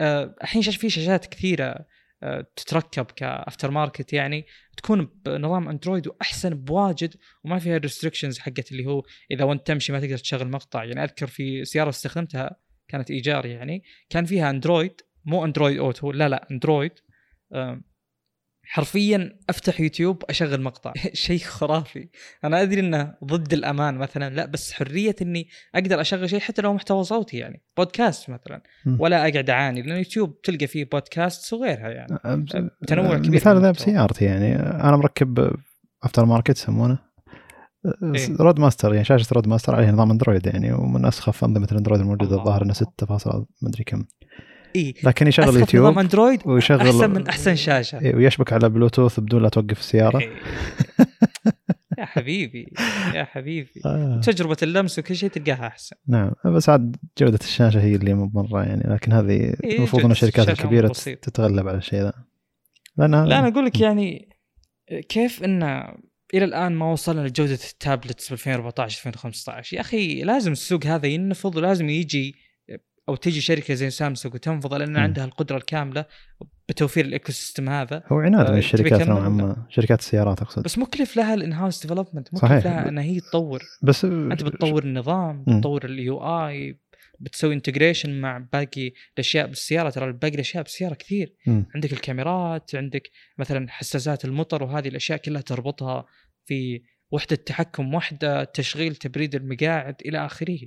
[0.00, 1.86] آه، الحين شاش في شاشات كثيرة
[2.56, 4.46] تتركب ك aftermarket يعني
[4.76, 7.14] تكون بنظام Android وأحسن بواجد
[7.44, 10.84] وما فيها ال restrictions حقت اللي هو إذا وانت تمشي ما تقدر تشغل مقطع.
[10.84, 12.56] يعني أذكر في سيارة استخدمتها
[12.88, 16.92] كانت إيجار يعني كان فيها Android مو Android Auto لا لا Android
[18.66, 20.92] حرفيا أفتح يوتيوب أشغل مقطع.
[21.12, 22.08] شيء خرافي.
[22.44, 26.74] أنا أدري إنه ضد الأمان مثلا لا بس حرية إني أقدر أشغل شيء حتى لو
[26.74, 27.62] محتوى صوتي يعني.
[27.76, 28.62] بودكاست مثلا.
[28.98, 32.46] ولا أقعد أعاني لأن يوتيوب تلقى فيه بودكاست وغيرها يعني.
[32.86, 34.56] تنوع كبير مثال ذا بسيارتي يعني.
[34.56, 35.54] أنا مركب
[36.04, 36.98] aftermarket يسمونه.
[38.02, 42.36] إيه؟ Roadmaster يعني شاشة Roadmaster عليها نظام Android يعني ومن أسخف أنظمة ال Android الموجودة
[42.36, 43.46] الظاهر انه 6.
[43.62, 44.04] مدري كم.
[44.76, 48.00] اي لكن يشغل يوتيوب نظام Android ويشغل أحسن من أحسن شاشة.
[48.00, 50.18] إيه ويشبك على بلوتوث بدون لا توقف السيارة.
[50.18, 50.30] إيه.
[51.98, 52.72] يا حبيبي
[53.14, 53.80] يا حبيبي.
[53.86, 54.20] آه.
[54.20, 55.96] تجربة اللمس وكل شيء تلقاها أحسن.
[56.08, 60.10] نعم بس عاد جودة الشاشة هي اللي مو مرة يعني لكن هذه إيه المفروض ان
[60.10, 60.88] الشركات الكبيره
[61.22, 62.12] تتغلب على الشيء ذا.
[62.96, 64.28] لا أنا أقول لك يعني
[65.08, 65.94] كيف انه
[66.34, 71.06] إلى الآن ما وصلنا لجودة ال tablets ب 2014 2015 يا أخي لازم السوق هذا
[71.06, 72.34] ينفض ولازم يجي
[73.08, 76.04] أو تجي شركة زي سامسونج وتنفض لأن عندها القدرة الكاملة
[76.68, 78.02] بتوفير ال ecosystem هذا.
[78.06, 79.66] هو عناد من آه، الشركات نوعا ما.
[79.68, 80.62] شركات السيارات أقصد.
[80.62, 83.62] بس مكلف لها ال in-house development مكلف لها إنها هي تطور.
[83.82, 86.78] بس أنت بتطور النظام بتطور ال UI
[87.20, 89.90] بتسوي انتجريشن مع باقي الأشياء بالسيارة.
[89.90, 91.34] ترى باقي الأشياء بالسيارة كثير.
[91.46, 91.62] م.
[91.74, 96.04] عندك الكاميرات عندك مثلا حساسات المطر وهذه الأشياء كلها تربطها
[96.44, 100.58] في وحدة تحكم واحدة تشغيل تبريد المقاعد إلى آخره.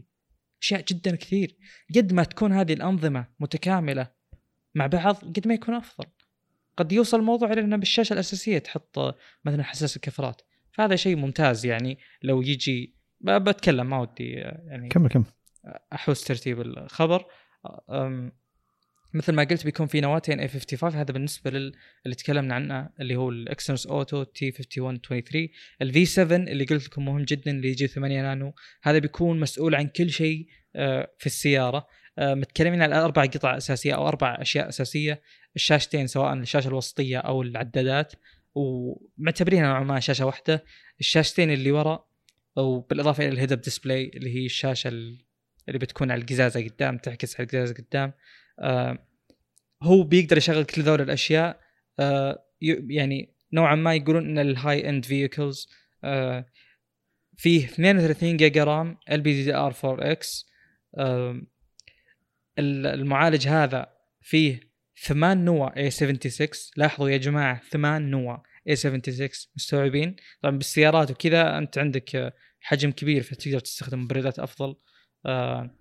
[0.61, 1.57] أشياء جدا كثير.
[1.95, 4.11] قد ما تكون هذه الأنظمة متكاملة
[4.75, 6.05] مع بعض قد ما يكون أفضل.
[6.77, 10.41] قد يوصل الموضوع إلى إنه بالشاشة الأساسية تحط مثلا حساس الكفرات.
[10.71, 15.25] فهذا شيء ممتاز يعني لو يجي بتكلم ما ودي يعني كمل كمل.
[15.93, 17.25] أحوس ترتيب الخبر.
[19.13, 23.29] مثل ما قلت بيكون في نواتين A55 هذا بالنسبة لل اللي تكلمنا عنه اللي هو
[23.29, 25.47] ال Exynos Auto T5123
[25.81, 28.53] ال V7 اللي قلت لكم مهم جدا اللي يجي 8 نانو.
[28.83, 31.87] هذا بيكون مسؤول عن كل شيء آه، في السيارة.
[32.19, 35.21] آه، متكلمين على أربع قطع أساسية أو أربع أشياء أساسية.
[35.55, 38.13] الشاشتين سواء الشاشة الوسطية أو العدادات.
[38.55, 40.63] ومعتبرينها نوعا ما شاشة واحدة.
[40.99, 42.07] الشاشتين اللي ورا
[42.55, 47.45] وبالإضافة إلى ال head-up display اللي هي الشاشة اللي بتكون على القزازة قدام تعكس على
[47.45, 48.13] القزازة قدام.
[49.83, 51.59] هو بيقدر يشغل كل ذول الأشياء.
[51.99, 52.43] آه
[52.89, 55.67] يعني نوعا ما يقولون إن ال high-end vehicles
[57.37, 60.49] فيه 32 جيجا رام ال بي دي ار 4 إكس
[62.59, 64.59] المعالج هذا فيه
[65.03, 72.33] ثمان نوع A76 لاحظوا يا جماعة ثمان نوع A76 مستوعبين؟ طبعا بالسيارات وكذا أنت عندك
[72.61, 74.75] حجم كبير فتقدر تستخدم مبردات أفضل.
[75.25, 75.76] آه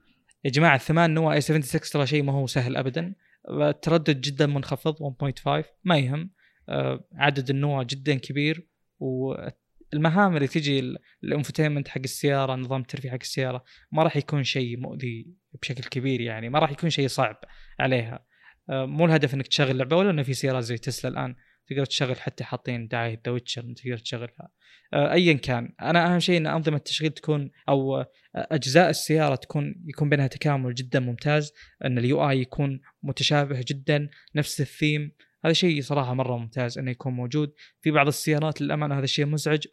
[0.47, 3.15] يا جماعة ثمان نوع A76 ترى شيء ما هو سهل أبدا.
[3.51, 6.31] التردد جدا منخفض 1.5 ما يهم.
[6.69, 8.69] آه عدد النوع جدا كبير.
[8.99, 15.35] والمهام اللي تجي الإنفوتينمنت حق السيارة نظام الترفيه حق السيارة ما راح يكون شيء مؤذي
[15.63, 17.37] بشكل كبير يعني ما راح يكون شيء صعب
[17.81, 18.27] عليها.
[18.71, 21.37] آه، مو الهدف إنك تشغل لعبة ولا إنه في سيارات زي تسلا الآن
[21.67, 24.49] تقدر تشغل حتى حاطين دعاية The Witcher تقدر تشغلها.
[24.95, 25.75] آه، ايا كان.
[25.81, 28.05] أنا أهم شيء إن أنظمة التشغيل تكون أو
[28.35, 31.53] أجزاء السيارة تكون يكون بينها تكامل جدا ممتاز
[31.85, 35.13] إن ال UI يكون متشابه جدا نفس الثيم.
[35.45, 37.53] هذا شيء صراحة مرة ممتاز إنه يكون موجود.
[37.81, 39.67] في بعض السيارات للأمانة هذا الشيء مزعج.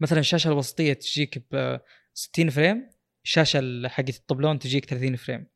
[0.00, 1.78] مثلا الشاشة الوسطية تجيك ب
[2.14, 2.90] 60 frame
[3.24, 5.46] الشاشة حقت الطبلون تجيك 30 frame.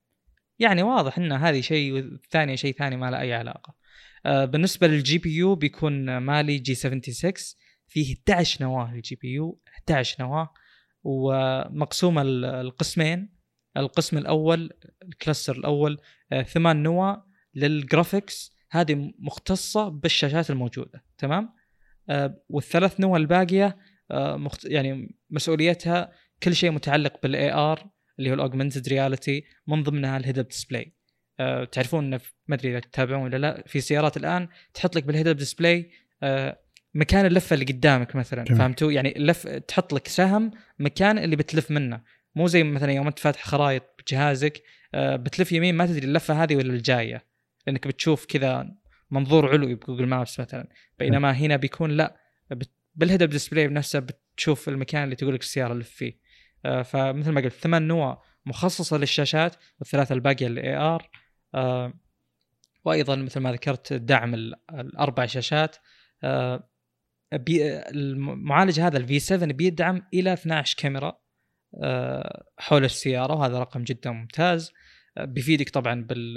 [0.59, 3.71] يعني واضح إن هذه شيء والثانية شيء ثاني ما له أي علاقة.
[3.71, 3.80] آه
[4.25, 7.33] بالنسبة لل GPU بيكون Mali G76
[7.87, 10.51] فيه 11 نواة لل GPU 11 نواة
[11.03, 12.23] ومقسومة
[12.61, 13.41] لقسمين.
[13.77, 14.71] القسم الأول
[15.03, 15.99] ال cluster الأول
[16.33, 18.57] آه ثمان نواة لل graphics.
[18.71, 21.55] هذه مختصة بالشاشات الموجودة تمام؟
[22.09, 23.79] آه والثلاث نواة الباقية
[24.11, 24.65] آه مخت...
[24.65, 26.13] يعني مسؤوليتها
[26.43, 30.95] كل شيء متعلق بال AR اللي هو ال augmented reality من ضمنها ال head-up display
[31.41, 35.29] أه تعرفون إنه ما أدري إذا تتابعون ولا لا في سيارات الآن تحط لك بال
[35.29, 35.91] head-up display
[36.23, 36.61] أه
[36.95, 38.59] مكان اللفة اللي قدامك مثلا جميل.
[38.59, 42.01] فهمتوا؟ يعني اللف تحط لك سهم مكان اللي بتلف منه.
[42.35, 44.63] مو زي مثلا يوم أنت فاتح خرائط بجهازك
[44.95, 47.25] أه بتلف يمين ما تدري اللفة هذه ولا الجاية.
[47.67, 48.71] لأنك بتشوف كذا
[49.11, 50.69] منظور علوي ب Google Maps مثلا.
[50.99, 52.17] بينما هنا بيكون لا
[52.95, 56.19] بال head-up display بنفسه بتشوف المكان اللي تقول لك السيارة لف فيه.
[56.65, 61.11] آه، فمثل ما قلت ثمان نواة مخصصة للشاشات والثلاثة الباقية لل AR
[62.85, 64.35] وأيضا مثل ما ذكرت دعم
[64.71, 65.77] الأربع شاشات.
[66.23, 66.69] آه،
[67.95, 71.21] المعالج هذا ال V7 بيدعم إلى 12 كاميرا
[72.59, 74.73] حول السيارة وهذا رقم جدا ممتاز.
[75.21, 76.37] بيفيدك طبعا بال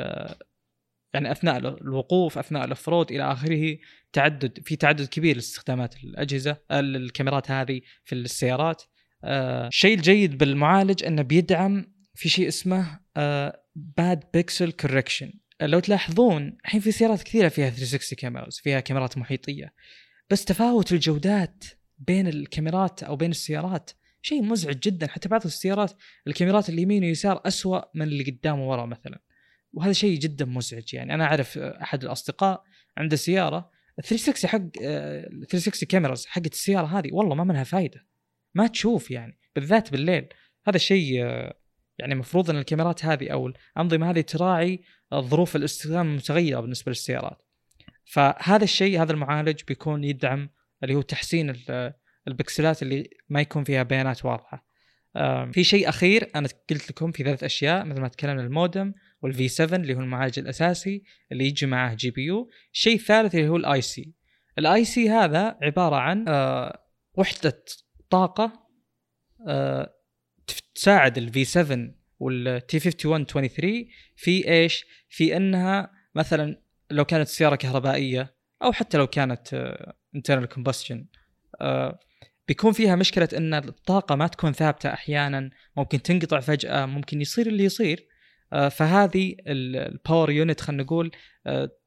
[1.13, 3.77] يعني أثناء الوقوف أثناء ال off-road إلى آخره.
[4.13, 8.83] تعدد في تعدد كبير لاستخدامات الأجهزة الكاميرات هذه في السيارات.
[9.23, 12.99] الشيء الجيد بالمعالج أنه بيدعم في شيء اسمه
[13.75, 19.73] bad pixel correction لو تلاحظون الحين في سيارات كثيرة فيها 360 cameras فيها كاميرات محيطية.
[20.29, 21.63] بس تفاوت الجودات
[21.97, 23.91] بين الكاميرات أو بين السيارات
[24.21, 25.07] شيء مزعج جدا.
[25.07, 25.93] حتى بعض السيارات
[26.27, 29.19] الكاميرات اليمين واليسار أسوأ من اللي قدام وورا مثلا.
[29.73, 31.13] وهذا شيء جدا مزعج يعني.
[31.13, 32.63] أنا أعرف أحد الأصدقاء
[32.97, 33.71] عنده سيارة
[34.03, 38.07] 360 حق 360 كاميراز حقت السيارة هذه والله ما منها فايدة.
[38.55, 40.27] ما تشوف يعني بالذات بالليل.
[40.67, 41.23] هذا الشيء
[41.99, 44.83] يعني المفروض أن الكاميرات هذه أو الأنظمة هذه تراعي
[45.13, 47.41] ظروف الاستخدام المتغيرة بالنسبة للسيارات.
[48.05, 50.49] فهذا الشيء هذا المعالج بيكون يدعم
[50.83, 51.55] اللي هو تحسين
[52.27, 54.73] البكسلات اللي ما يكون فيها بيانات واضحة.
[55.51, 59.47] في شيء أخير أنا قلت لكم في ثلاث أشياء مثل ما تكلمنا ال modem وال
[59.47, 62.49] V7 اللي هو المعالج الأساسي اللي يجي معاه GPU.
[62.73, 64.13] الشيء الثالث اللي هو الاي سي
[64.57, 66.83] الاي سي هذا عبارة عن آه،
[67.15, 67.63] وحدة
[68.09, 68.67] طاقة
[69.47, 69.93] آه،
[70.75, 71.89] تساعد ال V7 وال
[72.19, 73.85] T5123
[74.15, 76.61] في إيش؟ في إنها مثلا
[76.91, 79.53] لو كانت سيارة كهربائية أو حتى لو كانت
[80.15, 81.05] internal آه، combustion
[82.47, 87.63] بيكون فيها مشكلة إن الطاقة ما تكون ثابتة أحيانا ممكن تنقطع فجأة ممكن يصير اللي
[87.63, 88.07] يصير
[88.53, 91.11] آه، فهذه ال power unit خلينا نقول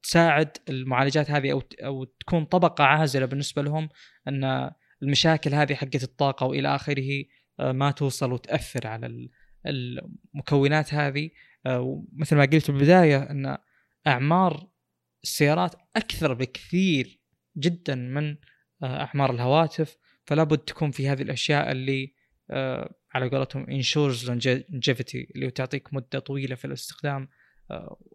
[0.03, 3.89] تساعد المعالجات هذه أو أو تكون طبقة عازلة بالنسبة لهم
[4.28, 4.70] إن
[5.03, 7.24] المشاكل هذه حقت الطاقة وإلى آخره آه،
[7.59, 9.28] ما توصل وتأثر على
[9.66, 11.31] المكونات هذه.
[11.66, 13.59] آه، ومثل ما قلت بالبداية أن
[14.07, 14.69] أعمار
[15.24, 17.20] السيارات أكثر بكثير
[17.57, 18.37] جدا من
[18.83, 19.97] آه، أعمار الهواتف.
[20.24, 22.16] فلا بد تكون في هذه الأشياء اللي
[23.15, 27.28] على قولتهم انشورز longevity اللي تعطيك مدة طويلة في الاستخدام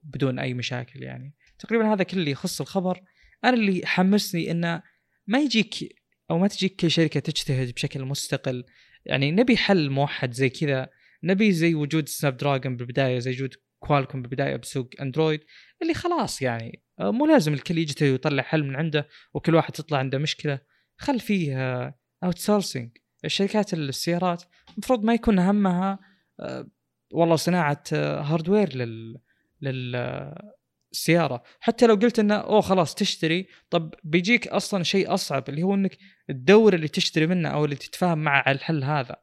[0.04, 1.36] بدون أي مشاكل يعني.
[1.60, 3.02] تقريبا هذا كل اللي يخص الخبر.
[3.44, 4.84] أنا اللي حمسني انه
[5.28, 5.96] ما يجيك
[6.32, 8.64] أو ما تجيك كل شركة تجتهد بشكل مستقل
[9.06, 10.90] يعني نبي حل موحد زي كذا
[11.23, 15.44] نبي زي وجود Snapdragon بالبداية زي وجود Qualcomm بالبداية بسوق Android
[15.82, 19.98] اللي خلاص يعني آه، مو لازم الكل يجتهد ويطلع حل من عنده وكل واحد تطلع
[19.98, 20.60] عنده مشكلة.
[20.98, 21.56] خل فيه
[22.24, 25.99] outsourcing الشركات السيارات المفروض ما يكون همها
[26.40, 26.68] آه،
[27.14, 29.18] والله صناعة hardware لل
[29.61, 35.73] للسياره حتى لو قلت إنه أوه خلاص تشتري طب بيجيك أصلا شيء أصعب اللي هو
[35.73, 35.98] إنك
[36.32, 39.16] تدور اللي تشتري منه أو اللي تتفاهم معه على الحل هذا.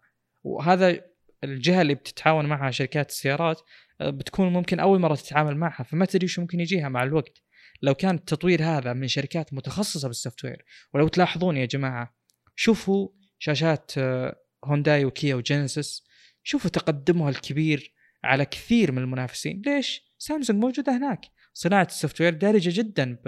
[0.42, 1.00] وهذا
[1.44, 3.60] الجهة اللي بتتعاون معها شركات السيارات
[4.00, 7.42] بتكون ممكن أول مرة تتعامل معها فما تدري شو ممكن يجيها مع الوقت.
[7.82, 10.64] لو كان التطوير هذا من شركات متخصصة بال software
[10.94, 12.16] ولو تلاحظون يا جماعة
[12.56, 13.08] شوفوا
[13.38, 16.04] شاشات آه، هونداي وكيا وجينيسيس
[16.42, 17.94] شوفوا تقدمها الكبير
[18.24, 19.62] على كثير من المنافسين.
[19.66, 21.20] ليش؟ سامسونج موجودة هناك.
[21.52, 23.18] صناعة السوفت وير دارجة جدا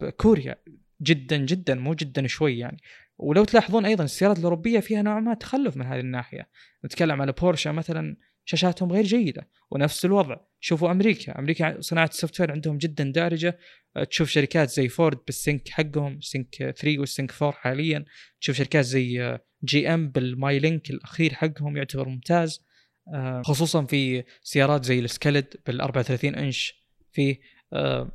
[0.00, 0.56] بكوريا.
[1.02, 2.82] جدا جدا مو جدا شوي يعني.
[3.18, 6.48] ولو تلاحظون أيضا السيارات الأوروبية فيها نوعا ما تخلف من هذه الناحية.
[6.84, 10.36] نتكلم على بورشا مثلا شاشاتهم غير جيدة ونفس الوضع.
[10.60, 13.58] شوفوا أمريكا أمريكا صناعة ال software عندهم جدا دارجة.
[14.10, 18.04] تشوف شركات زي فورد بال Sync حقهم Sync 3 وال Sync 4 حاليا.
[18.40, 22.68] تشوف شركات زي GM بال MyLink الأخير حقهم يعتبر ممتاز.
[23.14, 27.38] أه، خصوصا في سيارات زي ال Escalade بال 34 إنش في
[27.72, 28.10] أه،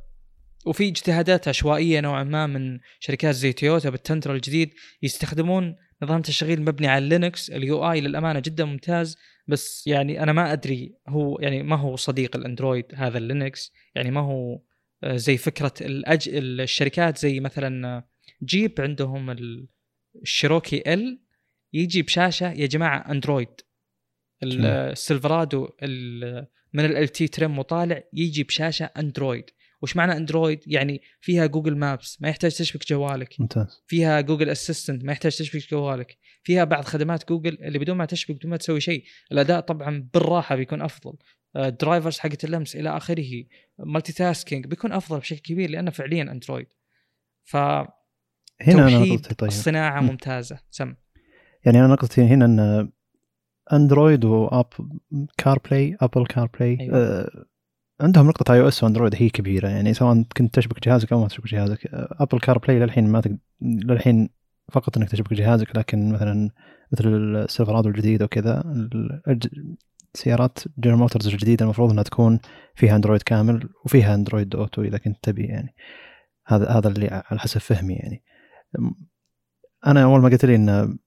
[0.64, 6.86] وفي اجتهادات عشوائية نوعا ما من شركات زي تويوتا بالتندرا الجديد يستخدمون نظام تشغيل مبني
[6.86, 7.50] على Linux.
[7.50, 9.16] ال UI للأمانة جدا ممتاز
[9.48, 13.72] بس يعني أنا ما أدري هو يعني ما هو صديق ال Android هذا ال Linux.
[13.94, 14.60] يعني ما هو
[15.04, 16.28] آه، زي فكرة الأج...
[16.32, 18.04] الشركات زي مثلا
[18.42, 19.36] جيب عندهم
[20.22, 21.20] الشيروكي ال
[21.72, 23.48] يجي بشاشة يا جماعة Android.
[24.42, 25.68] السيلفرادو
[26.72, 29.50] من LT trim وطالع يجي بشاشة Android.
[29.84, 33.40] وش معنى Android يعني فيها Google Maps ما يحتاج تشبك جوالك.
[33.40, 33.82] ممتاز.
[33.86, 36.18] فيها Google Assistant ما يحتاج تشبك جوالك.
[36.42, 40.56] فيها بعض خدمات جوجل اللي بدون ما تشبك بدون ما تسوي شيء الأداء طبعا بالراحة
[40.56, 41.16] بيكون أفضل.
[41.54, 43.44] drivers آه، حقت اللمس إلى آخره
[43.78, 46.66] multitasking بيكون أفضل بشكل كبير لأنه فعليا Android
[47.44, 49.48] ف هنا أنا نقطتي طيب.
[49.48, 50.06] الصناعه م.
[50.06, 50.58] ممتازة.
[50.70, 50.94] سم.
[51.64, 52.90] يعني أنا نقطتي هنا أن
[53.72, 54.66] Android و Apple
[55.38, 56.98] CarPlay Apple CarPlay أيوة.
[56.98, 57.44] آه
[58.00, 61.46] عندهم نقطة iOS و Android هي كبيرة يعني سواء كنت تشبك جهازك أو ما تشبك
[61.46, 61.78] جهازك.
[61.92, 64.28] Apple CarPlay للحين ما تقدر للحين
[64.72, 66.50] فقط إنك تشبك جهازك لكن مثلا
[66.92, 68.64] مثل السيلفرادو الجديد وكذا
[70.14, 72.40] سيارات جنرال موتورز الجديدة المفروض إنها تكون
[72.74, 75.74] فيها Android كامل وفيها Android Auto إذا كنت تبي يعني.
[76.46, 78.22] هذا هذا اللي على حسب فهمي يعني.
[79.86, 80.98] أنا أول ما قلت لي إن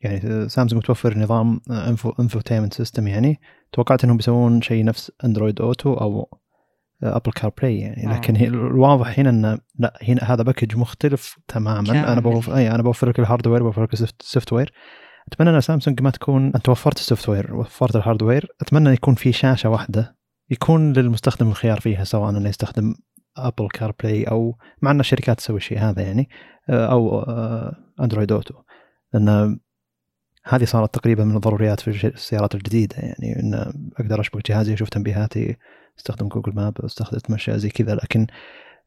[0.00, 3.40] يعني سامسونج توفر نظام info infotainment system يعني
[3.72, 6.38] توقعت إنهم بيسوون شيء نفس Android Auto أو
[7.02, 8.06] Apple CarPlay يعني.
[8.06, 8.16] آه.
[8.16, 12.12] لكن هي الواضح هنا انه لا هنا هذا package مختلف تماما.
[12.12, 14.72] أنا بوفر اي أنا بوفر لك ال hardware بوفر لك ال software
[15.32, 19.32] أتمنى إن سامسونج ما تكون أنت وفرت ال software وفرت ال hardware أتمنى يكون في
[19.32, 20.16] شاشة واحدة
[20.50, 22.94] يكون للمستخدم الخيار فيها سواء إنه يستخدم
[23.36, 26.28] Apple CarPlay أو مع إن الشركات تسوي الشيء هذا يعني
[26.70, 27.22] آه، أو
[28.00, 28.54] Android Auto
[29.14, 29.58] لأن
[30.44, 33.54] هذه صارت تقريبا من الضروريات في السيارات الجديدة يعني إن
[33.98, 35.56] أقدر أشبك جهازي أشوف تنبيهاتي
[35.98, 37.94] أستخدم Google Map أستخدم اتمشى زي كذا.
[37.94, 38.26] لكن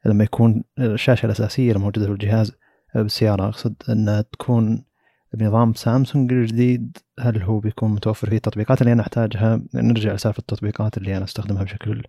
[0.06, 2.52] لما يكون الشاشة الأساسية الموجودة في الجهاز
[2.96, 4.86] بالسيارة أقصد انها تكون
[5.34, 10.98] بنظام سامسونج الجديد هل هو بيكون متوفر فيه التطبيقات اللي أنا أحتاجها؟ نرجع لسالفة التطبيقات
[10.98, 12.04] اللي أنا أستخدمها بشكل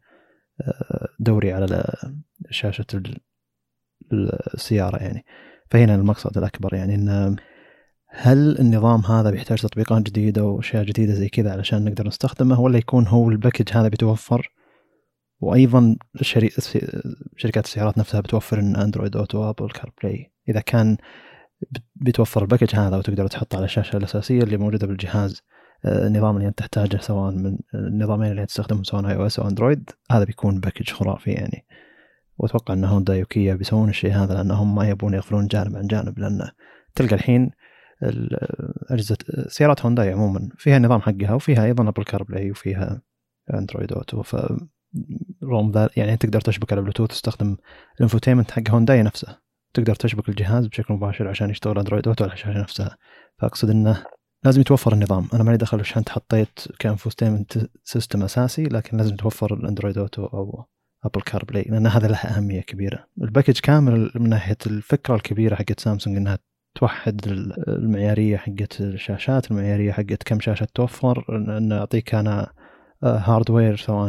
[0.60, 1.94] آه، دوري على
[2.50, 2.86] شاشة
[4.54, 5.24] السيارة يعني.
[5.70, 7.36] فهنا المقصد الأكبر يعني إن
[8.14, 13.06] هل النظام هذا بيحتاج تطبيقات جديدة وأشياء جديدة زي كذا علشان نقدر نستخدمه ولا يكون
[13.06, 14.52] هو ال package هذا بيتوفر
[15.40, 16.50] وأيضا شري...
[17.36, 20.96] شركات السيارات نفسها بتوفر إن Android Auto Apple CarPlay إذا كان
[21.94, 25.42] بيتوفر ال package هذا وتقدر تحطه على الشاشة الأساسية اللي موجودة بالجهاز
[25.84, 30.24] آه، النظام اللي أنت تحتاجه سواء من النظامين اللي تستخدمهم سواء iOS أو Android هذا
[30.24, 31.66] بيكون package خرافي يعني.
[32.38, 36.50] وأتوقع إن هونداي وكيا بيسوون الشيء هذا لأنهم ما يبون يغفلون جانب عن جانب لأن
[36.94, 37.50] تلقى الحين
[38.90, 39.16] أجهزة
[39.48, 40.48] سيارات هونداي عموما.
[40.58, 43.02] فيها النظام حقها وفيها أيضا Apple CarPlay وفيها
[43.54, 44.36] Android Auto ف
[45.44, 47.56] رغم ذلك يعني تقدر تشبك على بلوتوث تستخدم
[47.96, 49.38] ال infotainment حق هونداي نفسه.
[49.74, 52.96] تقدر تشبك الجهاز بشكل مباشر عشان يشتغل Android Auto على الشاشة نفسها.
[53.38, 54.04] فأقصد إنه
[54.44, 55.28] لازم يتوفر النظام.
[55.34, 59.98] أنا مالي دخل وش انت حطيت ك infotainment system أساسي لكن لازم توفر ال Android
[59.98, 60.64] Auto أو
[61.04, 63.06] Apple CarPlay لأن هذا له أهمية كبيرة.
[63.22, 66.38] ال package كامل من ناحية الفكرة الكبيرة حقت سامسونج إنها
[66.74, 67.20] توحد
[67.68, 71.24] المعيارية حقت الشاشات المعيارية حقت كم شاشة توفر.
[71.28, 72.52] ان أعطيك أنا
[73.04, 74.08] hardware سواء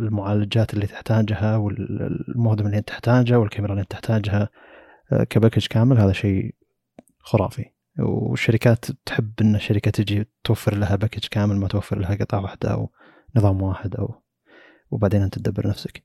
[0.00, 2.90] المعالجات اللي تحتاجها والمودم اللي انت
[3.36, 4.48] والكاميرا اللي انت تحتاجها
[5.12, 5.98] آه، ك package كامل.
[5.98, 6.54] هذا شيء
[7.18, 7.64] خرافي.
[7.98, 12.90] والشركات تحب إن الشركة تجي توفر لها package كامل ما توفر لها قطعه واحدة أو
[13.36, 14.22] نظام واحد أو
[14.90, 16.02] وبعدين أنت تدبر نفسك.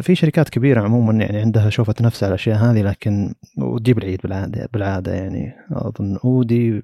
[0.00, 4.68] في شركات كبيرة عموما يعني عندها شوفة نفس على الأشياء هذه لكن وتجيب العيد بالعادة
[4.72, 5.54] بالعادة يعني.
[5.72, 6.82] أظن أودي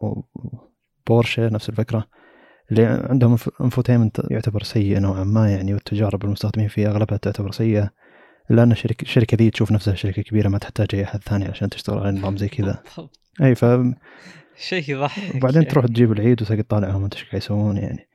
[0.00, 2.04] وبورشه نفس الفكرة.
[2.70, 7.90] اللي عندهم infotainment يعتبر سيء نوعا ما يعني والتجارب المستخدمين فيه أغلبها تعتبر سيئة.
[8.50, 11.68] الا ان الشركة الشركة ذي تشوف نفسها شركة كبيرة ما تحتاج أي أحد ثاني عشان
[11.68, 12.82] تشتغل على نظام زي كذا.
[13.42, 13.64] أي ف
[14.56, 18.08] شيء يضحك وبعدين تروح تجيب العيد وتقعد تطالعهم انت إيش قاعد يسوون يعني.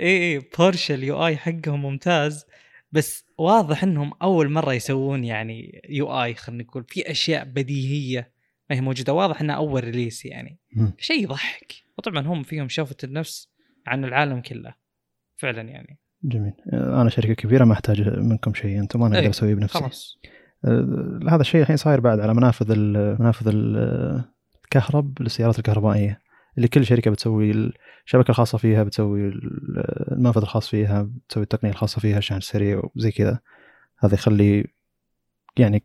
[0.00, 2.46] اي اي بورشة ال UI حقهم ممتاز.
[2.92, 8.32] بس واضح إنهم أول مرة يسوون يعني UI خلينا نقول في أشياء بديهية
[8.70, 9.12] ما هي موجودة.
[9.12, 10.58] واضح إنها أول release يعني.
[10.98, 11.72] شيء يضحك.
[11.98, 13.48] وطبعا هم فيهم شوفة النفس
[13.86, 14.74] عن العالم كله.
[15.36, 15.98] فعلا يعني.
[16.24, 16.52] جميل.
[16.72, 18.78] أنا شركة كبيرة ما أحتاج منكم شيء.
[18.78, 19.78] أنتم أنا أقدر اسويه بنفسي.
[19.78, 20.18] خلاص.
[20.64, 22.78] آه هذا الشيء الحين صاير بعد على منافذ
[23.20, 23.48] منافذ
[24.64, 26.19] الكهرب للسيارات الكهربائية.
[26.56, 27.72] اللي كل شركة بتسوي
[28.06, 29.28] الشبكة الخاصة فيها بتسوي
[30.12, 33.38] المنفذ الخاص فيها بتسوي التقنية الخاصة فيها الشحن السريع وزي كذا.
[33.98, 34.64] هذا يخلي
[35.56, 35.82] يعني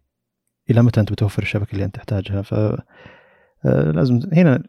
[0.69, 2.53] إلى متى أنت بتوفر الشبكة اللي أنت تحتاجها؟ ف
[3.65, 4.63] آه، لازم هنا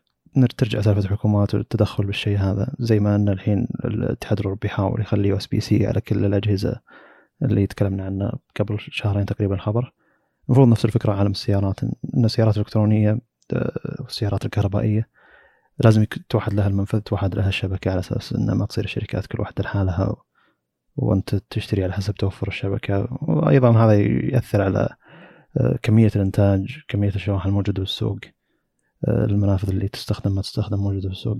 [0.59, 2.75] ترجع سالفة الحكومات والتدخل بالشيء هذا.
[2.79, 6.81] زي ما أن الحين الاتحاد الأوروبي يحاول يخلي USB-C على كل الأجهزة
[7.43, 9.93] اللي تكلمنا عنها قبل شهرين تقريبا الخبر
[10.49, 13.19] المفروض نفس الفكرة عالم السيارات إن السيارات الإلكترونية
[13.53, 15.09] آه، والسيارات الكهربائية
[15.79, 19.65] لازم توحد لها المنفذ توحد لها الشبكة على أساس إنها ما تصير الشركات كل واحدة
[19.65, 20.17] لحالها
[20.97, 23.09] وأنت تشتري على حسب توفر الشبكة.
[23.23, 23.95] وأيضا هذا
[24.35, 24.89] يأثر على
[25.57, 28.19] آه، كمية الإنتاج كمية الشواحن الموجودة بالسوق
[29.09, 31.37] آه، المنافذ اللي تستخدم ما تستخدم موجودة بالسوق.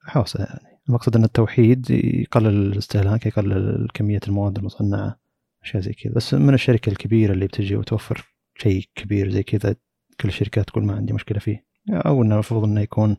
[0.00, 0.80] حوسة يعني.
[0.88, 5.20] المقصد إن التوحيد يقلل الاستهلاك يقلل كمية المواد المصنعة
[5.62, 6.12] أشياء زي كذا.
[6.12, 9.74] بس من الشركة الكبيرة اللي بتجي وتوفر شيء كبير زي كذا
[10.20, 11.64] كل الشركات تقول ما عندي مشكلة فيه.
[11.90, 13.16] أو إنه المفروض إنه يكون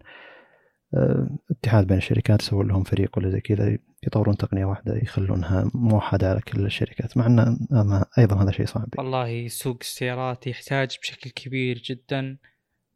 [1.52, 6.41] اتحاد بين الشركات يسوون لهم فريق ولا زي كذا يطورون تقنية واحدة يخلونها موحدة على
[6.41, 8.90] كل الشركات مع انه أيضا هذا شيء صعب.
[8.98, 12.38] والله سوق السيارات يحتاج بشكل كبير جدا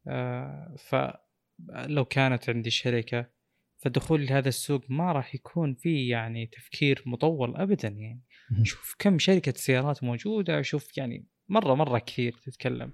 [0.07, 3.29] آه، فلو كانت عندي شركة
[3.77, 8.23] فدخول لهذا السوق ما راح يكون فيه يعني تفكير مطول ابدا يعني.
[8.63, 12.91] شوف كم شركة سيارات موجودة شوف يعني مره مرة كثير تتكلم.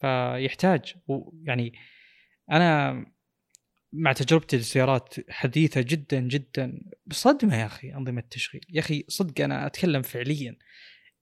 [0.00, 0.94] فيحتاج
[1.42, 1.72] يعني
[2.50, 3.04] أنا
[3.92, 6.80] مع تجربتي للسيارات حديثة جدا جدا.
[7.12, 8.66] صدمه يا أخي أنظمة التشغيل.
[8.68, 10.56] يا أخي صدق أنا أتكلم فعليا.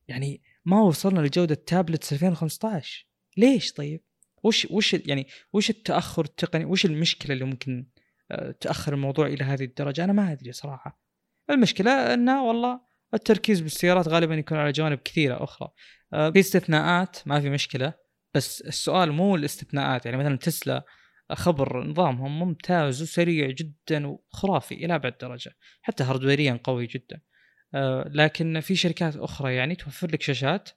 [0.09, 3.07] يعني ما وصلنا لجودة تابلت 2015
[3.37, 4.01] ليش طيب؟
[4.43, 7.87] وش وش يعني وش التأخر التقني وش المشكلة اللي ممكن
[8.31, 11.01] آه، تأخر الموضوع إلى هذه الدرجة؟ أنا ما أدري صراحة.
[11.51, 12.81] المشكلة انه والله
[13.15, 15.69] التركيز بالسيارات غالبا يكون على جوانب كثيرة أخرى.
[16.13, 17.95] آه، في استثناءات ما في مشكلة.
[18.35, 20.07] بس السؤال مو الاستثناءات.
[20.07, 20.85] يعني مثلا تسلا
[21.35, 25.57] خبر نظامهم ممتاز وسريع جدا وخرافي إلى أبعد درجة.
[25.83, 27.21] حتى هاردويريا قوي جدا.
[27.75, 30.71] آه لكن في شركات أخرى يعني توفر لك شاشات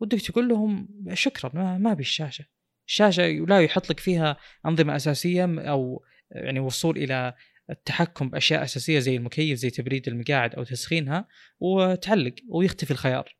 [0.00, 2.44] ودك تقول لهم شكرا ما, ما أبي الشاشة.
[2.86, 7.34] الشاشة لا يحط لك فيها أنظمة أساسية أو يعني وصول إلى
[7.70, 11.28] التحكم بأشياء أساسية زي المكيف زي تبريد المقاعد أو تسخينها
[11.60, 13.36] وتعلق ويختفي الخيار.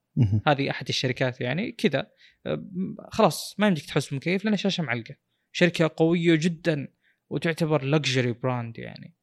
[0.47, 2.11] هذه أحد الشركات يعني كذا.
[2.47, 2.65] آه،
[3.11, 5.15] خلاص ما يمديك تحس المكيف لأن الشاشة معلقة.
[5.53, 6.89] شركة قوية جدا
[7.31, 9.19] وتعتبر luxury brand يعني.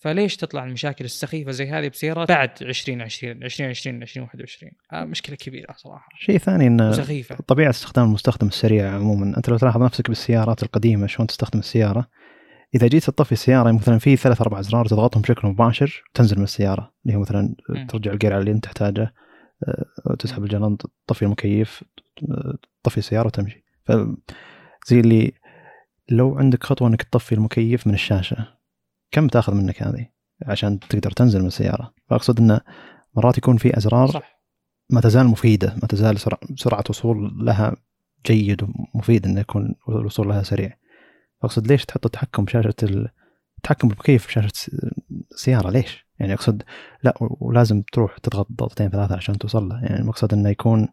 [0.00, 6.08] فليش تطلع المشاكل السخيفة زي هذه بسيارات بعد 2020 2020 2021 آه مشكلة كبيرة صراحة.
[6.18, 7.36] شيء ثاني إن سخيفة.
[7.46, 9.36] طبيعة استخدام المستخدم السريع عموما.
[9.36, 12.08] أنت لو تلاحظ نفسك بالسيارات القديمة شلون تستخدم السيارة
[12.74, 16.94] إذا جيت تطفي السيارة مثلا في ثلاث أربع أزرار تضغطهم بشكل مباشر تنزل من السيارة.
[17.06, 17.54] اللي هو مثلا
[17.88, 19.14] ترجع الجير على اللي أنت تحتاجه
[19.68, 20.76] آه، تسحب الجلنط
[21.06, 21.84] تطفي المكيف
[22.82, 23.64] تطفي السيارة وتمشي.
[23.84, 23.92] ف
[24.86, 25.32] زي اللي
[26.10, 28.46] لو عندك خطوة إنك تطفي المكيف من الشاشة
[29.10, 30.06] كم تأخذ منك هذه
[30.46, 32.60] عشان تقدر تنزل من السيارة فأقصد انه
[33.16, 34.40] مرات يكون في أزرار صح.
[34.90, 36.18] ما تزال مفيدة ما تزال
[36.56, 37.76] سرعة وصول لها
[38.26, 40.76] جيد ومفيد إنه يكون الوصول لها سريع
[41.42, 42.74] اقصد ليش تحط التحكم بشاشه
[43.58, 44.70] التحكم بالمكيف بشاشه
[45.32, 46.62] السيارة ليش؟ يعني أقصد
[47.02, 50.88] لا ولازم تروح تضغط ضغطتين ثلاثة عشان توصل له يعني المقصد إنه يكون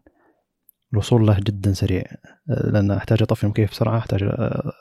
[0.92, 2.02] الوصول له جدا سريع
[2.46, 4.22] لأن أحتاج أطفي المكيف بسرعة أحتاج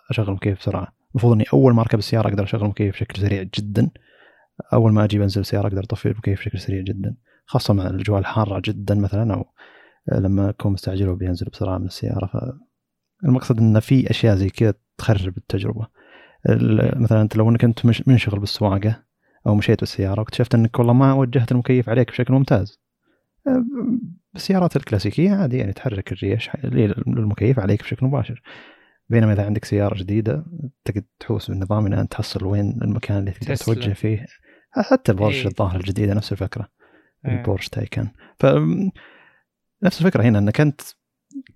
[0.10, 0.88] أشغل المكيف بسرعة.
[1.12, 3.90] المفروض إني أول ما أركب السيارة أقدر أشغل المكيف بشكل سريع جدا.
[4.74, 7.16] أول ما أجي بنزل السيارة أقدر أطفي المكيف بشكل سريع جدا
[7.46, 9.46] خاصة مع الأجواء الحارة جدا مثلا أو
[10.12, 12.60] لما أكون مستعجل وبينزل بسرعة من السيارة.
[13.24, 15.88] فالمقصد إن في أشياء زي كذا تخرب التجربة.
[16.96, 19.04] مثلا أنت لو إنك أنت منشغل بالسواقة
[19.48, 22.80] أو مشيت بالسيارة واكتشفت إنك والله ما وجهت المكيف عليك بشكل ممتاز.
[24.38, 26.50] بالسيارات الكلاسيكية عادي يعني تحرك الريش
[27.08, 28.42] للمكيف عليك بشكل مباشر.
[29.10, 30.46] بينما إذا عندك سيارة جديدة
[30.86, 34.26] تقدر تحوس بالنظام أن انت تحصل وين المكان اللي تقدر توجه فيه.
[34.72, 35.48] حتى البورش إيه.
[35.48, 36.68] الظاهر الجديدة نفس الفكرة.
[37.26, 37.40] إيه.
[37.40, 38.08] البورش تايكان.
[38.40, 38.46] ف
[39.84, 40.82] نفس الفكرة هنا إنك أنت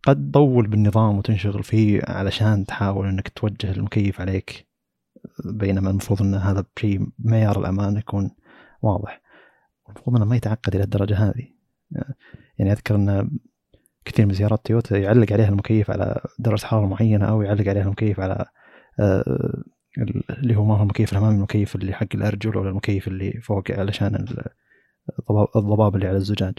[0.04, 4.68] قد تطول بالنظام وتنشغل فيه علشان تحاول إنك توجه المكيف عليك.
[5.46, 8.32] بينما المفروض إن هذا شيء معيار الأمان يكون
[8.82, 9.22] واضح.
[9.90, 11.48] المفروض إنه ما يتعقد إلى الدرجة هذه.
[12.62, 13.30] يعني أذكر إن
[14.06, 18.20] كثير من سيارات تويوتا يعلق عليها المكيف على درجة حرارة معينة أو يعلق عليها المكيف
[18.20, 18.46] على
[19.00, 19.64] آه،
[20.30, 24.26] اللي هو ما هو المكيف الأمامي المكيف اللي حق الأرجل ولا المكيف اللي فوق علشان
[25.56, 26.54] الضباب اللي على الزجاج.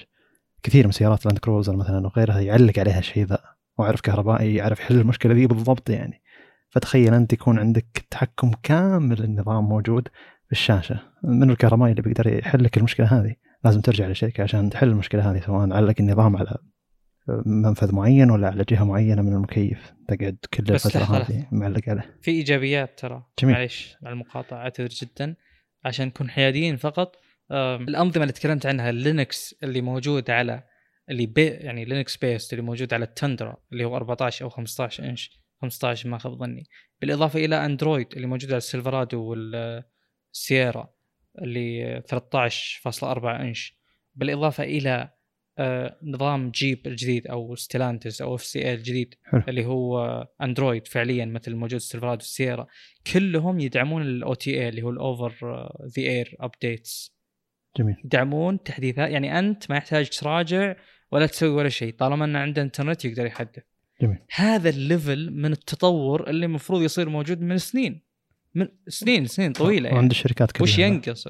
[0.63, 3.39] كثير من سيارات لاند كروزر مثلا وغيرها يعلق عليها الشيء ذا.
[3.79, 6.23] وعرف كهربائي يعرف يحل المشكلة ذي بالضبط يعني.
[6.71, 10.09] فتخيل أنت يكون عندك تحكم كامل النظام موجود
[10.47, 13.35] في الشاشه من الكهربائي اللي بيقدر يحل لك المشكلة هذه؟
[13.65, 16.59] لازم ترجع للشركة عشان تحل المشكلة هذه سواء علق النظام على
[17.47, 22.31] منفذ معين ولا على جهة معينة من المكيف تقعد كل الفترة هذه معلق عليه في
[22.31, 23.55] إيجابيات ترى جميل.
[23.55, 25.37] معليش على المقاطعة أعتذر جدا
[25.85, 27.17] عشان نكون حياديين فقط.
[27.53, 30.63] الأنظمة اللي تكلمت عنها لينكس اللي موجود على
[31.11, 35.41] اللي بي يعني Linux based اللي موجود على التندرا اللي هو 14 أو 15 إنش
[35.63, 36.67] 15 ما خاب ظني.
[37.01, 40.95] بالإضافة إلى أندرويد اللي موجود على السيلفرادو والسييرا
[41.39, 43.77] اللي 13.4 إنش.
[44.15, 45.11] بالإضافة إلى
[45.59, 49.43] آه، نظام جيب الجديد أو ستيلانتس أو FCA الجديد حلو.
[49.49, 52.67] اللي هو أندرويد فعليا مثل موجود السيلفرادو والسييرا
[53.13, 57.17] كلهم يدعمون ال OTA اللي هو ال over the air updates
[57.79, 57.97] جميل.
[58.05, 60.77] يدعمون تحديثات يعني أنت ما يحتاج تراجع
[61.13, 63.63] ولا تسوي ولا شيء طالما انه عنده إنترنت يقدر يحدث.
[64.03, 64.19] جميل.
[64.35, 68.03] هذا ال level من التطور اللي المفروض يصير موجود من سنين.
[68.55, 70.07] من سنين سنين طويلة يعني.
[70.07, 71.27] الشركات كلها وش ينقص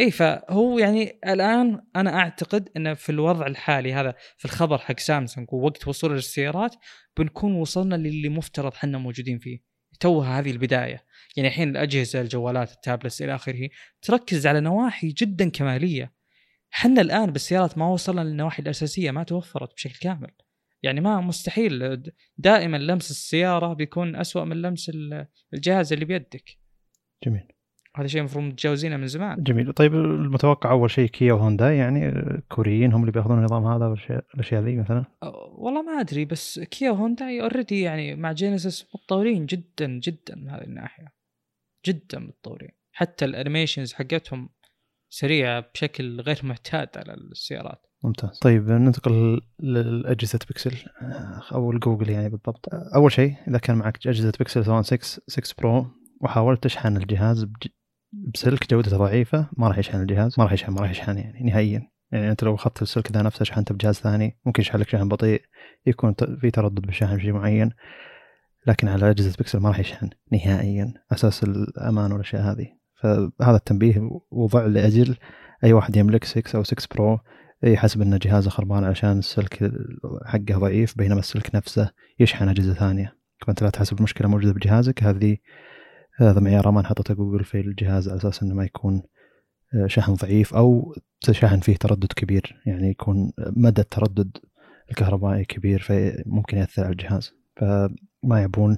[0.00, 5.48] اي فهو يعني الآن أنا أعتقد انه في الوضع الحالي هذا في الخبر حق سامسونج
[5.52, 6.74] ووقت وصول السيارات
[7.16, 9.58] بنكون وصلنا للي مفترض حنا موجودين فيه.
[10.00, 11.04] توها هذه البداية.
[11.36, 13.68] يعني الحين الأجهزة الجوالات ال tablets إلى آخره
[14.02, 16.12] تركز على نواحي جدا كمالية.
[16.70, 20.30] حنا الآن بالسيارات ما وصلنا للنواحي الأساسية ما توفرت بشكل كامل.
[20.82, 22.02] يعني ما مستحيل.
[22.38, 24.90] دائما لمس السيارة بيكون أسوأ من لمس
[25.54, 26.58] الجهاز اللي بيدك.
[27.24, 27.52] جميل.
[27.96, 29.42] هذا شيء المفروض متجاوزينه من زمان.
[29.42, 29.72] جميل.
[29.72, 32.12] طيب المتوقع أول شيء كيا وهوندا يعني
[32.48, 35.04] كوريين هم اللي بيأخذون النظام هذا والاشياء ذي مثلا؟
[35.58, 40.64] والله ما أدري بس كيا وهوندا already يعني مع جينيسيس متطورين جدا جدا من هذه
[40.64, 41.12] الناحية.
[41.86, 42.70] جدا متطورين.
[42.92, 44.48] حتى ال animations حقتهم
[45.18, 47.82] سريعه بشكل غير معتاد على السيارات.
[48.04, 48.38] ممتاز.
[48.38, 50.76] طيب ننتقل لاجهزه بيكسل
[51.52, 52.66] أو الجوجل يعني بالضبط.
[52.96, 55.86] أول شيء إذا كان معك أجهزة بيكسل سواء 6 6 برو
[56.20, 57.46] وحاولت تشحن الجهاز
[58.34, 61.90] بسلك جودته ضعيفة ما راح يشحن الجهاز ما راح يشحن ما راح يشحن يعني نهائيا.
[62.12, 65.42] يعني أنت لو أخذت السلك ذا نفسه شحنته بجهاز ثاني ممكن يشحن لك شحن بطيء
[65.86, 67.70] يكون في تردد بالشحن بشيء معين.
[68.66, 70.94] لكن على أجهزة بيكسل ما راح يشحن نهائيا.
[71.12, 72.85] أساس الأمان والأشياء هذه.
[73.02, 75.16] فهذا التنبيه وضع لأجل
[75.64, 77.18] أي واحد يملك 6 أو 6 برو
[77.62, 79.72] يحسب أن جهازه خربان عشان السلك
[80.24, 83.16] حقه ضعيف بينما السلك نفسه يشحن أجهزة ثانية.
[83.46, 85.02] فانت لا تحسب المشكلة موجودة بجهازك.
[85.02, 85.36] هذه
[86.16, 89.02] هذا معيار أمان حطته جوجل في الجهاز على أساس إنه ما يكون
[89.74, 90.94] آه، شحن ضعيف أو
[91.30, 92.62] شحن فيه تردد كبير.
[92.66, 94.36] يعني يكون مدى التردد
[94.90, 97.32] الكهربائي كبير فممكن يأثر على الجهاز.
[97.56, 98.76] فما يبون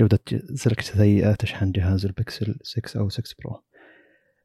[0.00, 0.18] جودة
[0.54, 3.62] سلك سيئة تشحن جهاز البكسل 6 أو 6 برو.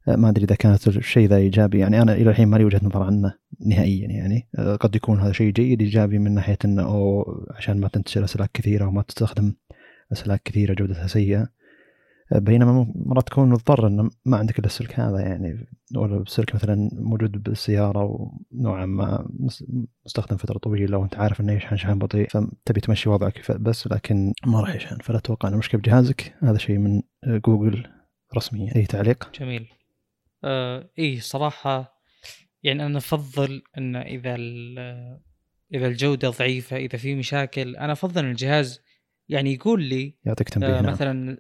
[0.07, 2.81] آه، ما أدري إذا كانت الشيء ذا إيجابي يعني أنا إلى الحين ما لي وجهة
[2.83, 3.33] نظر عنه
[3.65, 4.47] نهائيا يعني.
[4.59, 8.87] آه، قد يكون هذا شيء جيد إيجابي من ناحية أنه عشان ما تنتشر أسلاك كثيرة
[8.87, 9.53] وما تستخدم
[10.11, 11.47] أسلاك كثيرة جودتها سيئة.
[12.35, 17.43] بينما مرات تكون مضطر إنه ما عندك إلا السلك هذا يعني ولا السلك مثلا موجود
[17.43, 19.29] بالسيارة ونوعا ما
[20.05, 24.61] مستخدم فترة طويلة وأنت عارف إنه يشحن شحن بطيء فتبي تمشي وضعك بس لكن ما
[24.61, 27.87] راح يشحن فلا أتوقع إنه مشكلة بجهازك هذا شيء من جوجل
[28.35, 29.67] رسميا أي تعليق؟ جميل
[30.43, 32.01] آه إي صراحة
[32.63, 34.35] يعني أنا أفضل إن إذا
[35.73, 38.81] إذا الجودة ضعيفة إذا في مشاكل أنا أفضل الجهاز
[39.29, 40.91] يعني يقول لي يعطيك تنبيه آه نعم.
[40.91, 41.37] مثلا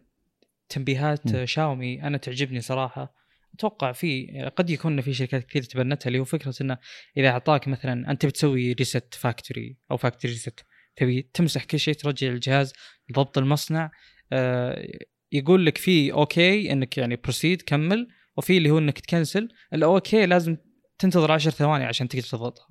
[0.71, 1.45] تنبيهات م.
[1.45, 3.21] شاومي أنا تعجبني صراحة.
[3.53, 6.77] أتوقع في قد يكون في شركات كثير تبنتها اللي هو فكره إنه
[7.17, 10.65] إذا أعطاك مثلا أنت بتسوي reset factory أو factory reset
[10.95, 12.73] تبي تمسح كل شيء ترجع الجهاز
[13.11, 13.91] ضبط المصنع
[14.31, 14.87] آه
[15.31, 18.07] يقول لك في okay إنك يعني proceed كمل
[18.37, 19.49] وفي اللي هو إنك تكنسل.
[19.73, 20.57] ال okay لازم
[20.99, 22.67] تنتظر 10 ثواني عشان تقدر تضغطها.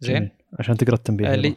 [0.00, 1.56] زين؟ عشان تقرأ التنبيه اللي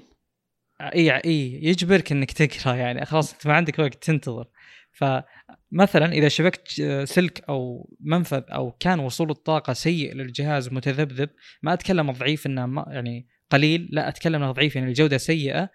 [0.81, 3.05] اي اي يجبرك إنك تقرأ يعني.
[3.05, 4.47] خلاص أنت ما عندك وقت تنتظر.
[4.95, 6.67] فمثلا إذا شبكت
[7.03, 11.29] سلك أو منفذ أو كان وصول الطاقة سيء للجهاز متذبذب
[11.63, 15.69] ما أتكلم ضعيف إنه يعني قليل لا أتكلم انه ضعيف يعني الجودة سيئة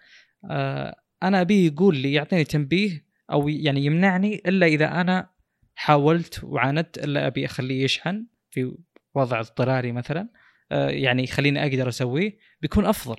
[0.51, 5.29] آه، أنا ابيه يقول لي يعطيني تنبيه أو يعني يمنعني إلا إذا أنا
[5.75, 8.75] حاولت وعاندت إلا أبي أخليه يشحن في
[9.15, 10.29] وضع اضطراري مثلا
[10.71, 13.15] آه، يعني يخليني أقدر أسويه بيكون أفضل.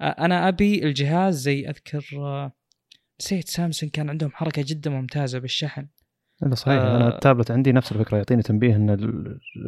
[0.00, 2.04] آه، أنا أبي الجهاز زي أذكر
[3.20, 5.86] نسيت سامسونج كان عندهم حركة جدا ممتازة بالشحن.
[6.52, 6.96] صحيح آه.
[6.96, 8.96] أنا التابلت عندي نفس الفكرة يعطيني تنبيه إن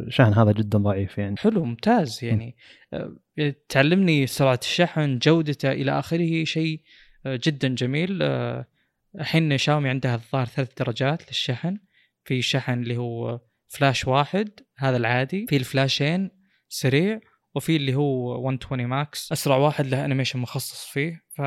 [0.07, 1.37] الشحن هذا جدا ضعيف يعني.
[1.37, 2.55] حلو ممتاز يعني.
[2.93, 3.15] آه
[3.69, 6.81] تعلمني سرعة الشحن جودته إلى آخره شيء
[7.25, 8.19] آه جدا جميل.
[8.21, 8.67] آه
[9.15, 11.77] الحين شاومي عندها الظاهر ثلاث درجات للشحن.
[12.23, 15.45] في شحن اللي هو فلاش واحد هذا العادي.
[15.49, 16.29] في الفلاشين
[16.69, 17.19] سريع
[17.55, 21.41] وفي اللي هو 120 max أسرع واحد له animation مخصص فيه ف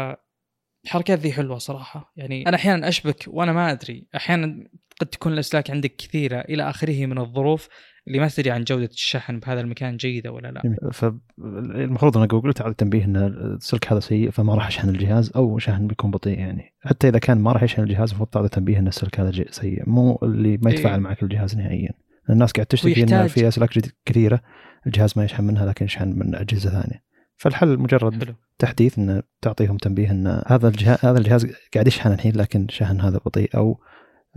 [0.85, 2.13] الحركات ذي حلوة صراحة.
[2.17, 4.07] يعني أنا أحيانا أشبك وأنا ما أدري.
[4.17, 4.69] أحيانا
[5.01, 7.69] قد تكون الأسلاك عندك كثيرة إلى آخره من الظروف
[8.07, 10.91] اللي ما تدري عن جودة الشحن بهذا المكان جيدة ولا لا.
[10.93, 15.87] فالمفروض أنا جوجل تعطي تنبيه إن السلك هذا سيء فما راح أشحن الجهاز أو شحن
[15.87, 16.75] بيكون بطيء يعني.
[16.81, 19.89] حتى إذا كان ما راح يشحن الجهاز المفروض تعطي تنبيه إن السلك هذا سيء.
[19.89, 21.93] مو اللي ما يتفاعل إيه؟ معك الجهاز نهائيا.
[22.31, 23.71] الناس قاعد تشتكي إن في أسلاك
[24.05, 24.41] كثيرة
[24.87, 27.10] الجهاز ما يشحن منها لكن يشحن من أجهزة ثانية.
[27.41, 28.35] فالحل مجرد حلو.
[28.59, 33.19] تحديث إن تعطيهم تنبيه إن هذا الجهاز هذا الجهاز قاعد يشحن الحين لكن شحن هذا
[33.19, 33.81] بطيء أو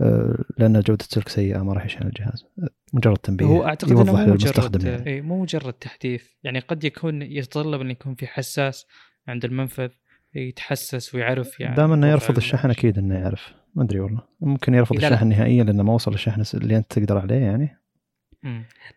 [0.00, 2.44] آه، لأن جودة السلك سيئة ما راح يشحن الجهاز.
[2.92, 5.06] مجرد تنبيه هو أعتقد يوضح انه مو مجرد يعني.
[5.06, 6.26] إيه مو مجرد تحديث.
[6.42, 8.86] يعني قد يكون يتطلب إن يكون في حساس
[9.28, 9.88] عند المنفذ
[10.34, 13.54] يتحسس ويعرف يعني دام إنه يرفض الشحن أكيد إنه يعرف.
[13.74, 14.22] ما أدري والله.
[14.40, 17.83] ممكن يرفض الشحن نهائيا لأنه ما وصل الشحن اللي أنت تقدر عليه يعني.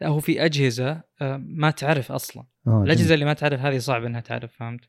[0.01, 2.43] لا هو في أجهزة آه، ما تعرف أصلا.
[2.67, 4.81] آه الأجهزة اللي ما تعرف هذه صعب إنها تعرف فهمت؟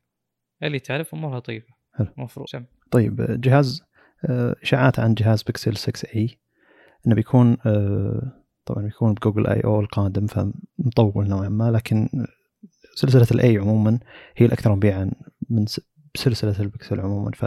[0.63, 1.67] اللي تعرف أمورها طيبة.
[1.95, 2.09] حلو.
[2.19, 2.47] المفروض
[2.91, 3.83] طيب جهاز
[4.25, 6.39] آه، إشاعات عن جهاز بيكسل 6 إي.
[7.07, 7.57] إنه بيكون
[8.67, 12.09] طبعا بيكون ب Google I/O القادم فمطول نوعا ما لكن
[12.95, 13.99] سلسلة ال a عموما
[14.37, 15.11] هي الاكثر مبيعا
[15.51, 15.65] من
[16.15, 17.31] سلسلة البكسل عموما.
[17.35, 17.45] ف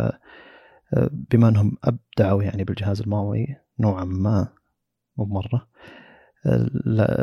[1.12, 4.48] بما إنهم أبدعوا يعني بالجهاز الماضي نوعا ما
[5.18, 5.68] مو مره لا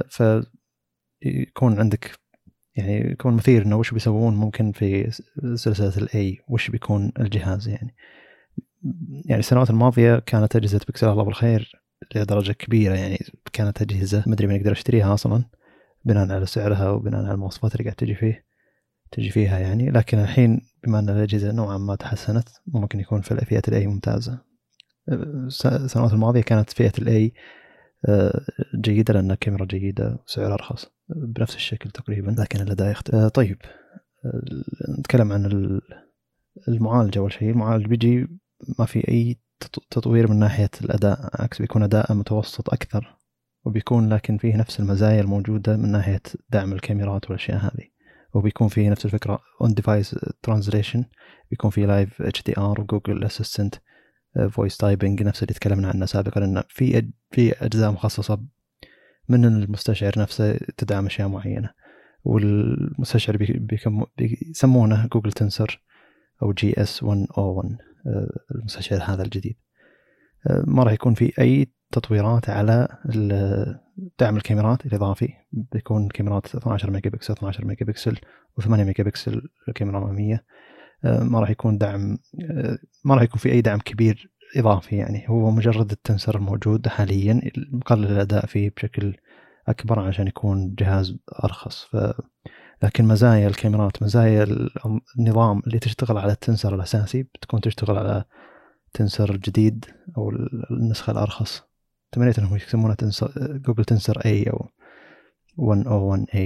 [0.08, 2.10] فيكون عندك
[2.76, 5.10] يعني يكون مثير إنه وش بيسوون ممكن في
[5.54, 7.94] سلسلة ال a وش بيكون الجهاز يعني.
[9.24, 11.72] يعني السنوات الماضية كانت أجهزة بيكسل الله بالخير
[12.14, 13.18] لدرجة كبيرة يعني
[13.52, 15.44] كانت أجهزة ما أدري من يقدر يشتريها أصلا
[16.04, 18.44] بناء على سعرها وبناء على المواصفات اللي قاعد تجي فيه
[19.10, 19.90] تجي فيها يعني.
[19.90, 24.38] لكن الحين بما أن الأجهزة نوعا ما تحسنت ممكن يكون في فئه ال a ممتازة.
[25.64, 27.32] السنوات الماضية كانت فئة ال a
[28.06, 28.40] آه،
[28.80, 32.30] جيدة لأنها كاميرا جيدة وسعر أرخص بنفس الشكل تقريبا.
[32.38, 33.58] لكن الأداء يختلف آه، طيب.
[34.24, 35.80] آه، نتكلم عن
[36.68, 37.50] المعالج أول شيء.
[37.50, 38.26] المعالج بيجي
[38.78, 39.36] ما في أي
[39.90, 43.16] تطوير من ناحية الأداء عكس بيكون أداء متوسط أكثر
[43.64, 47.88] وبيكون لكن فيه نفس المزايا الموجودة من ناحية دعم الكاميرات والأشياء هذه.
[48.34, 51.04] وبيكون فيه نفس الفكرة on-device translation
[51.50, 53.74] بيكون فيه live HDR و Google Assistant
[54.50, 58.40] voice typing نفس اللي تكلمنا عنه سابقا إنه في في أجزاء مخصصة
[59.28, 61.70] من المستشعر نفسه تدعم أشياء معينة.
[62.24, 63.36] والمستشعر
[64.18, 65.82] بيسمونه Google Tensor
[66.42, 67.76] أو GS 101
[68.54, 69.56] المستشعر هذا الجديد.
[70.46, 72.88] آه، ما راح يكون في أي تطويرات على
[74.18, 75.28] دعم الكاميرات الإضافي.
[75.52, 78.18] بيكون كاميرات 12 ميجا بكسل 12 ميجا بكسل
[78.60, 80.44] و8 ميجا بكسل الكاميرا الاماميه
[81.04, 82.18] ما راح يكون دعم
[82.50, 85.24] آه، ما راح يكون في أي دعم كبير إضافي يعني.
[85.28, 87.40] هو مجرد التنسر الموجود حاليا
[87.72, 89.14] مقلل الأداء فيه بشكل
[89.68, 91.84] أكبر عشان يكون جهاز أرخص.
[91.84, 91.96] ف
[92.82, 94.46] لكن مزايا الكاميرات مزايا
[95.18, 98.24] النظام اللي تشتغل على التنسر الأساسي بتكون تشتغل على
[98.92, 99.84] تنسر جديد
[100.18, 100.30] أو
[100.70, 101.62] النسخة الأرخص.
[102.12, 104.68] تمنيت إنهم يسمونها تنسر جوجل تنسر اي أو
[105.58, 106.38] 101A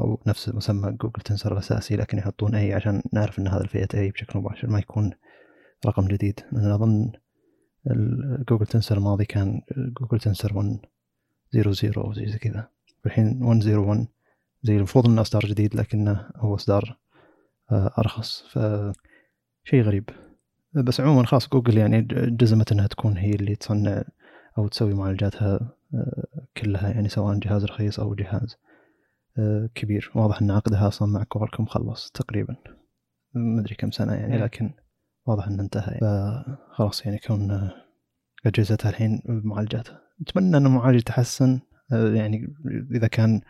[0.00, 4.12] أو نفس مسمى Google Tensor الأساسي لكن يحطون A عشان نعرف أن هذا الفئة A
[4.12, 5.10] بشكل مباشر ما يكون
[5.86, 6.40] رقم جديد.
[6.52, 7.12] أنا أظن
[8.48, 10.78] Google Tensor الماضي كان Google Tensor 100
[11.96, 12.68] أو زي كذا.
[13.06, 14.06] الحين 101
[14.62, 16.98] زي المفروض إنه إصدار جديد لكنه هو إصدار
[17.72, 18.42] آه، أرخص.
[18.42, 18.58] ف
[19.64, 20.10] شيء غريب.
[20.74, 24.04] بس عموما خلاص جوجل يعني جزمت إنها تكون هي اللي تصنع
[24.58, 25.76] أو تسوي معالجاتها
[26.56, 28.56] كلها يعني سواء جهاز رخيص أو جهاز
[29.38, 30.12] آه، كبير.
[30.14, 32.56] واضح إن عقدها أصلا مع Qualcomm خلص تقريبا
[33.34, 34.38] ما أدري كم سنة يعني.
[34.38, 34.70] لكن
[35.26, 35.98] واضح انه انتهى.
[36.00, 37.70] فخلاص يعني كون
[38.46, 41.60] أجهزتها الحين بمعالجاتها أتمنى إن المعالج يتحسن
[41.92, 42.54] آه، يعني
[42.94, 43.40] إذا كان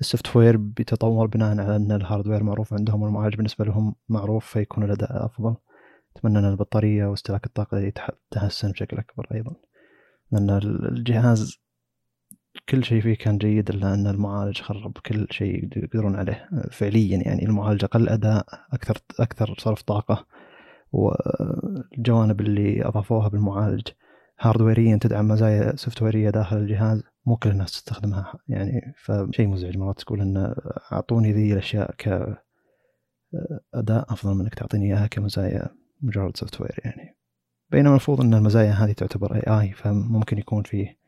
[0.00, 4.84] ال software بيتطور بناء على إن ال hardware معروف عندهم والمعالج بالنسبة لهم معروف فيكون
[4.84, 5.56] الأداء أفضل.
[6.16, 9.56] أتمنى إن البطارية واستهلاك الطاقة يتحسن بشكل أكبر أيضا.
[10.32, 10.50] لأن
[10.92, 11.58] الجهاز
[12.68, 17.44] كل شيء فيه كان جيد إلا أن المعالج خرب كل شيء يقدرون عليه فعليا يعني
[17.44, 20.26] المعالج أقل أداء أكثر أكثر صرف طاقة
[20.92, 23.88] والجوانب اللي أضافوها بالمعالج
[24.40, 30.20] هاردويريا تدعم مزايا سوفتويريه داخل الجهاز مو كل الناس تستخدمها يعني فشيء مزعج مرات تقول
[30.20, 30.54] إن
[30.92, 32.42] أعطوني ذي الأشياء كاداء
[34.12, 35.68] أفضل من انك تعطيني إياها كمزايا
[36.02, 37.16] مجرد software يعني.
[37.70, 40.98] بينما المفروض إن المزايا هذه تعتبر AI فممكن يكون فيه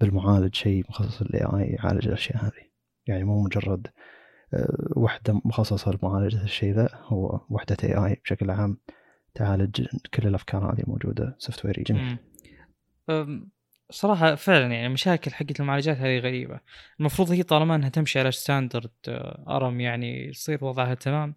[0.00, 2.70] بالمعالج شيء مخصص لل AI يعالج الأشياء هذه.
[3.06, 3.86] يعني مو مجرد
[4.54, 8.78] آه، وحدة مخصصة لمعالجة الشيء ذا هو وحدة AI بشكل عام
[9.34, 12.18] تعالج كل الأفكار هذه موجودة software جميل
[13.90, 16.60] صراحة فعلا يعني مشاكل حقت المعالجات هذه غريبة.
[17.00, 18.90] المفروض هي طالما إنها تمشي على standard
[19.48, 21.34] ARM يعني يصير وضعها تمام.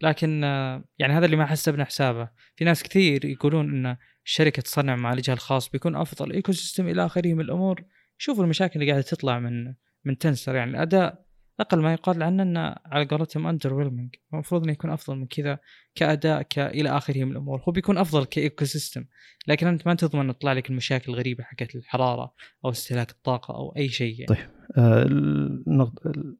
[0.00, 2.28] لكن آه، يعني هذا اللي ما حسبنا حسابه.
[2.56, 7.40] في ناس كثير يقولون إن الشركة تصنع معالجها الخاص بيكون أفضل ecosystem إلى آخره من
[7.40, 7.84] الأمور.
[8.24, 9.74] شوفوا المشاكل اللي قاعدة تطلع من
[10.04, 10.70] من Tensor يعني.
[10.70, 11.24] الاداء
[11.60, 13.92] أقل ما يقال عنه إنه على قولتهم under
[14.32, 15.58] المفروض إنه يكون أفضل من كذا
[15.94, 17.62] كأداء إلى آخره من الأمور.
[17.68, 19.04] هو بيكون أفضل ك ecosystem
[19.46, 22.34] لكن أنت ما تضمن تطلع لك المشاكل الغريبة حقت الحرارة
[22.64, 24.26] أو استهلاك الطاقة أو أي شيء يعني.
[24.26, 25.06] طيب آه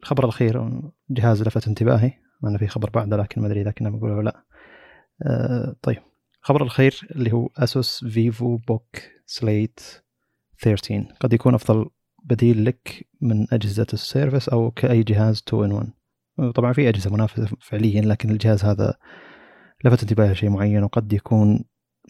[0.03, 0.81] الخبر الأخير
[1.11, 2.13] جهاز لفت انتباهي.
[2.45, 4.45] أنا في خبر بعده لكن ما أدري إذا كنا بنقوله لا.
[5.23, 6.03] آه طيب
[6.41, 8.97] الخبر الأخير اللي هو ASUS Vivobook
[9.27, 10.04] Slate
[10.65, 11.91] 13 قد يكون أفضل
[12.25, 17.11] بديل لك من أجهزة ال Surface أو كأي جهاز 2 in 1 طبعا في أجهزة
[17.11, 18.95] منافسة فعليا لكن الجهاز هذا
[19.85, 21.65] لفت انتباهي شيء معين وقد يكون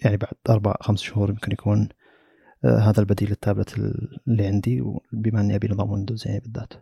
[0.05, 1.89] يعني بعد أربع خمس شهور يمكن يكون
[2.65, 3.79] آه هذا البديل للتابلت
[4.29, 4.83] اللي عندي
[5.13, 6.73] بما أني أبي نظام Windows يعني بالذات.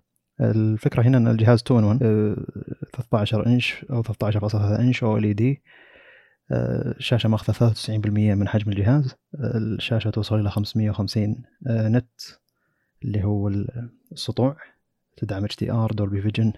[0.41, 1.99] الفكرة هنا إن الجهاز 2 in 1
[2.97, 5.63] 13 إنش أو 13.3 إنش OLED
[6.53, 9.15] الشاشه ماخذة 93% من حجم الجهاز.
[9.55, 12.21] الشاشة توصل إلى 550 آه، nit
[13.05, 13.49] اللي هو
[14.13, 14.57] السطوع
[15.17, 16.53] تدعم HDR Dolby Vision.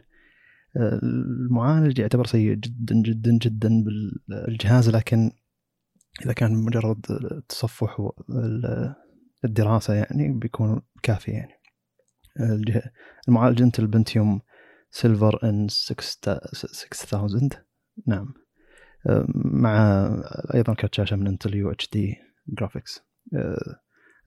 [0.77, 3.85] المعالج يعتبر سيء جدا جدا جدا
[4.29, 5.31] بالجهاز لكن
[6.25, 7.01] إذا كان مجرد
[7.49, 8.09] تصفح
[9.45, 11.53] الدراسه يعني بيكون كافي يعني.
[13.29, 14.41] المعالج Intel Pentium
[14.91, 17.25] Silver N6000
[18.07, 18.44] نعم.
[19.35, 20.05] مع
[20.55, 23.03] أيضا كرت شاشه من Intel UHD Graphics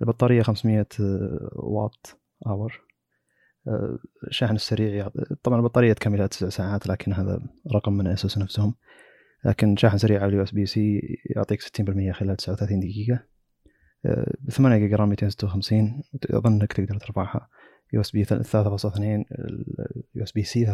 [0.02, 0.86] البطارية 500
[1.56, 2.88] watt hour
[4.28, 5.10] الشحن السريع
[5.44, 7.40] طبعا البطارية تكمل تسع ساعات لكن هذا
[7.76, 8.74] رقم من ASUS نفسهم.
[9.46, 11.02] لكن شاحن سريع على ال USB-C
[11.36, 13.24] يعطيك 60% خلال 39 دقيقة.
[14.40, 17.50] ب 8 جيجا RAM 256 أظن إنك تقدر ترفعها.
[17.94, 18.36] يو إس بي 3.2
[20.16, 20.72] يو إس بي سي 3.2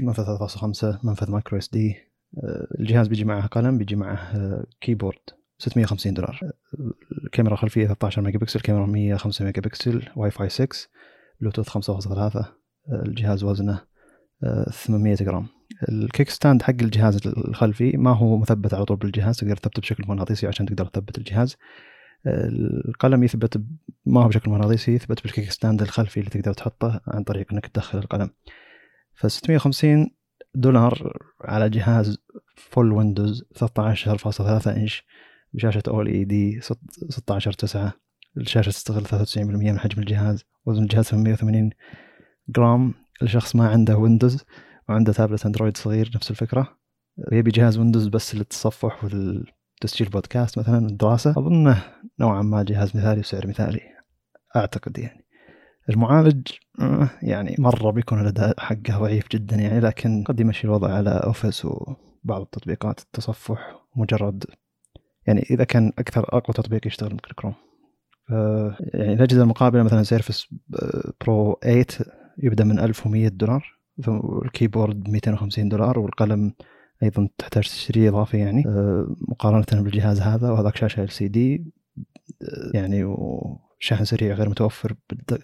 [0.00, 2.09] منفذ 3.5 منفذ micro SD.
[2.80, 4.32] الجهاز بيجي معه قلم بيجي معه
[4.80, 5.18] keyboard
[5.58, 6.40] 650 دولار.
[7.24, 10.68] الكاميرا الخلفية 13 ميجا بكسل كاميرا 105 ميجا بكسل واي فاي 6
[11.40, 12.44] بلوتوث 5.3
[13.06, 13.80] الجهاز وزنه
[14.70, 15.46] 800 جرام.
[15.88, 20.46] ال kickstand حق الجهاز الخلفي ما هو مثبت على طول بالجهاز تقدر تثبته بشكل مغناطيسي
[20.46, 21.56] عشان تقدر تثبت الجهاز.
[22.88, 23.62] القلم يثبت
[24.06, 27.98] ما هو بشكل مغناطيسي يثبت بال kickstand الخلفي اللي تقدر تحطه عن طريق إنك تدخل
[27.98, 28.30] القلم.
[29.14, 30.10] ف 650
[30.54, 32.18] دولار على جهاز
[32.56, 35.04] full Windows 13.3 إنش
[35.52, 37.92] بشاشة OLED 16 9
[38.36, 41.70] الشاشة تستغل 93% من حجم الجهاز وزن الجهاز 880
[42.48, 42.94] جرام.
[43.22, 44.44] الشخص ما عنده Windows
[44.88, 46.78] وعنده tablet Android صغير نفس الفكرة.
[47.32, 51.30] يبي جهاز Windows بس للتصفح والتسجيل بودكاست مثلا الدراسة.
[51.30, 51.82] أظنه
[52.20, 53.80] نوعا ما جهاز مثالي وسعر مثالي
[54.56, 55.19] أعتقد يعني.
[55.90, 56.48] المعالج
[56.80, 61.64] آه، يعني مرة بيكون الأداء حقه ضعيف جدا يعني لكن قد يمشي الوضع على Office
[61.64, 64.44] وبعض التطبيقات التصفح مجرد
[65.26, 67.54] يعني إذا كان أكثر أقوى تطبيق يشتغل ممكن كروم.
[68.94, 70.46] يعني الأجهزة المقابلة مثلا Surface
[71.20, 71.84] Pro 8
[72.38, 76.52] يبدأ من 1100 دولار وال keyboard 250 دولار والقلم
[77.02, 81.72] أيضا تحتاج تشتري إضافي يعني آه، مقارنة بالجهاز هذا وهذاك شاشة LCD
[82.74, 83.04] يعني
[83.82, 84.94] شحن سريع غير متوفر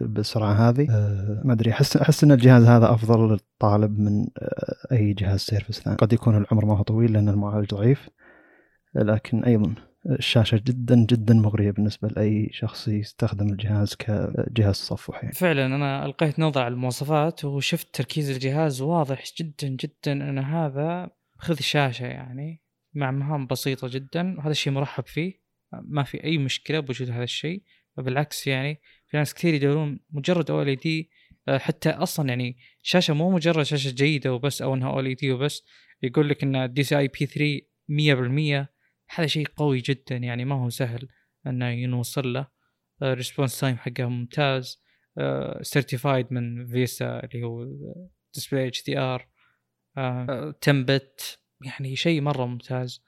[0.00, 0.86] بالسرعة هذه.
[0.90, 1.42] أه.
[1.44, 5.96] ما أدري أحس أحس إن الجهاز هذا أفضل للطالب من آه، أي جهاز Surface ثاني.
[5.96, 8.08] قد يكون العمر ما هو طويل لأن المعالج ضعيف
[8.94, 9.74] لكن أيضا
[10.10, 15.34] الشاشة جدا جدا مغرية بالنسبة لأي شخص يستخدم الجهاز كجهاز تصفح يعني.
[15.34, 21.56] فعلا أنا ألقيت نظرة على المواصفات وشفت تركيز الجهاز واضح جدا جدا إن هذا خذ
[21.56, 22.62] شاشة يعني
[22.94, 25.40] مع مهام بسيطة جدا وهذا الشيء مرحب فيه
[25.72, 27.62] ما في أي مشكلة بوجود هذا الشيء.
[27.96, 31.10] بالعكس يعني في ناس كثير يدورون مجرد أو إل دي
[31.48, 35.62] حتى أصلا يعني شاشة مو مجرد شاشة جيدة وبس أو إنها أو إل دي وبس
[36.02, 38.68] يقول لك إن دي سي آي بي 3 100%
[39.14, 41.08] هذا شيء قوي جدا يعني ما هو سهل
[41.46, 42.48] إنه ينوصل له.
[43.02, 44.82] response time حقه ممتاز.
[45.62, 47.66] certified من VESA اللي هو
[48.34, 49.28] Display HDR
[50.60, 53.04] تمبت يعني شيء مرة ممتاز.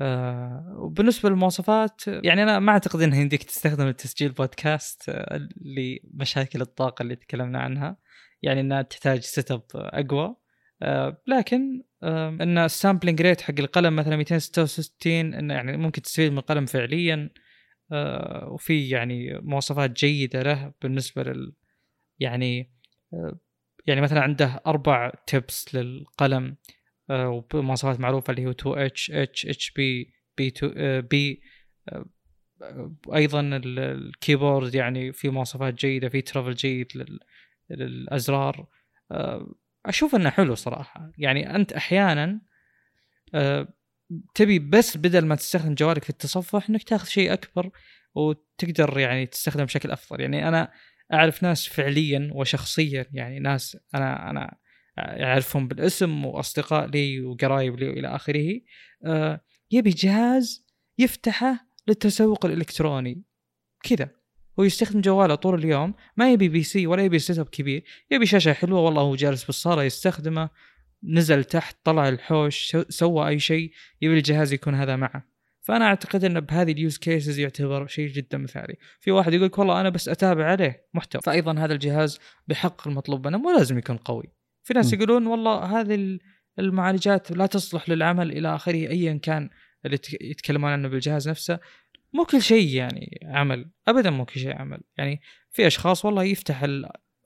[0.00, 7.02] آه وبالنسبة للمواصفات يعني أنا ما أعتقد إنها يمديك تستخدم التسجيل بودكاست آه لمشاكل الطاقة
[7.02, 7.96] اللي تكلمنا عنها
[8.42, 10.36] يعني إنها تحتاج setup أقوى.
[10.82, 16.38] آه لكن إن ال sampling rate حق القلم مثلا 266 انه يعني ممكن تستفيد من
[16.38, 17.30] القلم فعليا.
[18.46, 21.52] وفي يعني مواصفات جيدة له بالنسبة لل
[22.18, 22.72] يعني
[23.86, 26.56] يعني مثلا عنده أربع tips للقلم.
[27.10, 31.42] ومواصفات معروفة اللي هو 2 إتش إتش إتش بي بي 2 بي
[33.14, 37.16] أيضا ال keyboard يعني في مواصفات جيدة في travel جيد
[37.70, 38.66] للأزرار.
[39.86, 41.12] أشوف إنه حلو صراحة.
[41.18, 42.40] يعني أنت أحيانا
[44.34, 47.70] تبي بس بدل ما تستخدم جوالك في التصفح إنك تاخذ شيء أكبر
[48.14, 50.20] وتقدر يعني تستخدم بشكل أفضل.
[50.20, 50.72] يعني أنا
[51.12, 54.56] أعرف ناس فعليا وشخصيا يعني ناس أنا أنا
[55.00, 58.60] اعرفهم بالاسم وأصدقاء لي وقرايب لي وإلى آخره
[59.04, 59.40] آه،
[59.70, 60.66] يبي جهاز
[60.98, 63.22] يفتحه للتسوق الإلكتروني.
[63.82, 64.10] كذا.
[64.60, 68.80] هو يستخدم جواله طول اليوم ما يبي PC ولا يبي setup كبير يبي شاشة حلوة
[68.80, 70.50] والله هو جالس بالصالة يستخدمه.
[71.04, 73.72] نزل تحت طلع الحوش سوى أي شيء
[74.02, 75.30] يبي الجهاز يكون هذا معه.
[75.60, 78.76] فأنا أعتقد إن بهذه ال use cases يعتبر شيء جدا مثالي.
[79.00, 81.22] في واحد يقول والله أنا بس أتابع عليه محتوى.
[81.24, 82.18] فايضا هذا الجهاز
[82.48, 84.39] بحق المطلوب منه مو لازم يكون قوي.
[84.62, 86.18] في ناس يقولون والله هذه
[86.58, 89.50] المعالجات لا تصلح للعمل إلى آخره ايا كان
[89.86, 91.60] اللي يتكلمون عنه بالجهاز نفسه.
[92.12, 94.80] مو كل شيء يعني عمل ابدا مو كل شيء عمل.
[94.98, 95.20] يعني
[95.50, 96.64] في أشخاص والله يفتح.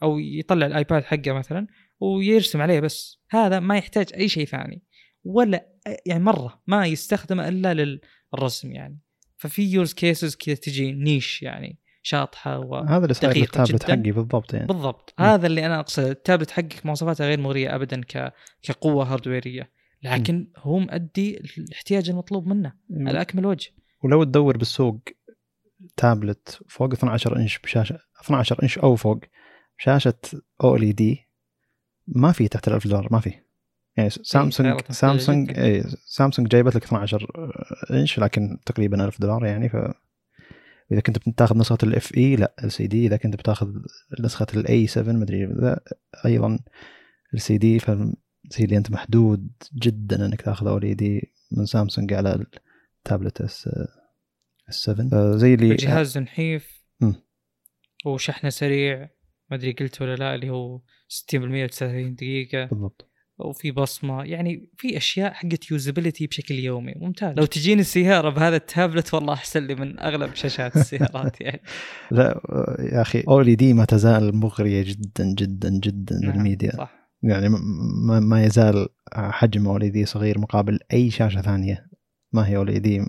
[0.02, 1.66] أو يطلع ال iPad حقه مثلا
[2.00, 4.82] ويرسم عليه بس هذا ما يحتاج أي شيء ثاني
[5.24, 5.68] ولا
[6.06, 8.00] يعني مرة ما يستخدمه إلا
[8.32, 9.00] للرسم يعني.
[9.36, 11.78] ففي use cases كذا تجي niche يعني.
[12.06, 14.66] شاطحة و هذا اللي صاير التابلت حقي بالضبط يعني.
[14.66, 15.14] بالضبط.
[15.18, 15.22] م.
[15.22, 18.32] هذا اللي أنا اقصد التابلت حقك مواصفاته غير مغريه ابدا ك...
[18.62, 19.70] كقوة هاردويرية.
[20.02, 20.52] لكن م.
[20.56, 22.72] هو مؤدي الاحتياج المطلوب منه.
[22.90, 23.08] م.
[23.08, 23.70] على أكمل وجه.
[24.02, 25.00] ولو تدور بالسوق
[25.96, 29.20] تابلت فوق 12 إنش بشاشة 12 إنش أو فوق
[29.78, 30.14] شاشه
[30.64, 31.28] OLED
[32.06, 33.32] ما في تحت ال 1000 دولار ما في.
[33.96, 37.26] يعني Samsung Samsung اي سامسونج جايبت لك 12
[37.90, 39.76] إنش لكن تقريبا 1000 دولار يعني ف
[40.92, 43.68] إذا كنت بتاخذ نسخة ال FE لا LCD إذا كنت بتاخذ
[44.20, 45.48] نسخة ال A7 مدري
[46.26, 46.58] أيضا
[47.34, 47.80] LCD
[48.60, 52.46] اللي أنت محدود جدا إنك تاخذ OLED من سامسونج على
[52.98, 53.68] ال tablet S
[54.68, 56.84] S7 زي اللي جهاز نحيف.
[58.06, 59.10] وشحنة سريع.
[59.50, 62.64] ما أدري قلت ولا لا اللي هو 60% 30 دقيقة.
[62.64, 63.10] بالضبط.
[63.38, 64.22] وفي بصمة.
[64.24, 66.94] يعني في أشياء حقت usability بشكل يومي.
[66.96, 67.36] ممتاز.
[67.36, 71.62] لو تجيني السيارة بهذا التابلت والله أحسن لي من أغلب شاشات السيارات يعني.
[72.10, 72.40] لا
[72.92, 76.76] يا أخي أولي دي ما تزال مغرية جدا جدا جدا نعم للميديا.
[76.76, 77.04] صح.
[77.22, 81.86] يعني ما, ما يزال حجم أولي دي صغير مقابل أي شاشة ثانية.
[82.32, 83.00] ما هي أولي دي؟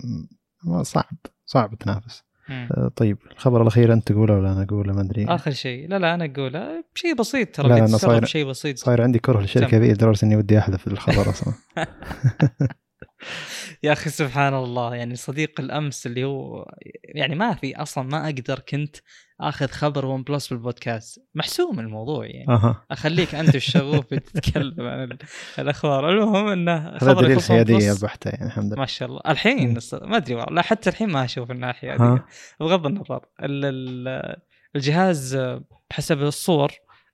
[0.82, 1.16] صعب
[1.46, 2.25] صعب تنافس.
[2.50, 5.24] آه، طيب الخبر الأخير أنت تقوله ولا أنا أقوله؟ ما أدري.
[5.24, 5.88] آخر شيء.
[5.88, 6.84] لا لا أنا أقوله.
[6.94, 8.78] شيء بسيط ترى لا أنا صاير شيء بسيط.
[8.78, 11.54] صاير عندي كره للشركه ذي لدرجة إني ودي أحذف الخبر أصلا.
[13.82, 16.66] يا أخي سبحان الله يعني صديق الأمس اللي هو
[17.04, 18.96] يعني ما في أصلا ما أقدر كنت
[19.40, 22.48] آخذ خبر ون بلس بالبودكاست محسوم الموضوع يعني.
[22.48, 22.86] أه.
[22.90, 25.18] أخليك أنت الشغوف تتكلم عن
[25.58, 26.10] الأخبار.
[26.10, 28.76] المهم إنه خبر دليل حيادية بحته يعني الحمد لله.
[28.76, 29.20] ما شاء الله.
[29.28, 32.24] الحين ما أدري والله حتى الحين ما أشوف إنها حيادية.
[32.60, 33.20] بغض النظر
[34.76, 35.36] الجهاز
[35.90, 36.72] بحسب الصور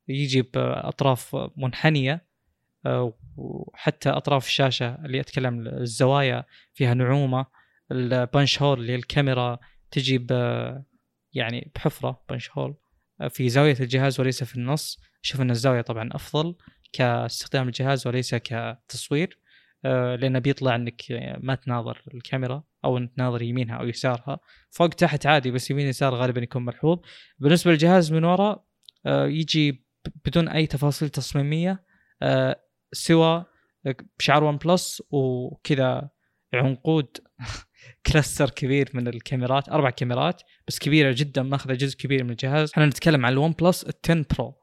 [0.09, 2.32] يجي باطراف منحنية.
[3.37, 6.45] وحتى أطراف الشاشة اللي أتكلم الزوايا
[6.75, 7.47] فيها نعومة
[7.93, 9.59] البنش هول اللي الكاميرا
[9.91, 10.33] تجي ب
[11.33, 12.75] يعني بحفرة بنش هول.
[13.21, 15.01] آه، في زاوية الجهاز وليس في النص.
[15.25, 16.55] أشوف أن الزاوية طبعا أفضل
[16.93, 19.39] كاستخدام الجهاز وليس كتصوير
[19.85, 21.03] آه، لأنه بيطلع أنك
[21.41, 24.41] ما تناظر الكاميرا أو تناظر يمينها أو يسارها.
[24.71, 26.99] فوق تحت عادي بس يمين يسار غالبا يكون ملحوظ.
[27.39, 28.65] بالنسبة للجهاز من وراء
[29.07, 29.85] يجي
[30.25, 31.85] بدون أي تفاصيل تصميمية
[32.93, 33.45] سوى
[34.19, 36.11] بشعار OnePlus وكذا
[36.55, 37.17] عنقود
[38.07, 42.71] cluster كبير من الكاميرات أربع كاميرات بس كبيرة جدا ماخذة جزء كبير من الجهاز.
[42.73, 44.55] إحنا نتكلم عن ال OnePlus ال 10 Pro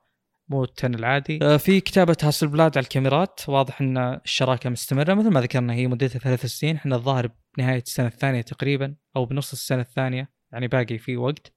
[0.49, 1.39] مو ال 10 العادي.
[1.41, 6.19] آه، في كتابة Hasselblad على الكاميرات واضح إن الشراكة مستمرة مثل ما ذكرنا هي مدتها
[6.19, 6.75] ثلاث سنين.
[6.75, 11.53] إحنا الظاهر بنهاية السنة الثانية تقريبا أو بنص السنة الثانية يعني باقي في وقت.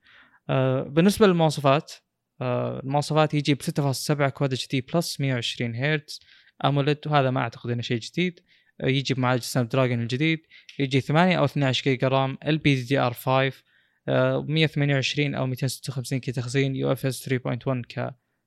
[0.51, 1.93] آه، بالنسبة للمواصفات
[2.40, 6.20] آه، المواصفات يجي ب 6.7 كواد اتش دي بلس 120 هرتز.
[6.65, 8.40] AMOLED وهذا ما أعتقد إنه شيء جديد.
[8.80, 10.40] آه، يجي بمعالج Snapdragon الجديد
[10.78, 13.52] يجي 8 أو 12 جيجا رام ال بي دي ار 5
[14.09, 17.82] 128 أو 256 كتخزين UFS 3.1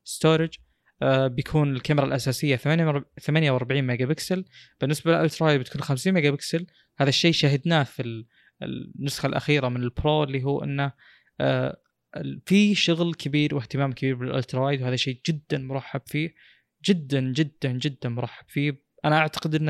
[0.03, 0.57] ك storage.
[1.03, 4.45] بيكون الكاميرا الأساسية 48 ميجا بكسل
[4.81, 6.67] بالنسبة لل ultra بتكون 50 ميجا بكسل
[6.97, 8.25] هذا الشيء شاهدناه في
[8.63, 10.91] النسخة الأخيرة من ال Pro اللي هو إنه
[11.41, 11.77] آه،
[12.45, 16.33] في شغل كبير واهتمام كبير بال ultra wide وهذا شيء جدا مرحب فيه.
[16.85, 18.85] جدا جدا جدا مرحب فيه.
[19.05, 19.69] أنا أعتقد إن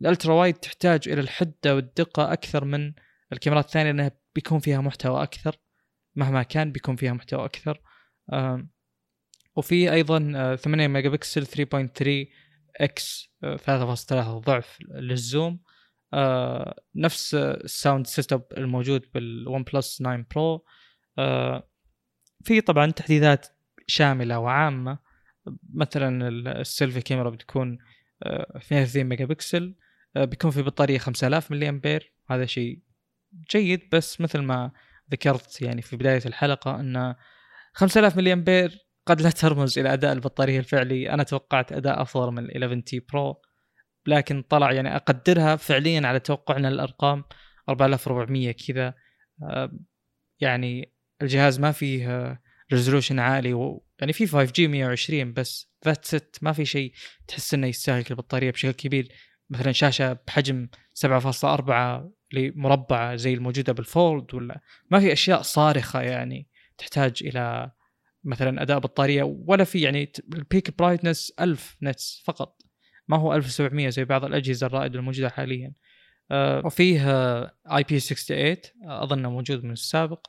[0.00, 2.92] ال ultra wide تحتاج إلى الحدة والدقة أكثر من
[3.32, 5.56] الكاميرات الثانية لأنها بيكون فيها محتوى أكثر.
[6.14, 7.80] مهما كان بيكون فيها محتوى أكثر.
[9.56, 12.28] وفي أيضا 8 ميجا بكسل 3.3
[12.80, 15.60] x 3.3 ضعف لل zoom.
[16.14, 20.64] آه نفس ال setup الموجود بال OnePlus 9 Pro.
[21.18, 21.68] آه
[22.44, 23.46] في طبعا تحديثات
[23.86, 25.05] شاملة وعامة.
[25.74, 26.28] مثلا
[26.60, 27.78] ال selfie camera بتكون
[28.22, 29.74] آه 32 ميجا بكسل
[30.16, 32.80] بيكون في بطارية 5000 ملي امبير هذا شيء
[33.50, 34.70] جيد بس مثل ما
[35.12, 37.14] ذكرت يعني في بداية الحلقة إن
[37.72, 42.44] 5000 ملي امبير قد لا ترمز إلى أداء البطارية الفعلي أنا توقعت أداء أفضل من
[42.44, 43.42] ال 11T Pro
[44.06, 47.24] لكن طلع يعني أقدرها فعليا على توقعنا للارقام
[47.68, 48.94] 4400 كذا.
[49.42, 49.72] آه،
[50.40, 50.92] يعني
[51.22, 52.40] الجهاز ما فيه
[52.72, 55.70] resolution عالي يعني في 5G 120 بس.
[55.84, 56.92] that's it ما في شيء
[57.28, 59.08] تحس إنه يستهلك البطارية بشكل كبير.
[59.50, 64.60] مثلا شاشة بحجم 7.4 مربعه زي الموجودة بال Fold ولا
[64.90, 66.48] ما في أشياء صارخة يعني
[66.78, 67.70] تحتاج إلى
[68.24, 72.62] مثلا أداء بطارية ولا في يعني ال peak brightness 1000 nits فقط.
[73.08, 75.72] ما هو 1700 زي بعض الأجهزة الرائدة الموجودة حاليا.
[76.30, 77.10] آه وفيه
[77.66, 80.26] IP68 اظنه موجود من السابق.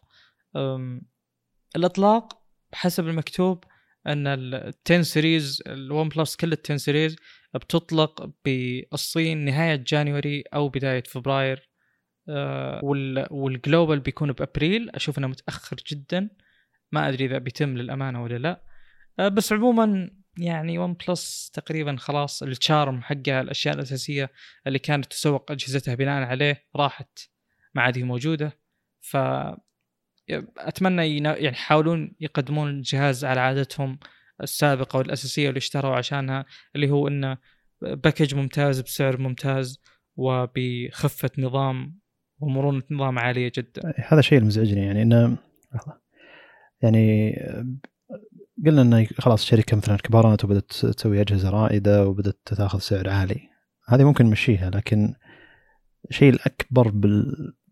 [1.75, 2.36] الإطلاق
[2.73, 3.63] حسب المكتوب
[4.07, 7.15] أن ال 10 series ال OnePlus كل ال 10 series
[7.53, 11.69] بتطلق بالصين نهاية January أو بداية فبراير.
[12.29, 12.79] آه
[13.31, 14.89] وال global بيكون بأبريل.
[14.89, 16.29] أشوف إنه متأخر جدا.
[16.91, 18.63] ما أدري إذا بيتم للأمانة ولا لا.
[19.19, 24.29] آه بس عموما يعني OnePlus تقريبا خلاص ال charm حقها الأشياء الأساسية
[24.67, 27.19] اللي كانت تسوق أجهزتها بناء عليه راحت
[27.75, 28.59] ما عاد هي موجودة.
[29.01, 29.17] ف
[30.57, 33.99] أتمنى يعني يحاولون يقدمون الجهاز على عادتهم
[34.43, 36.45] السابقة والأساسية اللي اشتروا عشانها
[36.75, 37.37] اللي هو إنه
[37.81, 39.81] package ممتاز بسعر ممتاز
[40.15, 41.99] وبخفة نظام
[42.39, 43.93] ومرونة نظام عالية جدا.
[44.07, 45.37] هذا شيء المزعجني يعني إنه
[46.81, 47.35] يعني
[48.65, 53.49] قلنا انه خلاص شركة مثلا كبرت وبدات تسوي أجهزة رائدة وبدات تاخذ سعر عالي
[53.87, 55.13] هذه ممكن نمشيها لكن
[56.09, 56.91] الشيء الأكبر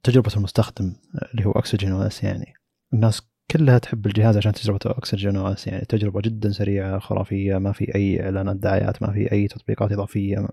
[0.05, 0.95] بتجربه المستخدم
[1.33, 2.53] اللي هو أكسجين أو إس يعني.
[2.93, 3.21] الناس
[3.51, 5.85] كلها تحب الجهاز عشان تجربة أكسجين أو إس يعني.
[5.85, 10.47] تجربة جدا سريعة خرافية ما في أي إعلانات دعايات ما في أي تطبيقات إضافية.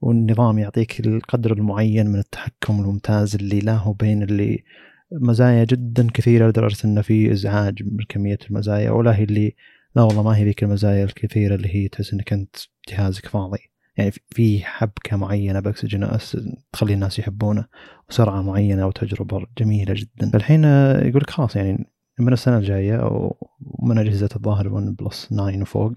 [0.00, 4.64] والنظام يعطيك القدر المعين من التحكم الممتاز اللي لا هو بين اللي
[5.12, 9.54] مزايا جدا كثيرة لدرجة إنه في إزعاج من كمية المزايا ولا هي اللي
[9.96, 12.56] لا والله ما هي ذيك المزايا الكثيرة اللي هي تحس إنك أنت
[12.88, 13.69] جهازك فاضي.
[13.96, 16.36] يعني في حبكة معينة ب OxygenOS
[16.72, 17.64] تخلي الناس يحبونه
[18.08, 20.30] وسرعة معينة وتجربة جميلة جدا.
[20.34, 20.64] الحين
[21.08, 21.86] يقول لك خلاص يعني
[22.18, 23.36] من السنة الجاية أو
[23.82, 25.92] من أجهزة الظاهر OnePlus 9 وفوق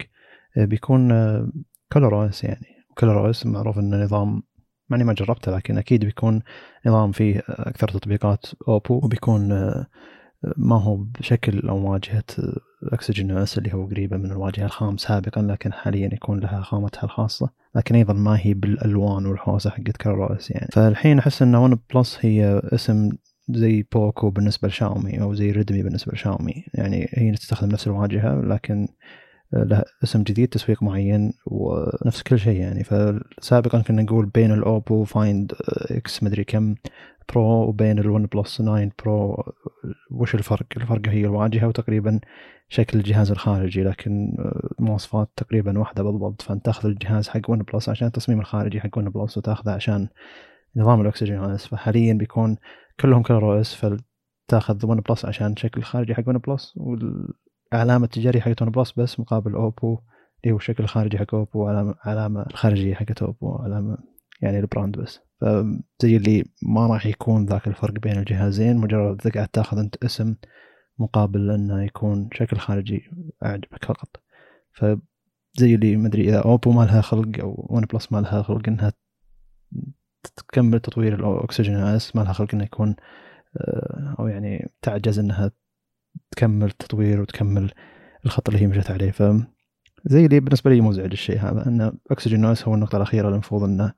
[0.57, 1.09] بيكون
[1.93, 2.65] ColorOS يعني.
[2.97, 4.43] ColorOS معروف إنه نظام
[4.89, 6.41] ماني ما جربته لكن أكيد بيكون
[6.85, 9.87] نظام فيه أكثر تطبيقات Oppo وبيكون آه،
[10.57, 12.23] ما هو بشكل أو واجهة
[12.83, 17.49] OxygenOS اللي هو قريبة من الواجهة الخام سابقا لكن حاليا يكون لها خامتها الخاصة.
[17.75, 20.67] لكن أيضا ما هي بالألوان والحوسة حقت ColorOS يعني.
[20.71, 23.09] فالحين أحس إن OnePlus هي اسم
[23.49, 26.63] زي Poco بالنسبة لشاومي أو زي Redmi بالنسبة لشاومي.
[26.73, 28.87] يعني هي تستخدم نفس الواجهة لكن
[29.53, 32.83] له اسم جديد تسويق معين ونفس كل شيء يعني.
[32.83, 35.53] فسابقا كنا نقول بين ال Oppo Find
[35.91, 36.75] X مدري كم.
[37.29, 39.43] Pro وبين ال OnePlus 9 Pro
[40.11, 42.19] وش الفرق؟ الفرق هي الواجهه وتقريبا
[42.69, 44.37] شكل الجهاز الخارجي لكن
[44.79, 46.41] مواصفات تقريبا واحدة بالضبط.
[46.41, 50.07] فأنت تأخذ الجهاز حق OnePlus عشان التصميم الخارجي حق OnePlus وتأخذه عشان
[50.75, 52.57] نظام ال OxygenOS فحاليا بيكون
[52.99, 56.73] كلهم ColorOS فتأخذ OnePlus عشان شكل الخارجي حق OnePlus
[57.73, 59.99] علامة تجارية حقت OnePlus بس مقابل Oppo
[60.43, 63.97] اللي هو الشكل الخارجي حق Oppo وعلامة علامة الخارجية حقت Oppo علامة
[64.43, 65.19] يعني ال brand بس.
[65.41, 70.35] فزي اللي ما راح يكون ذاك الفرق بين الجهازين مجرد قاعد تاخذ انت اسم
[70.99, 73.09] مقابل انه يكون شكل خارجي
[73.45, 74.23] اعجبك فقط.
[74.73, 78.93] فزي اللي مدري إذا Oppo ما لها خلق أو OnePlus ما لها خلق إنها
[80.35, 82.95] تكمل تطوير ال OxygenOS ما لها خلق إنه يكون
[83.57, 85.51] آه، أو يعني تعجز إنها
[86.31, 87.71] تكمل تطوير وتكمل
[88.25, 89.11] الخط اللي هي مشت عليه.
[89.11, 89.23] ف
[90.05, 93.93] زي اللي بالنسبة لي مزعج الشيء هذا إن اكسجين نويس هو النقطة الأخيرة المفروض إنه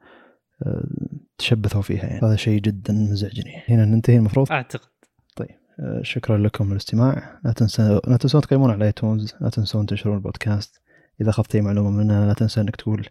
[1.37, 2.27] تشبثوا فيها يعني.
[2.27, 3.63] هذا شيء جدا مزعجني.
[3.69, 4.51] هنا ننتهي المفروض.
[4.51, 4.89] أعتقد.
[5.35, 5.49] طيب
[5.79, 10.81] آه، شكرا لكم للاستماع لا تنسى لا تنسون تقيمون على ايتونز لا تنسون تنشرون البودكاست.
[11.21, 13.07] إذا اخذت اي معلومة مننا لا تنسى أنك تقول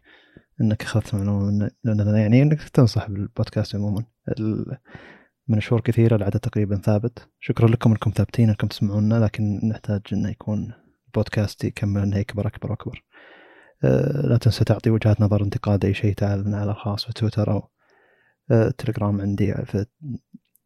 [0.61, 4.05] أنك أخذت معلومة مننا يعني أنك تنصح بالبودكاست عموما.
[5.49, 7.29] من شهور كثيرة العدد تقريبا ثابت.
[7.41, 10.73] شكرا لكم أنكم ثابتين أنكم تسمعونا لكن نحتاج انه يكون
[11.15, 13.05] بودكاست يكمل إنه يكبر أكبر وأكبر.
[14.25, 17.69] لا تنسى تعطي وجهات نظر انتقاد أي شيء تعال من على الخاص في تويتر أو
[18.51, 19.87] أه تليجرام عندي في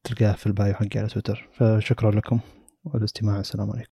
[0.04, 1.48] تلقاه في البايو حقي على تويتر.
[1.52, 2.40] فشكرا لكم
[2.84, 3.86] والاستماع السلام عليكم.